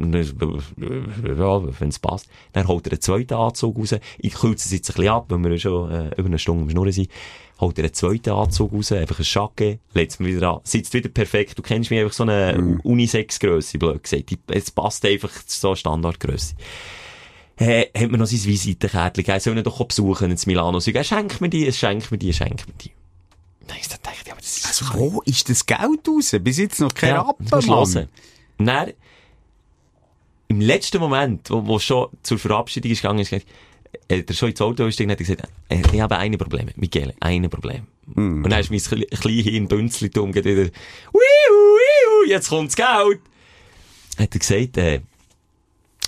[0.00, 2.28] Ja, wenn es passt.
[2.52, 3.94] Dann holt er einen zweiten Anzug raus.
[4.18, 6.70] Ich kürze es jetzt ein bisschen ab, weil wir schon äh, über eine Stunde am
[6.70, 7.10] Schnurren sind.
[7.60, 10.60] Holt er einen zweiten Anzug raus, einfach ein Jacke, legt es wieder an.
[10.64, 11.58] Sitzt wieder perfekt.
[11.58, 14.30] Du kennst mich einfach so eine Unisex-Grösse, blöd gesagt.
[14.46, 16.54] Es passt einfach zu so eine Standardgrösse.
[17.56, 20.80] Äh, hat mir noch sein Visitenkärtchen gegeben, soll ihn doch besuchen in Milano.
[20.80, 22.90] Sagen, schenkt mir die, schenkt mir die, schenkt mir die.
[23.66, 26.34] Dann ist gedacht, ja, aber das ist Also, wo ist das Geld raus?
[26.40, 27.62] Bis jetzt noch kein ja, Rappen, Mann.
[27.66, 28.08] hören.
[28.56, 28.92] Dann,
[30.50, 33.46] im letzten Moment, wo, wo schon zur Verabschiedung ist gegangen, ist gesagt,
[34.08, 37.48] äh, der schon ins Auto gestiegen hat gesagt, äh, ich habe ein Problem, Michele, ein
[37.48, 37.86] Problem.
[38.44, 40.70] Und dann ist mein Kle- kleines Bünzlitum geht wieder, wiu,
[41.14, 43.20] wiu, jetzt kommt's Geld.
[44.18, 45.00] Hat er gesagt, äh,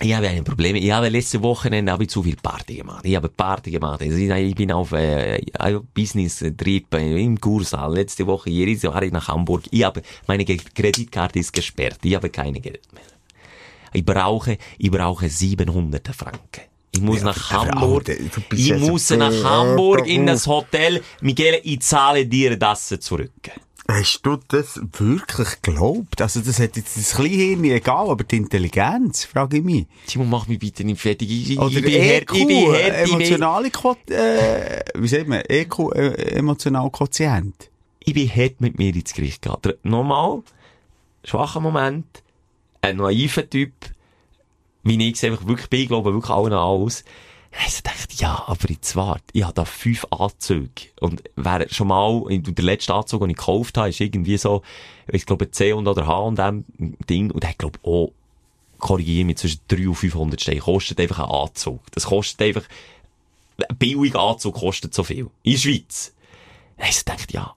[0.01, 0.74] ich habe ein Problem.
[0.74, 3.05] Ich habe letzte Wochenende habe ich zu viel Party gemacht.
[3.05, 4.03] Ich habe Party gemacht.
[4.03, 5.40] Also ich bin auf äh,
[5.95, 7.95] Business-Trip im Kursaal.
[7.95, 9.62] Letzte Woche hier ist- war ich nach Hamburg.
[9.70, 11.99] Ich habe, meine Kreditkarte ist gesperrt.
[12.03, 13.03] Ich habe keine Geld mehr.
[13.93, 16.62] Ich brauche, ich brauche 700 Franken.
[16.95, 18.05] Ich muss Ja, nach Hamburg.
[18.05, 19.32] Bist Ich ja so muss nach.
[19.45, 21.03] Hamburg in das Hotel.
[21.20, 23.30] Michele, ich zahle dir das zurück.
[23.88, 26.20] Hast du das wirklich geglaubt?
[26.22, 29.86] Also, das hat jetzt das Kleinhirn egal, aber die Intelligenz, frage ich mich.
[30.07, 31.28] Simon, mach mich bitte nicht fertig.
[31.51, 33.70] Ich, Oder ich bin EQ, hart, ich bin hart, emotionale
[34.09, 37.70] äh, wie sagt man, EQ, äh, emotional Quotient.
[38.01, 39.74] ich bin hart mit mir ins Gericht gegangen.
[39.82, 40.43] Nochmal,
[41.24, 42.22] schwacher Moment,
[42.83, 43.72] ein naiver Typ,
[44.83, 47.05] wie ich es einfach wirklich bin, glaube wirklich allen alles.
[47.66, 50.70] Ich dachte, ja, aber jetzt warte, ich habe da fünf Anzüge.
[51.01, 54.62] Und wer schon mal, der letzte Anzug, den ich gekauft habe, ist irgendwie so,
[55.07, 56.64] ich glaube, C und oder H und dem
[57.09, 57.30] Ding.
[57.30, 58.12] Und der hat, glaube auch,
[58.78, 60.61] korrigiere mich, zwischen 300 und 500 Steine.
[60.61, 61.80] Kostet einfach ein Anzug.
[61.93, 62.64] Das kostet einfach,
[63.68, 65.28] ein billiger Anzug kostet so viel.
[65.43, 66.14] In der Schweiz.
[66.78, 67.55] Ich dachte, ja,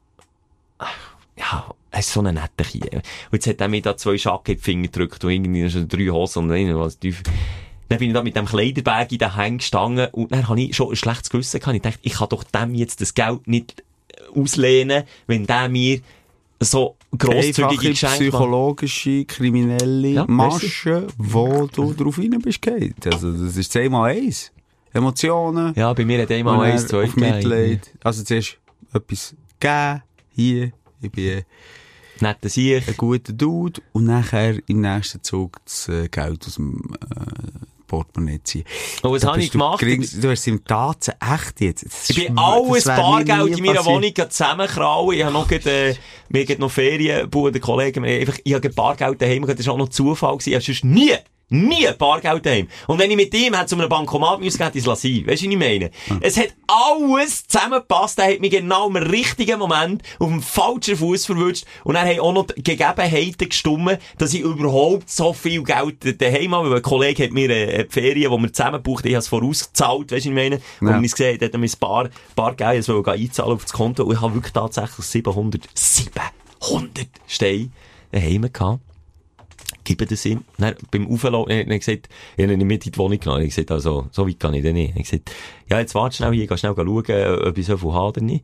[1.38, 2.93] ja, er ist so ein netter Kind.
[2.93, 5.87] Und jetzt hat er mir da zwei Schacken in die Finger gedrückt und irgendwie schon
[5.87, 7.23] drei Hosen und eine, was tief.
[7.87, 10.75] Dann bin ich da mit dem Kleiderberg in den Hängen gestanden und dann habe ich
[10.75, 11.75] schon ein schlechtes Gewissen gehabt.
[11.75, 13.81] Ich dachte, ich kann doch dem jetzt das Geld nicht
[14.35, 16.01] auslehnen, wenn der mir
[16.59, 23.07] so grosszügige Geschenke psychologische, kriminelle Ja, Masche, wo du drauf rein bist geht.
[23.07, 24.51] Also, das ist zehnmal eins.
[24.91, 25.73] Emotionen.
[25.75, 27.89] Ja, bei mir hat einmal eins, zwei Mitleid.
[28.03, 28.57] Also, zuerst
[28.93, 30.01] etwas geben,
[30.33, 30.71] hier,
[31.01, 31.43] ich bin
[32.22, 32.88] Netter Sieg.
[32.88, 37.26] ein guter Dude, und nachher im nächsten Zug das äh, Geld aus dem, äh,
[37.88, 38.63] Portemonnaie ziehen.
[39.03, 39.80] Und was habe ich gemacht?
[39.82, 41.86] Du, gering- du hast im Taten echt jetzt.
[41.86, 43.86] Das Ich bin alles Bargeld in meiner.
[43.86, 45.16] Wohnung zusammenkrauen.
[45.16, 45.95] Ich habe noch, gerade, äh,
[46.30, 49.89] mir noch Ferien, der Kollegen, haben einfach, ich habe Bargeld daheim, das war auch noch
[49.89, 50.49] Zufall gewesen.
[50.49, 51.11] Ich habe sonst nie,
[51.49, 52.67] nie Bargeld daheim.
[52.87, 55.27] Und wenn ich mit ihm hätte zu einem Bankomat müssen, hätte ich es lassen.
[55.27, 55.91] Weißt du, was ich meine?
[56.21, 58.19] Es hat alles zusammengepasst.
[58.19, 61.65] Er hat mich genau im richtigen Moment auf dem falschen Fuß verwünscht.
[61.83, 66.55] Und dann haben auch noch die Gegebenheiten gestummen, dass ich überhaupt so viel Geld daheim
[66.55, 66.69] habe.
[66.69, 69.27] Weil ein Kollege hat mir äh, die Ferien, die wir zusammen haben, ich habe es
[69.27, 70.55] vorausgezahlt, weißt du, was ich meine?
[70.55, 70.61] Ja.
[70.91, 73.53] man es gesehen hat, hat er mir ein paar, paar Geld, das wollte ich einzahlen
[73.53, 74.03] auf das Konto.
[74.03, 77.69] Und ich habe wirklich tatsächlich 700, 700 Steine
[78.11, 78.79] daheim gehabt.
[79.86, 80.43] Gebe das ihm.
[80.57, 83.43] Dann, beim Auflaufen, dann hat er gesagt, ich habe ihn mit in die Wohnung genommen.
[83.43, 84.89] Ich gesagt, also, so weit kann ich dann nicht.
[84.89, 85.31] Er hat gesagt,
[85.69, 88.43] ja, jetzt warte schnell hier, geh schnell schauen, ob ich so viel habe oder nicht.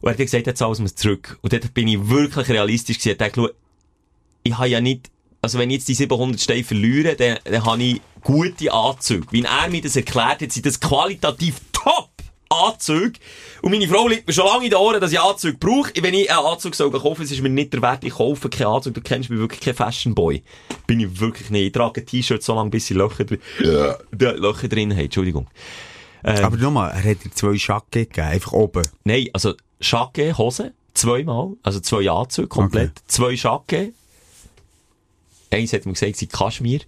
[0.00, 1.38] Und er hat gesagt, jetzt zahlen wir es zurück.
[1.40, 3.12] Und dort bin ich wirklich realistisch gewesen.
[3.12, 3.54] Ich dachte,
[4.42, 5.10] ich habe ja nicht,
[5.40, 9.26] also wenn ich jetzt die 700 Steine verliere, dann, dann habe ich gute Anzüge.
[9.30, 11.60] Wie er mir das erklärt hat, sind das qualitativ
[12.54, 13.18] Anzüge.
[13.62, 15.90] Und meine Frau liegt mir schon lange in den Ohren, dass ich Anzüge brauche.
[16.00, 18.66] Wenn ich einen Anzug soll kaufen soll, ist mir nicht der Wert, ich kaufe keinen
[18.68, 18.94] Anzug.
[18.94, 20.42] Du kennst mich wirklich kein Fashion Boy.
[20.86, 21.66] Bin ich wirklich nicht.
[21.66, 23.96] Ich trage ein T-Shirt so lange, bis sie Löcher drin, ja.
[24.12, 25.00] Löcher drin haben.
[25.04, 25.46] Entschuldigung.
[26.24, 28.82] Ähm, Aber nochmal, er hat dir zwei Schacken gegeben, einfach oben.
[29.04, 33.00] Nein, also Schacke, Hose, zweimal, also zwei Anzüge, komplett, Okay.
[33.08, 33.92] zwei Schacke.
[35.50, 36.80] Eins hat mir gesagt, sie Kaschmir.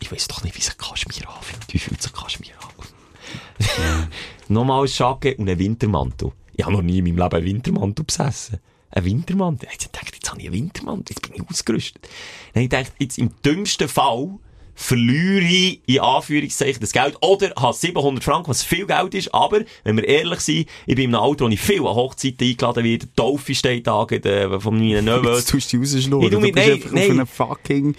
[0.00, 1.60] Ich weiß doch nicht, wie sich Kaschmir anfühlt.
[1.72, 4.08] Wie fühlt sich Kaschmir an?
[4.48, 6.32] Nochmal ein Schacke und ein Wintermantel.
[6.54, 8.58] Ich habe noch nie in meinem Leben einen Wintermantel besessen.
[8.90, 9.68] Ein Wintermantel?
[9.70, 12.02] Ich dachte, jetzt habe ich einen Wintermantel, jetzt bin ich ausgerüstet.
[12.02, 14.38] Dann habe ich gedacht, jetzt im dümmsten Fall
[14.80, 19.62] verliere ich in Anführungszeichen das Geld oder habe 700 Franken, was viel Geld ist, aber,
[19.82, 22.84] wenn wir ehrlich sind, ich bin in einem Alter, wo ich viel an Hochzeiten eingeladen
[22.84, 25.38] werde, Taufe steht da, äh, von meinen Neveux.
[25.38, 27.04] Jetzt tust du dich tu Du mich- bist nein, einfach nein.
[27.04, 27.96] auf einen fucking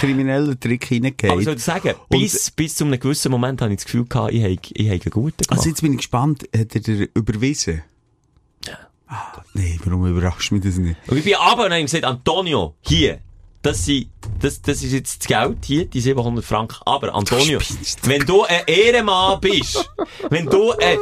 [0.00, 0.90] kriminellen Trick
[1.28, 4.32] Aber ich soll sagen, bis, bis zu einem gewissen Moment habe ich das Gefühl gehabt,
[4.32, 5.50] ich habe, ich habe einen guten gemacht.
[5.50, 7.82] Also jetzt bin ich gespannt, hat er dir überwiesen?
[9.06, 10.96] Ah, nee, warum überrascht mich das nicht?
[11.08, 13.18] Und ich bin aber und habe gesagt, Antonio, hier,
[13.62, 14.08] das, sind,
[14.40, 16.76] das, das ist jetzt das Geld, hier, die 700 Franken.
[16.84, 17.60] Aber, Antonio,
[18.02, 19.88] wenn du ein Ehrenmann bist,
[20.30, 20.98] wenn du, äh,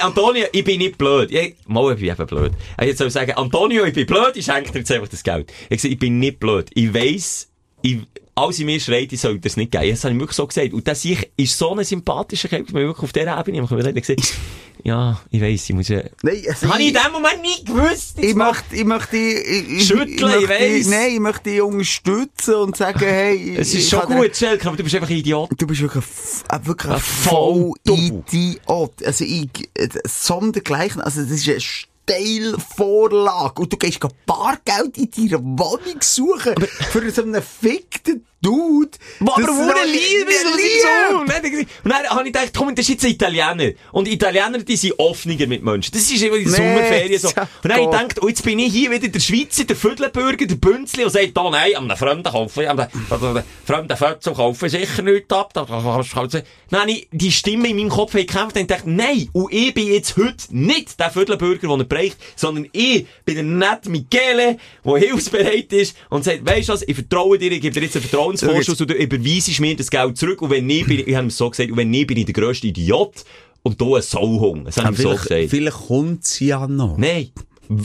[0.00, 1.30] Antonio, ich bin nicht blöd.
[1.30, 2.52] Ich, mal, ich bin eben blöd.
[2.80, 5.52] Jetzt soll sagen, Antonio, ich bin blöd, ich schenke dir jetzt einfach das Geld.
[5.64, 6.68] Ich gesagt, ich bin nicht blöd.
[6.74, 7.48] Ich weiss,
[7.82, 7.98] ich,
[8.34, 9.90] alles in mir schreit, ich soll das nicht geben.
[9.90, 10.72] Das habe ich wirklich so gesagt.
[10.72, 13.62] Und das ich, ist so ein sympathischer Kerl, mir wirklich auf dieser Ebene.
[13.62, 14.34] Ich habe mir gesagt,
[14.82, 18.18] ja, ich weiss, ich muss ja, Nein, also habe ich in dem Moment nicht gewusst.
[18.18, 20.86] ich möchte, ich möchte, ich, Schütteln, ich, möchte, ich weiss.
[20.88, 24.82] Nein, ich möchte dich unterstützen und sagen, hey, Es ist schon gut, Schelke, aber du
[24.82, 25.50] bist einfach ein Idiot.
[25.56, 29.02] Du bist wirklich ein, ein, wirklich ein Ein Vollidiot.
[29.04, 31.60] Also ich, äh, sondergleichen, also das ist eine
[32.04, 33.62] Steilvorlage.
[33.62, 36.54] Und du gehst Bargeld in deiner Wohnung suchen.
[36.90, 38.98] für so einen fickten Dude.
[39.20, 41.18] Aber Das- wo eine Liebe, das ist so.
[41.18, 43.72] Und dann, habe ich gedacht, komm, das ist jetzt ein Italiener.
[43.92, 45.92] Und Italiener, die sind offener mit Menschen.
[45.92, 47.28] Das ist immer die Nee, Sommerferien so.
[47.28, 50.46] Und dann habe ich gedacht, oh, jetzt bin ich hier wieder der Schweizer, der Viertelbürger,
[50.46, 54.68] der Bünzli, und sagt, oh nein, an einem Fremden kaufen, an einem fremden Fötzel kaufen
[54.68, 55.52] sicher nichts ab.
[55.54, 56.44] Da kannst du halt
[56.88, 60.16] ich die Stimme in meinem Kopf gekämpft und ich dachte, nein, und ich bin jetzt
[60.16, 65.72] heute nicht der Viertelbürger, der er bräuchte, sondern ich bin der nette Michele, der hilfsbereit
[65.72, 68.04] ist und sagt, weisst du was, ich vertraue dir, ich gebe dir jetzt einen
[68.36, 71.26] Vertrauensvorschuss und du überweisest mir das Geld zurück und wenn nicht, bin ich, ich habe
[71.26, 73.24] ihm so gesagt, und wenn nicht, bin ich der grösste Idiot
[73.62, 74.64] und du ein Sauhung.
[74.64, 75.50] Das habe ich ihm so gesagt.
[75.50, 76.96] vielleicht kommt's ja noch.
[76.98, 77.30] Nein.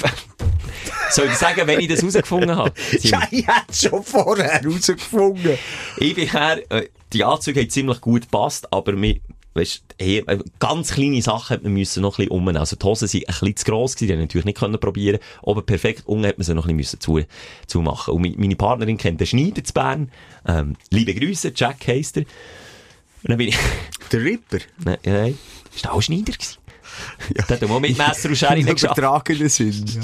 [1.12, 2.72] Soll ich sagen, wenn ich das herausgefunden habe?
[3.02, 5.58] Ja, ich hätte schon vorher herausgefunden.
[5.98, 9.20] Ich bin her, äh, die Anzüge haben ziemlich gut gepasst, aber mir,
[9.54, 12.58] weißt, hey, äh, ganz kleine Sachen hat man müssen noch ein bisschen umnehmen.
[12.58, 15.20] Also die Hosen sind ein bisschen zu gross gewesen, die haben natürlich nicht können probieren.
[15.44, 17.22] Aber perfekt unten hat man sie noch ein bisschen müssen zu,
[17.68, 18.14] zu machen.
[18.14, 20.12] Und meine Partnerin kennt den Schneider zu Bern.
[20.48, 22.24] Ähm, liebe Grüße, Jack heisst er.
[23.24, 23.58] Und dann bin ich,
[24.12, 24.60] Der Ripper.
[24.84, 25.38] nein, nein,
[25.76, 26.58] ist auch Schneider gewesen?
[27.36, 27.46] Ja.
[27.46, 29.00] Der hat auch mit Messer und Schere Im geschafft.
[29.50, 29.86] Sinn.
[29.88, 30.02] Ja.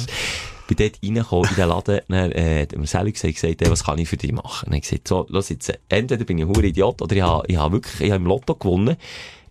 [0.68, 3.84] Bin dort reingekommen in den Laden, dann, äh, hat mir Sally gesagt, gesagt, äh, was
[3.84, 4.70] kann ich für dich machen?
[4.72, 7.48] Dann gesagt, so, los jetzt, äh, entweder bin ich ein hure Idiot, oder ich habe,
[7.48, 8.98] ich habe wirklich, ich habe im Lotto gewonnen.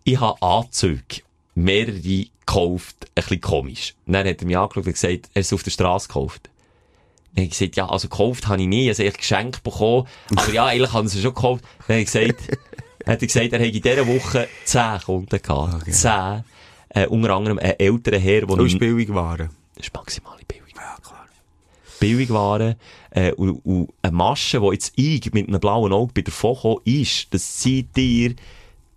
[0.04, 1.22] Ich habe Anzüge,
[1.54, 3.94] mehrere gekauft, ein bisschen komisch.
[4.06, 6.50] Dann hat er mich angeschaut und gesagt, er ist auf der Straße gekauft.
[7.34, 10.52] Dann habe ich gesagt, ja, also gekauft habe ich nie, also ich geschenkt bekommen, aber
[10.52, 11.64] ja, eigentlich haben sie schon gekauft.
[11.86, 12.58] Dann habe ich gesagt,
[13.06, 15.74] hat er gesagt, er hätte in dieser Woche 10 Kunden gehabt.
[15.82, 15.90] Okay.
[15.90, 16.44] 10.
[16.90, 18.56] Äh, unter anderem einen älteren Herr, der...
[18.56, 19.50] Hast billig waren.
[19.74, 20.63] Das ist maximale Bildung.
[20.84, 21.26] Ja, klar.
[22.00, 22.74] Billigwaren
[23.10, 26.80] äh, und, und eine Masche, die jetzt ich mit einem blauen Auge bei der Focho
[26.84, 28.34] ist, dass sie dir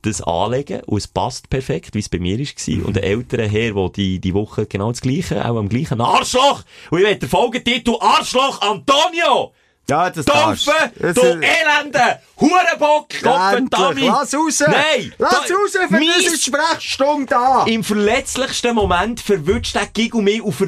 [0.02, 2.86] das anlegen und es passt perfekt, wie es bei mir war.
[2.86, 6.64] Und der ältere Herr, der die, die Woche genau das Gleiche, auch am gleichen Arschloch!
[6.92, 9.54] Und ich will den Folgetitel Arschloch Antonio!
[9.90, 14.02] Ja, das Doofe, Das du elende Hurenbock, Gottverdammt!
[14.02, 14.64] Lass raus!
[14.68, 15.14] Nein!
[15.18, 17.66] Lass Da- raus, für das ist Sprechstunde da!
[17.66, 20.68] im verletzlichsten Moment verwünscht der Giggle mich und ver,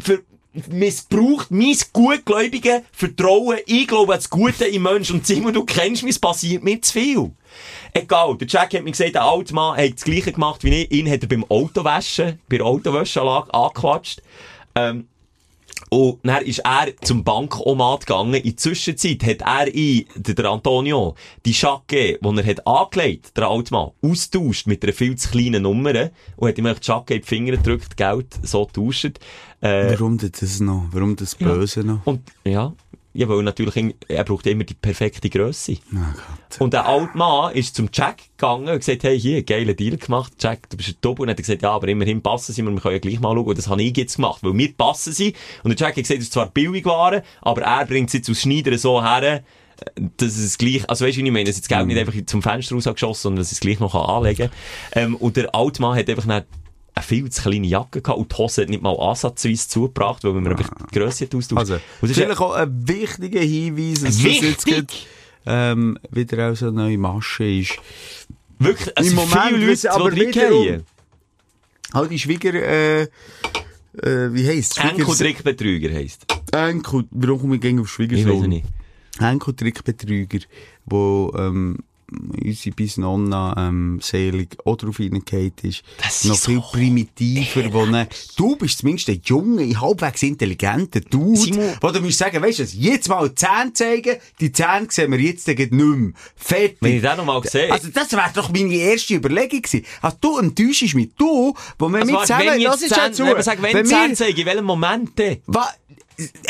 [0.00, 0.18] ver,
[0.68, 3.58] missbraucht mein gutgläubige Vertrauen.
[3.66, 5.16] Ich glaube das Gute im Menschen.
[5.16, 7.30] Und Simon, du kennst mich, es passiert mir zu viel.
[7.92, 10.90] Egal, der Jack hat mir gesagt, der alte Mann hat das Gleiche gemacht wie ich.
[10.92, 14.22] Ihn hat er beim Autowaschen, bei der Autowäschanlage angequatscht.
[14.74, 15.06] Ähm,
[15.88, 18.34] und dann ist er zum Bankomat gegangen.
[18.34, 23.48] In der Zwischenzeit hat er ihn, der, Antonio, die Jacke, die er hat angelegt, der
[23.48, 27.26] Altmann, austauscht mit einer viel zu kleinen Nummer und hat ihm die Jacke in die
[27.26, 29.18] Finger gedrückt, Geld so getauscht.
[29.60, 30.88] Äh, Warum das noch?
[30.90, 32.06] Warum das Böse noch?
[32.06, 32.72] und, ja,
[33.12, 35.78] ja, weil natürlich, er braucht immer die perfekte Grösse.
[35.92, 36.62] Oh.
[36.64, 40.32] Und der alte Mann ist zum Jack gegangen und gesagt, hey, hier, geiler Deal gemacht,
[40.38, 41.22] Jack, du bist ein Double.
[41.22, 43.18] Und dann hat er gesagt, ja, aber immerhin passen sie mir, wir können ja gleich
[43.18, 43.46] mal schauen.
[43.46, 45.34] Und das habe ich jetzt gemacht, weil mir passen sie.
[45.64, 48.30] Und der Jack hat gesagt, es ist zwar billig Waren, aber er bringt sie jetzt
[48.30, 49.42] aus Schneider so her,
[50.16, 52.42] dass es gleich, also weißt du, wie ich meine, dass jetzt Geld nicht einfach zum
[52.42, 54.50] Fenster rausgeschossen, sondern dass es gleich noch anlegen
[54.92, 55.02] kann.
[55.02, 56.44] Ähm, und der alte Mann hat einfach dann
[57.00, 60.34] eine viel zu kleine Jacke gehabt und die Hose hat nicht mal ansatzweise zugebracht, weil
[60.34, 61.58] wir einfach die Grösse austauscht.
[61.58, 64.50] Also, das ist vielleicht auch ein wichtiger Hinweis, dass das Wichtig?
[64.50, 64.86] jetzt gerade,
[65.46, 67.76] ähm, wieder auch so eine neue Masche ist.
[68.58, 70.82] wirklich, es Im Moment, viele Leute, was aber die wiederum-.
[71.92, 73.08] All die Schwieger, äh, äh,
[74.32, 74.84] wie heisst es?
[74.84, 76.24] Enkeltrickbetrüger heisst.
[76.52, 78.42] Enkel, warum komme ich gegen auf Ich Schwiegersohn?
[78.42, 78.66] weiß nicht.
[79.18, 80.38] Enkeltrickbetrüger,
[80.86, 81.78] wo, ähm,
[82.10, 85.82] unsere Bisnonna, ähm, selig auch drauf hineingehauen ist.
[86.02, 91.00] Das noch ist viel so primitiver, wo ne, du bist zumindest ein junger, halbwegs intelligenter
[91.00, 94.86] Dude, Simon- wo du musst sagen, weißt du, jetzt mal die Zähne zeigen, die Zähne
[94.90, 96.12] sehen wir jetzt nicht mehr.
[96.36, 96.78] Fertig.
[96.80, 97.70] Wenn ich den noch mal sehe.
[97.72, 99.84] Also, das wäre doch meine erste Überlegung gewesen.
[100.02, 101.10] Also, du enttäuschst mich.
[101.16, 103.24] Du, wo wir Also, mit zusammen, wenn jetzt jetzt Zähne, zu.
[103.24, 105.38] wenn Wenn Zähne zeigen, in welchem Moment denn?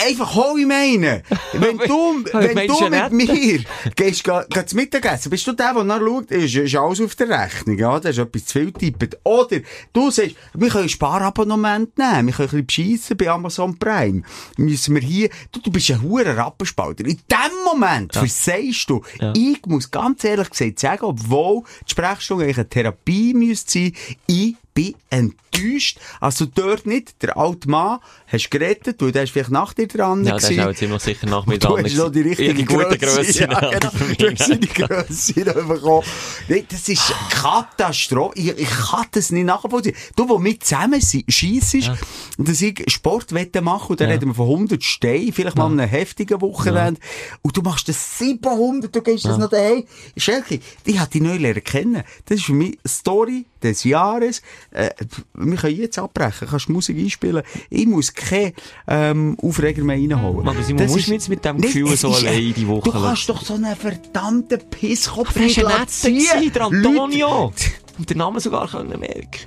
[0.07, 1.23] Einfach hol ich meine.
[1.53, 3.65] Wenn du, wenn du mit mir
[3.97, 7.99] gehst, zu Mittagessen, bist du der, der nachschaut, ist, ist alles auf der Rechnung, ja?
[8.01, 9.19] Das ist etwas zu viel tippet.
[9.25, 9.61] Oder
[9.93, 14.23] du sagst, wir können ein Sparabonnement nehmen, wir können ein bisschen beschissen bei Amazon Prime.
[14.57, 17.05] Müssen wir hier, du, du bist ein hoher Rappenspalter.
[17.05, 19.03] In dem Moment versagst du.
[19.21, 19.33] Ja.
[19.37, 23.93] Ich muss ganz ehrlich gesagt sagen, obwohl die Sprechstunde eigentlich eine Therapie müsste sein,
[24.27, 25.99] ich bin enttäuscht.
[26.21, 27.99] Also dort nicht, der alte Mann
[28.29, 31.27] hast gerettet, weil der ist vielleicht nach dir dran Ja, der ist auch ziemlich sicher
[31.27, 31.85] nach mir Du dran.
[31.85, 32.97] hast noch die richtige gute.
[32.99, 33.41] Grösse.
[33.45, 33.91] Ja, genau.
[34.19, 36.07] Du hast die noch bekommen.
[36.49, 38.39] Nee, das ist Katastrophe.
[38.39, 39.95] Ich, ich kann das nicht nachvollziehen.
[40.17, 41.91] Du, wo mit zusammen scheissest,
[42.39, 44.15] dass ich Sportwetten mache, und dann Ja.
[44.15, 47.01] reden wir von 100 Steinen, vielleicht mal einem heftigen Wochenende,
[47.43, 49.85] und du machst das 700, du gehst das noch daheim.
[50.17, 52.03] Schelke, ich habe die neu lernen kennen.
[52.27, 54.43] Das ist für mich Story des Jahres.
[54.73, 54.91] Äh,
[55.35, 57.43] wir können jetzt abbrechen, kannst Musik einspielen.
[57.71, 58.53] Ich muss keine
[58.87, 60.49] ähm, Aufreger mehr reinholen.
[60.49, 62.93] Aber Simon, Das musst ist- jetzt mit dem Gefühl es so allein die Woche Du
[63.01, 67.53] kannst doch so einen verdammten Pisskopf nicht lassen der Leute- Antonio.
[67.99, 69.47] Und den Namen sogar können merken.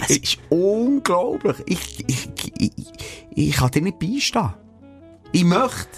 [0.00, 1.56] Es ist unglaublich.
[1.66, 2.28] Ich, ich,
[2.58, 2.72] ich,
[3.34, 4.54] ich, kann dir nicht beistehen.
[5.32, 5.88] Ich möchte.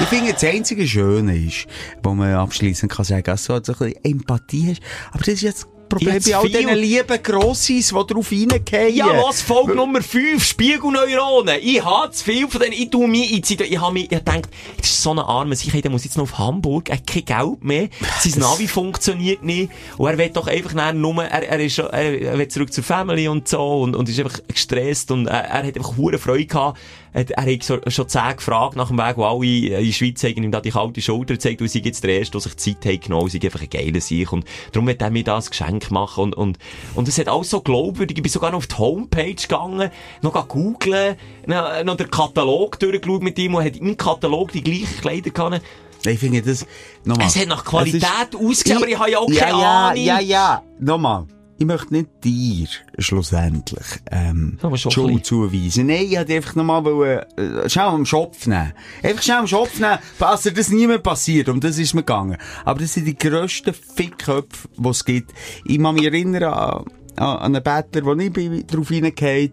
[0.00, 1.66] Ich finde, das einzige Schöne ist,
[2.02, 4.82] wo man abschließend kann sagen, dass du halt so ein bisschen Empathie hast.
[5.10, 8.94] Aber das ist jetzt das Problem bei all diesen lieben Grossis, die drauf reingehen.
[8.94, 9.42] Ja, was?
[9.42, 11.58] Folge Nummer 5, Spiegelneuronen.
[11.62, 12.72] Ich habe zu viel von denen.
[12.72, 14.48] Ich tu mich in die Zeit- Ich habe mir gedacht,
[14.78, 17.24] das ist so eine arme Sicherheit, der muss jetzt noch auf Hamburg, er hat kein
[17.24, 17.88] Geld mehr,
[18.20, 22.38] sein Navi funktioniert nicht, und er will doch einfach nur, er, er ist, er, er
[22.38, 25.76] will zurück zur Family und so, und, und ist einfach gestresst, und er, er hat
[25.76, 26.78] einfach hohe Freude gehabt,
[27.16, 30.22] er, er hat so, schon zehn gefragt nach dem Weg, wo alle in der Schweiz
[30.22, 32.84] haben ihm da die kalte Schulter gezeigt, weil sie jetzt der Erste, der sich Zeit
[32.84, 34.32] hat genommen, sie einfach ein geiler Sieg.
[34.32, 36.24] Und darum wird er mir das Geschenk machen.
[36.24, 36.58] Und, und,
[36.94, 38.18] und es hat alles so glaubwürdig.
[38.18, 39.90] Ich bin sogar noch auf die Homepage gegangen,
[40.20, 41.16] noch googeln,
[41.46, 45.62] noch, noch den Katalog durchgeschaut mit ihm und hat im Katalog die gleichen Kleider gehabt.
[46.04, 46.66] Ich finde das,
[47.04, 47.28] nochmal.
[47.28, 50.04] Es hat nach Qualität ausgesehen, aber ich habe ja auch ja, keine ja, Ahnung.
[50.04, 51.26] Ja, ja, nochmal.
[51.58, 52.68] Ich möchte nicht dir
[52.98, 55.86] schlussendlich ähm, Schuld zuweisen.
[55.86, 58.74] Nein, ich wollte einfach nochmal äh, schnell am Schopf nehmen.
[59.02, 61.48] Einfach schnell am Schopf nehmen, falls dir das nie mehr passiert.
[61.48, 62.36] Um das ist mir gegangen.
[62.66, 65.32] Aber das sind die grössten Fickköpfe, die es gibt.
[65.64, 66.84] Ich kann mich erinnern an,
[67.16, 69.52] an, einen Bettler, wo ich bin, drauf hineingehe.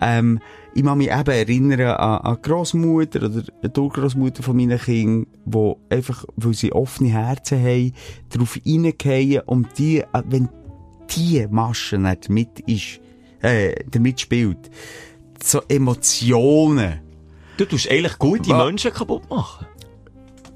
[0.00, 0.40] Ähm,
[0.74, 5.74] ich kann mich eben erinnern an, an Grossmutter oder die Urgroßmutter von meinen Kindern, die
[5.88, 7.92] einfach, weil sie offene Herzen haben,
[8.30, 10.48] drauf hineingehen und die, äh, wenn
[11.10, 13.00] die Masche nicht mit ist,
[13.42, 14.70] äh, damit spielt,
[15.42, 17.00] so Emotionen
[17.56, 18.64] Du tust eigentlich gute Was?
[18.66, 19.66] Menschen kaputt machen.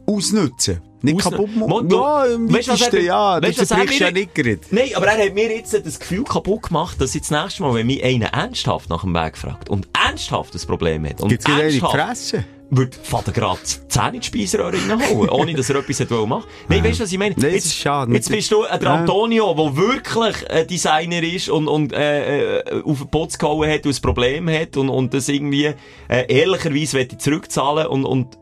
[0.07, 0.81] ausnutzen.
[1.01, 1.89] Nicht kaputt machen.
[1.91, 3.41] Ja, im weitesten, er- ja.
[3.41, 4.59] du, Das er du ja nicht gerade.
[4.73, 7.75] Nein, aber er hat mir jetzt das Gefühl kaputt gemacht, dass jetzt das nächste Mal,
[7.75, 11.47] wenn mich einer ernsthaft nach dem Weg fragt und ernsthaft das Problem hat und Gibt's
[11.47, 12.45] ernsthaft Fresse?
[12.71, 16.45] Wird Vater gerade die Zähne in die Speiseröhre reinholen, ohne dass er etwas hat machen.
[16.69, 17.35] Nein, weißt du, was ich meine?
[17.39, 18.13] Nein, jetzt, ist schade.
[18.13, 18.91] Jetzt bist du äh, der.
[18.91, 23.87] Antonio, der wirklich ein Designer ist und, und äh, äh, auf den Putz gehauen hat
[23.87, 25.73] und ein Problem hat und, und das irgendwie
[26.09, 28.39] äh, ehrlicherweise zurückzahlen und, und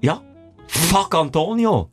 [0.00, 0.22] ja,
[0.66, 1.90] fuck Antonio.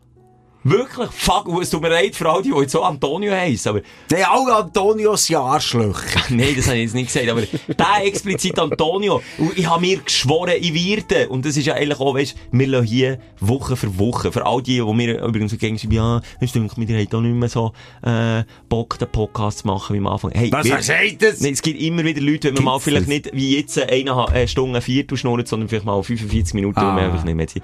[0.67, 3.81] Wirklich, fuck, es tut mir leid für all die, die jetzt so Antonio heissen, aber
[4.09, 6.21] Nein, alle Antonios sind Arschlöcher.
[6.29, 9.97] Nein, das habe ich jetzt nicht gesagt, aber der explizit Antonio, und ich habe mir
[9.97, 13.99] geschworen, ich werde, und das ist ja eigentlich auch, weißt, wir lassen hier Woche für
[13.99, 17.21] Woche, für all die, die mir übrigens so gegen ja, es stimmt, mir hat auch
[17.21, 17.71] nicht mehr so,
[18.01, 20.31] äh, Bock, den Podcast zu machen wie am Anfang.
[20.33, 21.41] Hey, Was wir- sagt das?
[21.41, 24.77] Nein, es gibt immer wieder Leute, wenn man mal vielleicht nicht wie jetzt eine Stunde,
[24.79, 26.89] ein Viertel schnurrt, sondern vielleicht mal 45 Minuten, Ah.
[26.89, 27.61] und wir einfach nicht mehr Zeit.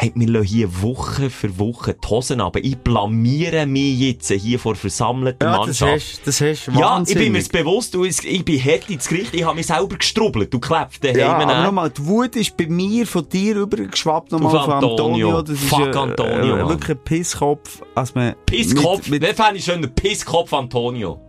[0.00, 2.54] Hey, wir lassen hier Woche für Woche die Hosen ab.
[2.54, 5.92] Ich blamiere mich jetzt hier vor versammelter Ja, das Mannschaft.
[5.92, 9.34] hast, das hast du Ja, ich bin mir's bewusst, du, ich bin hart ins Gericht,
[9.34, 11.18] ich habe mich selber gestrubbelt, du klebst daheim.
[11.18, 11.64] Ja, aber ne?
[11.64, 15.36] nochmal, die Wut ist bei mir von dir übergeschwappt nochmal von Antonio.
[15.38, 15.42] Antonio.
[15.42, 18.36] Das ist Fuck äh, Antonio, äh, wirklich ein Pisskopf, als man...
[18.46, 21.20] Pisskopf, Mit, wer mit, fände ich schön, der Pisskopf Antonio?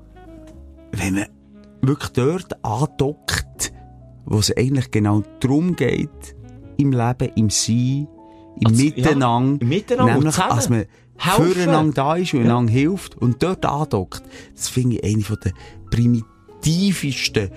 [0.91, 1.25] wenn man
[1.81, 3.73] wirklich dort andockt,
[4.25, 6.35] wo es eigentlich genau darum geht,
[6.77, 8.07] im Leben, im Sein,
[8.59, 10.85] im Also, Miteinander, ja, Miteinander und nämlich, als man
[11.17, 11.53] Helfen.
[11.53, 14.23] füreinander da ist und einander hilft und dort andockt,
[14.55, 15.53] das finde ich eine der
[15.91, 17.49] primitivsten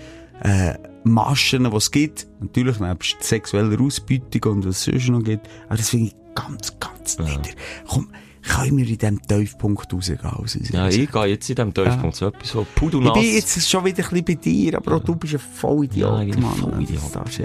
[0.43, 0.75] äh,
[1.05, 2.27] Maschen, die es gibt.
[2.41, 5.49] Natürlich nebst sexueller Ausbeutung und was es sonst noch gibt.
[5.67, 7.51] Aber das finde ich ganz, ganz nieder.
[7.89, 8.09] Komm,
[8.43, 10.19] können wir in diesem Tiefpunkt rausgehen?
[10.21, 13.17] aus unserer Ja, ich gehe jetzt in diesem Tiefpunkt so etwas so pudelnass.
[13.17, 16.27] Ich bin jetzt schon wieder ein bisschen bei dir, aber auch du bist ein Vollidiot,
[16.29, 16.57] Ja, Mann.
[16.57, 17.03] Vollidiot.
[17.03, 17.45] Das darfst du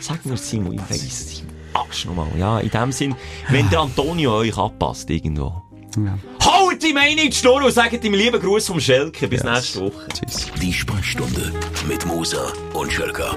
[0.00, 1.42] Sag mir Simon, ich weiss es.
[1.74, 2.28] Arsch nochmal.
[2.38, 3.14] Ja, in dem Sinn,
[3.48, 5.62] wenn der Antonio euch abpasst irgendwo.
[5.96, 6.18] ja.
[6.44, 9.28] Holt die Meinung in die Schnur und sagt ihm lieben Gruß vom Schelke.
[9.28, 9.50] Bis Yes.
[9.52, 10.06] nächste Woche.
[10.08, 10.46] Tschüss.
[10.60, 11.52] Die Sprechstunde
[11.86, 13.34] mit Musa und Schelka.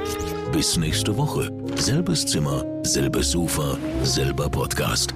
[0.51, 1.51] Bis nächste Woche.
[1.75, 5.13] Selbes Zimmer, selbes Sofa, selber Podcast.